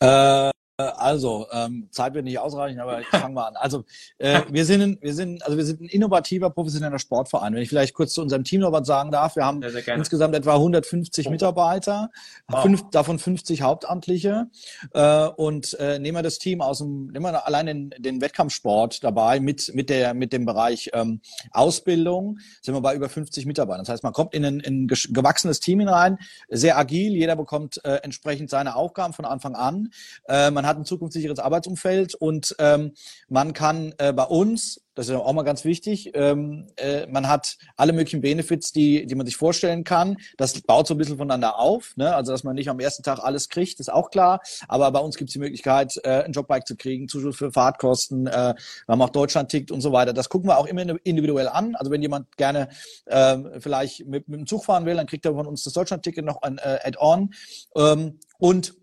Äh, 0.00 0.50
also, 0.76 1.46
ähm, 1.52 1.88
Zeit 1.92 2.14
wird 2.14 2.24
nicht 2.24 2.38
ausreichen, 2.38 2.80
aber 2.80 3.00
ich 3.00 3.06
fange 3.06 3.34
mal 3.34 3.46
an. 3.46 3.56
Also, 3.56 3.84
äh, 4.18 4.40
wir 4.50 4.64
sind, 4.64 4.80
ein, 4.82 4.98
wir 5.00 5.14
sind, 5.14 5.44
also 5.44 5.56
wir 5.56 5.64
sind 5.64 5.80
ein 5.80 5.88
innovativer, 5.88 6.50
professioneller 6.50 6.98
Sportverein. 6.98 7.54
Wenn 7.54 7.62
ich 7.62 7.68
vielleicht 7.68 7.94
kurz 7.94 8.14
zu 8.14 8.22
unserem 8.22 8.42
Team 8.42 8.60
noch 8.60 8.72
was 8.72 8.86
sagen 8.86 9.12
darf, 9.12 9.36
wir 9.36 9.44
haben 9.44 9.62
sehr, 9.62 9.70
sehr 9.70 9.94
insgesamt 9.94 10.34
etwa 10.34 10.54
150 10.54 11.28
oh. 11.28 11.30
Mitarbeiter, 11.30 12.10
wow. 12.48 12.62
fünf, 12.62 12.90
davon 12.90 13.20
50 13.20 13.62
Hauptamtliche 13.62 14.48
äh, 14.92 15.26
und 15.28 15.74
äh, 15.78 16.00
nehmen 16.00 16.18
wir 16.18 16.22
das 16.22 16.38
Team 16.38 16.60
aus 16.60 16.78
dem, 16.78 17.06
nehmen 17.06 17.26
wir 17.26 17.46
allein 17.46 17.66
den, 17.66 17.90
den 17.98 18.20
Wettkampfsport 18.20 19.04
dabei 19.04 19.38
mit 19.38 19.72
mit 19.74 19.90
der 19.90 20.12
mit 20.14 20.32
dem 20.32 20.44
Bereich 20.44 20.90
ähm, 20.92 21.20
Ausbildung 21.52 22.38
sind 22.62 22.74
wir 22.74 22.80
bei 22.80 22.96
über 22.96 23.08
50 23.08 23.46
Mitarbeitern. 23.46 23.84
Das 23.84 23.92
heißt, 23.92 24.02
man 24.02 24.12
kommt 24.12 24.34
in 24.34 24.44
ein, 24.44 24.60
in 24.60 24.84
ein 24.84 24.86
gewachsenes 24.88 25.60
Team 25.60 25.80
hinein, 25.80 26.18
sehr 26.48 26.76
agil, 26.76 27.12
jeder 27.12 27.36
bekommt 27.36 27.80
äh, 27.84 27.96
entsprechend 28.02 28.50
seine 28.50 28.74
Aufgaben 28.74 29.12
von 29.12 29.24
Anfang 29.24 29.54
an. 29.54 29.90
Äh, 30.26 30.50
man 30.64 30.70
hat 30.70 30.76
einen 30.76 30.86
zukunftssicheres 30.86 31.40
Arbeitsumfeld 31.40 32.14
und 32.14 32.56
ähm, 32.58 32.92
man 33.28 33.52
kann 33.52 33.92
äh, 33.98 34.14
bei 34.14 34.24
uns 34.24 34.80
das 34.94 35.08
ist 35.08 35.14
auch 35.14 35.32
mal 35.32 35.42
ganz 35.42 35.64
wichtig. 35.64 36.12
Ähm, 36.14 36.68
äh, 36.76 37.06
man 37.08 37.28
hat 37.28 37.56
alle 37.76 37.92
möglichen 37.92 38.20
Benefits, 38.20 38.70
die, 38.70 39.06
die 39.06 39.14
man 39.14 39.26
sich 39.26 39.36
vorstellen 39.36 39.82
kann. 39.82 40.18
Das 40.36 40.60
baut 40.62 40.86
so 40.86 40.94
ein 40.94 40.98
bisschen 40.98 41.16
voneinander 41.16 41.58
auf. 41.58 41.96
Ne? 41.96 42.14
Also, 42.14 42.30
dass 42.30 42.44
man 42.44 42.54
nicht 42.54 42.68
am 42.68 42.78
ersten 42.78 43.02
Tag 43.02 43.18
alles 43.18 43.48
kriegt, 43.48 43.80
ist 43.80 43.92
auch 43.92 44.10
klar. 44.10 44.40
Aber 44.68 44.90
bei 44.92 45.00
uns 45.00 45.16
gibt 45.16 45.30
es 45.30 45.32
die 45.32 45.40
Möglichkeit, 45.40 45.98
äh, 46.04 46.22
ein 46.22 46.32
Jobbike 46.32 46.64
zu 46.64 46.76
kriegen, 46.76 47.08
Zuschuss 47.08 47.36
für 47.36 47.50
Fahrtkosten. 47.50 48.28
Äh, 48.28 48.54
wir 48.54 48.56
haben 48.88 49.02
auch 49.02 49.10
Deutschland 49.10 49.48
tickt 49.48 49.72
und 49.72 49.80
so 49.80 49.90
weiter. 49.92 50.12
Das 50.12 50.28
gucken 50.28 50.48
wir 50.48 50.58
auch 50.58 50.66
immer 50.66 50.82
individuell 51.02 51.48
an. 51.48 51.74
Also, 51.74 51.90
wenn 51.90 52.02
jemand 52.02 52.36
gerne 52.36 52.68
äh, 53.06 53.38
vielleicht 53.58 54.06
mit, 54.06 54.28
mit 54.28 54.38
dem 54.38 54.46
Zug 54.46 54.64
fahren 54.64 54.86
will, 54.86 54.94
dann 54.94 55.06
kriegt 55.06 55.26
er 55.26 55.34
von 55.34 55.48
uns 55.48 55.64
das 55.64 55.72
Deutschland-Ticket 55.72 56.24
noch 56.24 56.42
ein 56.42 56.58
äh, 56.58 56.78
Add-on. 56.84 57.34
Ähm, 57.76 58.20
und 58.38 58.74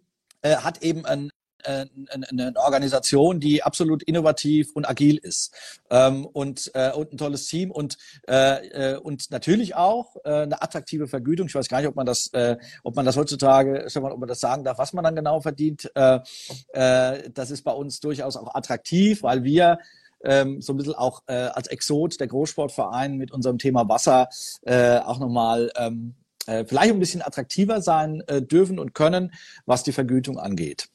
äh, 0.42 0.58
hat 0.58 0.84
eben 0.84 1.06
ein, 1.06 1.30
äh, 1.64 1.86
eine 2.30 2.54
Organisation, 2.56 3.40
die 3.40 3.64
absolut 3.64 4.04
innovativ 4.04 4.72
und 4.74 4.90
agil 4.90 5.18
ist 5.18 5.54
ähm, 5.90 6.26
und, 6.26 6.72
äh, 6.74 6.92
und 6.92 7.14
ein 7.14 7.18
tolles 7.18 7.48
Team 7.48 7.72
und, 7.72 7.98
äh, 8.28 8.94
äh, 8.94 8.98
und 8.98 9.32
natürlich 9.32 9.76
auch 9.76 10.16
äh, 10.24 10.44
eine 10.44 10.62
attraktive 10.62 11.08
Vergütung. 11.08 11.48
Ich 11.48 11.56
weiß 11.56 11.68
gar 11.68 11.80
nicht, 11.80 11.88
ob 11.88 11.96
man 11.96 12.06
das, 12.06 12.28
äh, 12.34 12.58
ob 12.84 12.96
man 12.96 13.06
das 13.06 13.18
heutzutage, 13.18 13.88
ob 13.96 14.20
man 14.20 14.30
das 14.30 14.40
sagen 14.40 14.64
darf, 14.64 14.78
was 14.78 14.94
man 14.94 15.04
dann 15.04 15.16
genau 15.16 15.42
verdient. 15.42 15.92
Äh, 15.96 16.20
äh, 16.74 17.30
das 17.34 17.52
ist 17.52 17.64
bei 17.64 17.72
uns 17.72 18.00
durchaus 18.00 18.36
auch 18.36 18.56
attraktiv, 18.56 19.24
weil 19.24 19.44
wir 19.44 19.80
ähm, 20.24 20.62
so 20.62 20.74
ein 20.74 20.78
bisschen 20.78 20.96
auch 20.96 21.24
äh, 21.28 21.34
als 21.34 21.68
Exot 21.68 22.20
der 22.20 22.28
Großsportverein 22.28 23.18
mit 23.18 23.32
unserem 23.32 23.58
Thema 23.58 23.88
Wasser 23.90 24.30
äh, 24.64 25.00
auch 25.00 25.20
nochmal 25.20 25.72
ähm, 25.76 26.16
äh, 26.48 26.66
vielleicht 26.66 26.92
ein 26.92 27.00
bisschen 27.00 27.22
attraktiver 27.22 27.82
sein 27.82 28.24
äh, 28.28 28.42
dürfen 28.42 28.80
und 28.80 28.94
können, 28.94 29.34
was 29.66 29.84
die 29.84 29.92
Vergütung 29.92 30.40
angeht. 30.40 30.90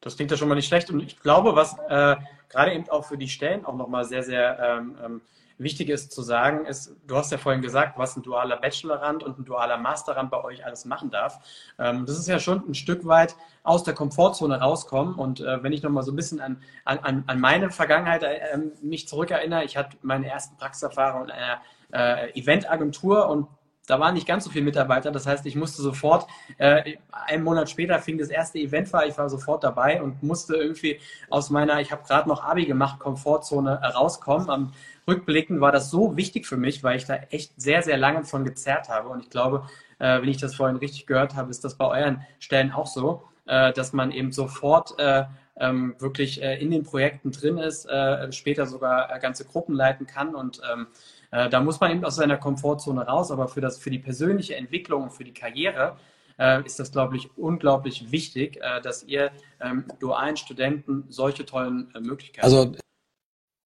Das 0.00 0.16
klingt 0.16 0.30
ja 0.30 0.36
schon 0.36 0.48
mal 0.48 0.54
nicht 0.54 0.68
schlecht. 0.68 0.90
Und 0.90 1.00
ich 1.00 1.20
glaube, 1.20 1.56
was 1.56 1.76
äh, 1.88 2.16
gerade 2.48 2.72
eben 2.72 2.88
auch 2.88 3.04
für 3.04 3.18
die 3.18 3.28
Stellen 3.28 3.64
auch 3.64 3.74
nochmal 3.74 4.04
sehr, 4.04 4.22
sehr 4.22 4.58
ähm, 4.58 4.96
ähm, 5.04 5.20
wichtig 5.58 5.88
ist 5.88 6.12
zu 6.12 6.22
sagen, 6.22 6.66
ist, 6.66 6.94
du 7.06 7.16
hast 7.16 7.32
ja 7.32 7.38
vorhin 7.38 7.62
gesagt, 7.62 7.98
was 7.98 8.16
ein 8.16 8.22
dualer 8.22 8.56
Bachelorand 8.56 9.24
und 9.24 9.38
ein 9.38 9.44
dualer 9.44 9.76
Masterand 9.76 10.30
bei 10.30 10.42
euch 10.42 10.64
alles 10.64 10.84
machen 10.84 11.10
darf. 11.10 11.40
Ähm, 11.78 12.06
das 12.06 12.18
ist 12.18 12.28
ja 12.28 12.38
schon 12.38 12.62
ein 12.68 12.74
Stück 12.74 13.06
weit 13.06 13.34
aus 13.64 13.82
der 13.82 13.94
Komfortzone 13.94 14.60
rauskommen. 14.60 15.14
Und 15.14 15.40
äh, 15.40 15.62
wenn 15.62 15.72
ich 15.72 15.82
nochmal 15.82 16.04
so 16.04 16.12
ein 16.12 16.16
bisschen 16.16 16.40
an, 16.40 16.62
an, 16.84 17.24
an 17.26 17.40
meine 17.40 17.70
Vergangenheit 17.70 18.22
äh, 18.22 18.58
mich 18.82 19.08
zurückerinnere, 19.08 19.64
ich 19.64 19.76
hatte 19.76 19.96
meine 20.02 20.28
ersten 20.28 20.56
Praxiserfahrungen 20.56 21.28
in 21.28 21.34
einer 21.34 21.60
äh, 21.92 22.38
Eventagentur 22.38 23.28
und 23.28 23.48
da 23.88 23.98
waren 23.98 24.14
nicht 24.14 24.28
ganz 24.28 24.44
so 24.44 24.50
viele 24.50 24.66
Mitarbeiter. 24.66 25.10
Das 25.10 25.26
heißt, 25.26 25.44
ich 25.46 25.56
musste 25.56 25.82
sofort, 25.82 26.28
äh, 26.58 26.96
einen 27.10 27.42
Monat 27.42 27.70
später 27.70 27.98
fing 27.98 28.18
das 28.18 28.28
erste 28.28 28.58
Event 28.58 28.92
war, 28.92 29.06
ich 29.06 29.16
war 29.16 29.28
sofort 29.30 29.64
dabei 29.64 30.02
und 30.02 30.22
musste 30.22 30.56
irgendwie 30.56 31.00
aus 31.30 31.50
meiner, 31.50 31.80
ich 31.80 31.90
habe 31.90 32.06
gerade 32.06 32.28
noch 32.28 32.44
Abi 32.44 32.66
gemacht, 32.66 33.00
Komfortzone 33.00 33.80
rauskommen. 33.80 34.50
Am 34.50 34.72
Rückblicken 35.08 35.62
war 35.62 35.72
das 35.72 35.90
so 35.90 36.16
wichtig 36.18 36.46
für 36.46 36.58
mich, 36.58 36.84
weil 36.84 36.98
ich 36.98 37.06
da 37.06 37.14
echt 37.30 37.58
sehr, 37.60 37.82
sehr 37.82 37.96
lange 37.96 38.24
von 38.24 38.44
gezerrt 38.44 38.90
habe. 38.90 39.08
Und 39.08 39.24
ich 39.24 39.30
glaube, 39.30 39.66
äh, 39.98 40.20
wenn 40.20 40.28
ich 40.28 40.38
das 40.38 40.54
vorhin 40.54 40.76
richtig 40.76 41.06
gehört 41.06 41.34
habe, 41.34 41.50
ist 41.50 41.64
das 41.64 41.76
bei 41.76 41.86
euren 41.86 42.22
Stellen 42.40 42.72
auch 42.72 42.86
so, 42.86 43.22
äh, 43.46 43.72
dass 43.72 43.94
man 43.94 44.12
eben 44.12 44.32
sofort 44.32 44.98
äh, 44.98 45.24
ähm, 45.60 45.94
wirklich 45.98 46.42
äh, 46.42 46.60
in 46.60 46.70
den 46.70 46.84
Projekten 46.84 47.32
drin 47.32 47.56
ist, 47.56 47.86
äh, 47.86 48.30
später 48.32 48.66
sogar 48.66 49.14
äh, 49.14 49.18
ganze 49.18 49.46
Gruppen 49.46 49.74
leiten 49.74 50.06
kann 50.06 50.34
und 50.34 50.60
ähm, 50.70 50.88
äh, 51.30 51.48
da 51.48 51.60
muss 51.60 51.80
man 51.80 51.92
eben 51.92 52.04
aus 52.04 52.16
seiner 52.16 52.36
Komfortzone 52.36 53.02
raus, 53.02 53.30
aber 53.30 53.48
für, 53.48 53.60
das, 53.60 53.78
für 53.78 53.90
die 53.90 53.98
persönliche 53.98 54.56
Entwicklung 54.56 55.04
und 55.04 55.12
für 55.12 55.24
die 55.24 55.34
Karriere 55.34 55.96
äh, 56.38 56.64
ist 56.64 56.78
das, 56.78 56.92
glaube 56.92 57.16
ich, 57.16 57.36
unglaublich 57.36 58.10
wichtig, 58.10 58.58
äh, 58.62 58.80
dass 58.80 59.02
ihr 59.02 59.30
ähm, 59.60 59.84
dualen 59.98 60.36
Studenten 60.36 61.04
solche 61.08 61.44
tollen 61.44 61.92
äh, 61.94 62.00
Möglichkeiten 62.00 62.44
Also 62.44 62.72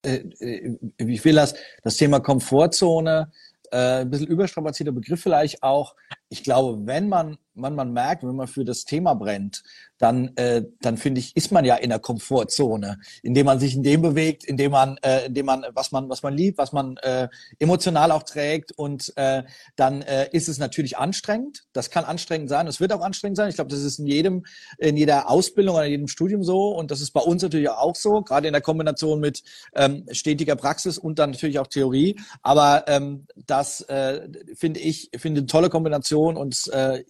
äh, 0.05 0.17
äh, 0.41 0.79
ich 0.99 1.25
will 1.25 1.35
das, 1.35 1.55
das 1.83 1.97
Thema 1.97 2.21
Komfortzone, 2.21 3.31
ein 3.75 4.11
bisschen 4.11 4.27
überstrapazierter 4.27 4.93
Begriff 4.93 5.23
vielleicht 5.23 5.63
auch. 5.63 5.97
Ich 6.29 6.45
glaube, 6.45 6.87
wenn 6.87 7.09
man, 7.09 7.39
man, 7.55 7.75
man 7.75 7.91
merkt, 7.91 8.23
wenn 8.23 8.37
man 8.37 8.47
für 8.47 8.67
das 8.67 8.85
Thema 8.85 9.15
brennt, 9.15 9.63
dann, 10.03 10.37
äh, 10.37 10.65
dann 10.81 10.97
finde 10.97 11.21
ich, 11.21 11.37
ist 11.37 11.53
man 11.53 11.65
ja 11.65 11.77
in 11.77 11.91
der 11.91 12.01
Komfortzone, 12.01 12.99
indem 13.23 13.47
man 13.47 13.61
sich 13.61 13.77
in 13.77 13.85
dem 13.85 14.03
bewegt, 14.03 14.43
indem 14.43 14.73
man, 14.73 14.97
äh, 15.03 15.27
indem 15.27 15.47
man, 15.47 15.65
was 15.75 15.93
man, 15.93 16.09
was 16.09 16.25
man 16.25 16.35
liebt, 16.35 16.59
was 16.59 16.73
man 16.73 16.97
äh, 16.97 17.29
emotional 17.61 18.11
auch 18.11 18.25
trägt 18.25 18.73
und 18.73 19.13
äh, 19.15 19.45
dann 19.77 20.03
äh, 20.03 20.29
ist 20.33 20.49
es 20.49 20.59
natürlich 20.59 20.99
anstrengend. 20.99 21.63
Das 21.73 21.89
kann 21.89 22.05
anstrengend 22.05 22.49
sein. 22.49 22.67
Es 22.67 22.81
wird 22.81 22.93
auch 22.93 23.01
anstrengend 23.01 23.37
sein. 23.37 23.49
Ich 23.49 23.55
glaube, 23.55 23.71
das 23.71 23.79
ist 23.79 24.01
in 24.01 24.09
jedem, 24.09 24.45
in 24.79 24.97
jeder 24.97 25.31
Ausbildung 25.31 25.77
oder 25.77 25.85
in 25.85 25.93
jedem 25.93 26.09
Studium 26.09 26.43
so 26.43 26.77
und 26.77 26.91
das 26.91 27.01
ist 27.01 27.13
bei 27.13 27.21
uns 27.21 27.41
natürlich 27.41 27.69
auch 27.69 27.95
so, 27.95 28.23
gerade 28.23 28.49
in 28.49 28.55
der 28.55 28.63
Kombination 28.63 29.21
mit 29.21 29.45
ähm, 29.77 30.05
stetiger 30.11 30.57
Praxis 30.57 30.99
und 30.99 31.21
dann 31.21 31.31
natürlich 31.31 31.61
auch 31.61 31.69
Theorie. 31.69 32.19
Aber 32.43 32.87
ähm, 32.89 33.29
das 33.47 33.83
äh, 33.83 34.29
finde 34.57 34.81
ich, 34.81 35.11
finde 35.17 35.43
eine 35.43 35.47
tolle 35.47 35.71
Kombination 35.71 36.37
und 36.37 36.67
äh, 36.73 37.05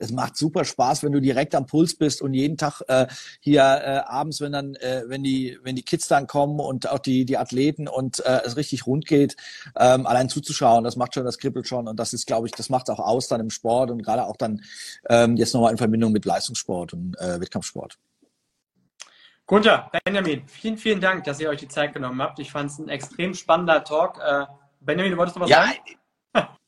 es 0.00 0.10
macht 0.10 0.36
super 0.36 0.64
Spaß, 0.64 1.04
wenn 1.04 1.12
du 1.12 1.20
direkt 1.20 1.54
am 1.54 1.66
Puls 1.66 1.94
bist 1.94 2.15
bist 2.16 2.22
und 2.22 2.34
jeden 2.34 2.56
Tag 2.56 2.82
äh, 2.88 3.06
hier 3.40 3.60
äh, 3.62 4.00
abends, 4.06 4.40
wenn 4.40 4.52
dann, 4.52 4.74
äh, 4.76 5.04
wenn 5.06 5.22
die, 5.22 5.58
wenn 5.62 5.76
die 5.76 5.82
Kids 5.82 6.08
dann 6.08 6.26
kommen 6.26 6.60
und 6.60 6.88
auch 6.88 6.98
die, 6.98 7.24
die 7.24 7.36
Athleten 7.36 7.88
und 7.88 8.24
äh, 8.24 8.40
es 8.44 8.56
richtig 8.56 8.86
rund 8.86 9.06
geht, 9.06 9.36
ähm, 9.78 10.06
allein 10.06 10.28
zuzuschauen, 10.28 10.84
das 10.84 10.96
macht 10.96 11.14
schon, 11.14 11.24
das 11.24 11.38
kribbelt 11.38 11.66
schon 11.66 11.88
und 11.88 11.98
das 11.98 12.12
ist, 12.12 12.26
glaube 12.26 12.46
ich, 12.46 12.52
das 12.52 12.70
macht 12.70 12.90
auch 12.90 12.98
aus 12.98 13.28
dann 13.28 13.40
im 13.40 13.50
Sport 13.50 13.90
und 13.90 14.02
gerade 14.02 14.24
auch 14.24 14.36
dann 14.36 14.62
ähm, 15.08 15.36
jetzt 15.36 15.54
nochmal 15.54 15.72
in 15.72 15.78
Verbindung 15.78 16.12
mit 16.12 16.24
Leistungssport 16.24 16.92
und 16.94 17.18
äh, 17.18 17.40
Wettkampfsport. 17.40 17.98
Gunther, 19.46 19.90
Benjamin, 20.04 20.42
vielen, 20.48 20.76
vielen 20.76 21.00
Dank, 21.00 21.24
dass 21.24 21.38
ihr 21.38 21.48
euch 21.48 21.60
die 21.60 21.68
Zeit 21.68 21.94
genommen 21.94 22.20
habt. 22.20 22.40
Ich 22.40 22.50
fand 22.50 22.70
es 22.70 22.78
ein 22.78 22.88
extrem 22.88 23.32
spannender 23.32 23.84
Talk. 23.84 24.18
Äh, 24.18 24.46
Benjamin, 24.80 25.12
du 25.12 25.18
wolltest 25.18 25.36
noch 25.36 25.44
was 25.44 25.50
ja, 25.50 25.66
sagen? 26.34 26.48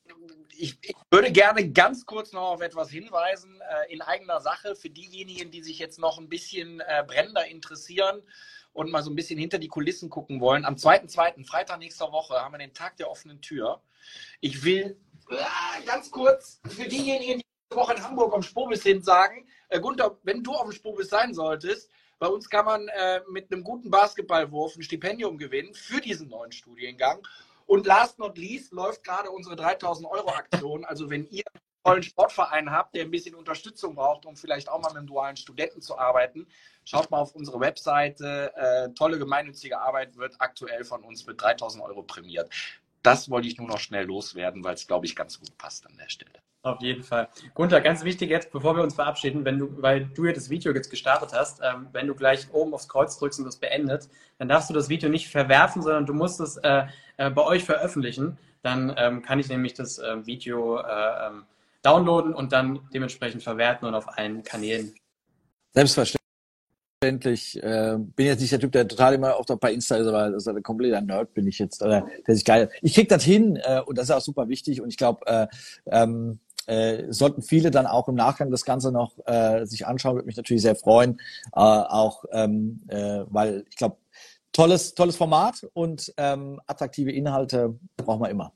ich, 0.58 0.78
ich, 0.82 0.94
würde 1.10 1.32
gerne 1.32 1.70
ganz 1.70 2.04
kurz 2.04 2.32
noch 2.32 2.50
auf 2.50 2.60
etwas 2.60 2.90
hinweisen, 2.90 3.60
äh, 3.60 3.92
in 3.92 4.02
eigener 4.02 4.40
Sache, 4.40 4.74
für 4.74 4.90
diejenigen, 4.90 5.50
die 5.50 5.62
sich 5.62 5.78
jetzt 5.78 5.98
noch 5.98 6.18
ein 6.18 6.28
bisschen 6.28 6.80
äh, 6.80 7.04
brennender 7.06 7.46
interessieren 7.46 8.22
und 8.72 8.90
mal 8.90 9.02
so 9.02 9.10
ein 9.10 9.16
bisschen 9.16 9.38
hinter 9.38 9.58
die 9.58 9.68
Kulissen 9.68 10.10
gucken 10.10 10.40
wollen. 10.40 10.64
Am 10.64 10.74
2.2., 10.74 11.46
Freitag 11.46 11.78
nächster 11.78 12.12
Woche, 12.12 12.34
haben 12.34 12.52
wir 12.52 12.58
den 12.58 12.74
Tag 12.74 12.96
der 12.96 13.10
offenen 13.10 13.40
Tür. 13.40 13.82
Ich 14.40 14.64
will 14.64 15.00
äh, 15.30 15.84
ganz 15.86 16.10
kurz 16.10 16.60
für 16.68 16.88
diejenigen, 16.88 17.38
die 17.38 17.46
diese 17.70 17.80
Woche 17.80 17.94
in 17.94 18.02
Hamburg 18.02 18.34
am 18.34 18.42
Spobis 18.42 18.82
sind, 18.82 19.04
sagen, 19.04 19.46
äh, 19.68 19.80
Gunther, 19.80 20.18
wenn 20.22 20.42
du 20.42 20.52
auf 20.52 20.62
dem 20.62 20.72
Spobis 20.72 21.08
sein 21.08 21.34
solltest, 21.34 21.90
bei 22.18 22.26
uns 22.26 22.50
kann 22.50 22.64
man 22.64 22.88
äh, 22.88 23.20
mit 23.30 23.52
einem 23.52 23.62
guten 23.62 23.90
Basketballwurf 23.90 24.76
ein 24.76 24.82
Stipendium 24.82 25.38
gewinnen 25.38 25.72
für 25.74 26.00
diesen 26.00 26.28
neuen 26.28 26.50
Studiengang. 26.50 27.26
Und 27.68 27.86
last 27.86 28.18
not 28.18 28.38
least 28.38 28.72
läuft 28.72 29.04
gerade 29.04 29.30
unsere 29.30 29.54
3000 29.54 30.08
Euro 30.08 30.30
Aktion. 30.30 30.86
Also 30.86 31.10
wenn 31.10 31.28
ihr 31.28 31.44
einen 31.52 31.62
tollen 31.84 32.02
Sportverein 32.02 32.72
habt, 32.72 32.94
der 32.94 33.02
ein 33.02 33.10
bisschen 33.10 33.34
Unterstützung 33.34 33.94
braucht, 33.94 34.24
um 34.24 34.36
vielleicht 34.36 34.70
auch 34.70 34.80
mal 34.80 34.88
mit 34.88 34.96
einem 34.96 35.06
dualen 35.06 35.36
Studenten 35.36 35.82
zu 35.82 35.98
arbeiten, 35.98 36.46
schaut 36.86 37.10
mal 37.10 37.18
auf 37.18 37.34
unsere 37.34 37.60
Webseite. 37.60 38.54
Äh, 38.56 38.94
tolle 38.94 39.18
gemeinnützige 39.18 39.78
Arbeit 39.78 40.16
wird 40.16 40.36
aktuell 40.38 40.82
von 40.84 41.04
uns 41.04 41.26
mit 41.26 41.42
3000 41.42 41.84
Euro 41.84 42.02
prämiert. 42.02 42.48
Das 43.02 43.28
wollte 43.28 43.48
ich 43.48 43.58
nur 43.58 43.68
noch 43.68 43.78
schnell 43.78 44.06
loswerden, 44.06 44.64
weil 44.64 44.74
es, 44.74 44.86
glaube 44.86 45.04
ich, 45.04 45.14
ganz 45.14 45.38
gut 45.38 45.56
passt 45.58 45.86
an 45.86 45.96
der 45.98 46.08
Stelle. 46.08 46.40
Auf 46.62 46.80
jeden 46.80 47.04
Fall. 47.04 47.28
Gunther, 47.54 47.82
ganz 47.82 48.02
wichtig 48.02 48.30
jetzt, 48.30 48.50
bevor 48.50 48.76
wir 48.76 48.82
uns 48.82 48.94
verabschieden, 48.94 49.44
wenn 49.44 49.58
du, 49.58 49.82
weil 49.82 50.06
du 50.06 50.24
ja 50.24 50.32
das 50.32 50.48
Video 50.48 50.72
jetzt 50.72 50.90
gestartet 50.90 51.32
hast, 51.32 51.60
ähm, 51.62 51.88
wenn 51.92 52.06
du 52.06 52.14
gleich 52.14 52.50
oben 52.52 52.72
aufs 52.72 52.88
Kreuz 52.88 53.18
drückst 53.18 53.38
und 53.38 53.44
das 53.44 53.56
beendet, 53.56 54.08
dann 54.38 54.48
darfst 54.48 54.70
du 54.70 54.74
das 54.74 54.88
Video 54.88 55.08
nicht 55.10 55.28
verwerfen, 55.28 55.82
sondern 55.82 56.06
du 56.06 56.14
musst 56.14 56.40
es 56.40 56.56
äh, 56.56 56.86
äh, 57.18 57.30
bei 57.30 57.44
euch 57.44 57.64
veröffentlichen. 57.64 58.38
Dann 58.62 58.94
ähm, 58.96 59.22
kann 59.22 59.38
ich 59.38 59.48
nämlich 59.48 59.74
das 59.74 59.98
äh, 59.98 60.26
Video 60.26 60.78
äh, 60.78 61.26
ähm, 61.26 61.44
downloaden 61.82 62.34
und 62.34 62.52
dann 62.52 62.80
dementsprechend 62.92 63.42
verwerten 63.42 63.86
und 63.86 63.94
auf 63.94 64.18
allen 64.18 64.42
Kanälen. 64.42 64.94
Selbstverständlich. 65.74 67.62
Äh, 67.62 67.98
bin 67.98 68.26
jetzt 68.26 68.40
nicht 68.40 68.52
der 68.52 68.58
Typ, 68.58 68.72
der 68.72 68.88
total 68.88 69.14
immer 69.14 69.36
auch 69.36 69.44
bei 69.44 69.72
Insta 69.72 69.96
ist, 69.96 70.08
aber 70.08 70.30
das 70.30 70.48
ein 70.48 70.62
kompletter 70.62 71.00
Nerd 71.00 71.32
bin 71.34 71.46
ich 71.46 71.58
jetzt. 71.58 71.82
Oder, 71.82 72.08
der 72.26 72.34
ist 72.34 72.44
geil. 72.44 72.70
Ich 72.82 72.94
krieg 72.94 73.08
das 73.08 73.22
hin 73.22 73.56
äh, 73.62 73.80
und 73.80 73.96
das 73.96 74.06
ist 74.06 74.10
auch 74.10 74.20
super 74.20 74.48
wichtig 74.48 74.80
und 74.80 74.88
ich 74.88 74.96
glaube, 74.96 75.24
äh, 75.26 75.46
ähm, 75.86 76.40
äh, 76.66 77.10
sollten 77.12 77.42
viele 77.42 77.70
dann 77.70 77.86
auch 77.86 78.08
im 78.08 78.14
Nachgang 78.14 78.50
das 78.50 78.64
Ganze 78.64 78.92
noch 78.92 79.14
äh, 79.26 79.64
sich 79.64 79.86
anschauen, 79.86 80.16
würde 80.16 80.26
mich 80.26 80.36
natürlich 80.36 80.62
sehr 80.62 80.76
freuen. 80.76 81.18
Äh, 81.54 81.60
auch 81.60 82.24
ähm, 82.32 82.82
äh, 82.88 83.24
weil 83.28 83.64
ich 83.70 83.76
glaube, 83.76 83.96
tolles, 84.52 84.94
tolles 84.94 85.16
Format 85.16 85.66
und 85.72 86.12
ähm, 86.16 86.60
attraktive 86.66 87.12
Inhalte 87.12 87.78
brauchen 87.96 88.20
wir 88.20 88.30
immer. 88.30 88.52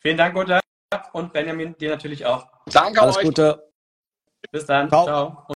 Vielen 0.00 0.16
Dank, 0.16 0.34
Gunther. 0.34 0.60
Und 1.12 1.32
Benjamin, 1.32 1.76
dir 1.76 1.90
natürlich 1.90 2.24
auch. 2.24 2.46
Danke 2.66 3.00
Alles 3.00 3.16
euch. 3.16 3.24
Gute. 3.24 3.70
Bis 4.50 4.66
dann. 4.66 4.88
Ciao. 4.88 5.04
Ciao. 5.04 5.46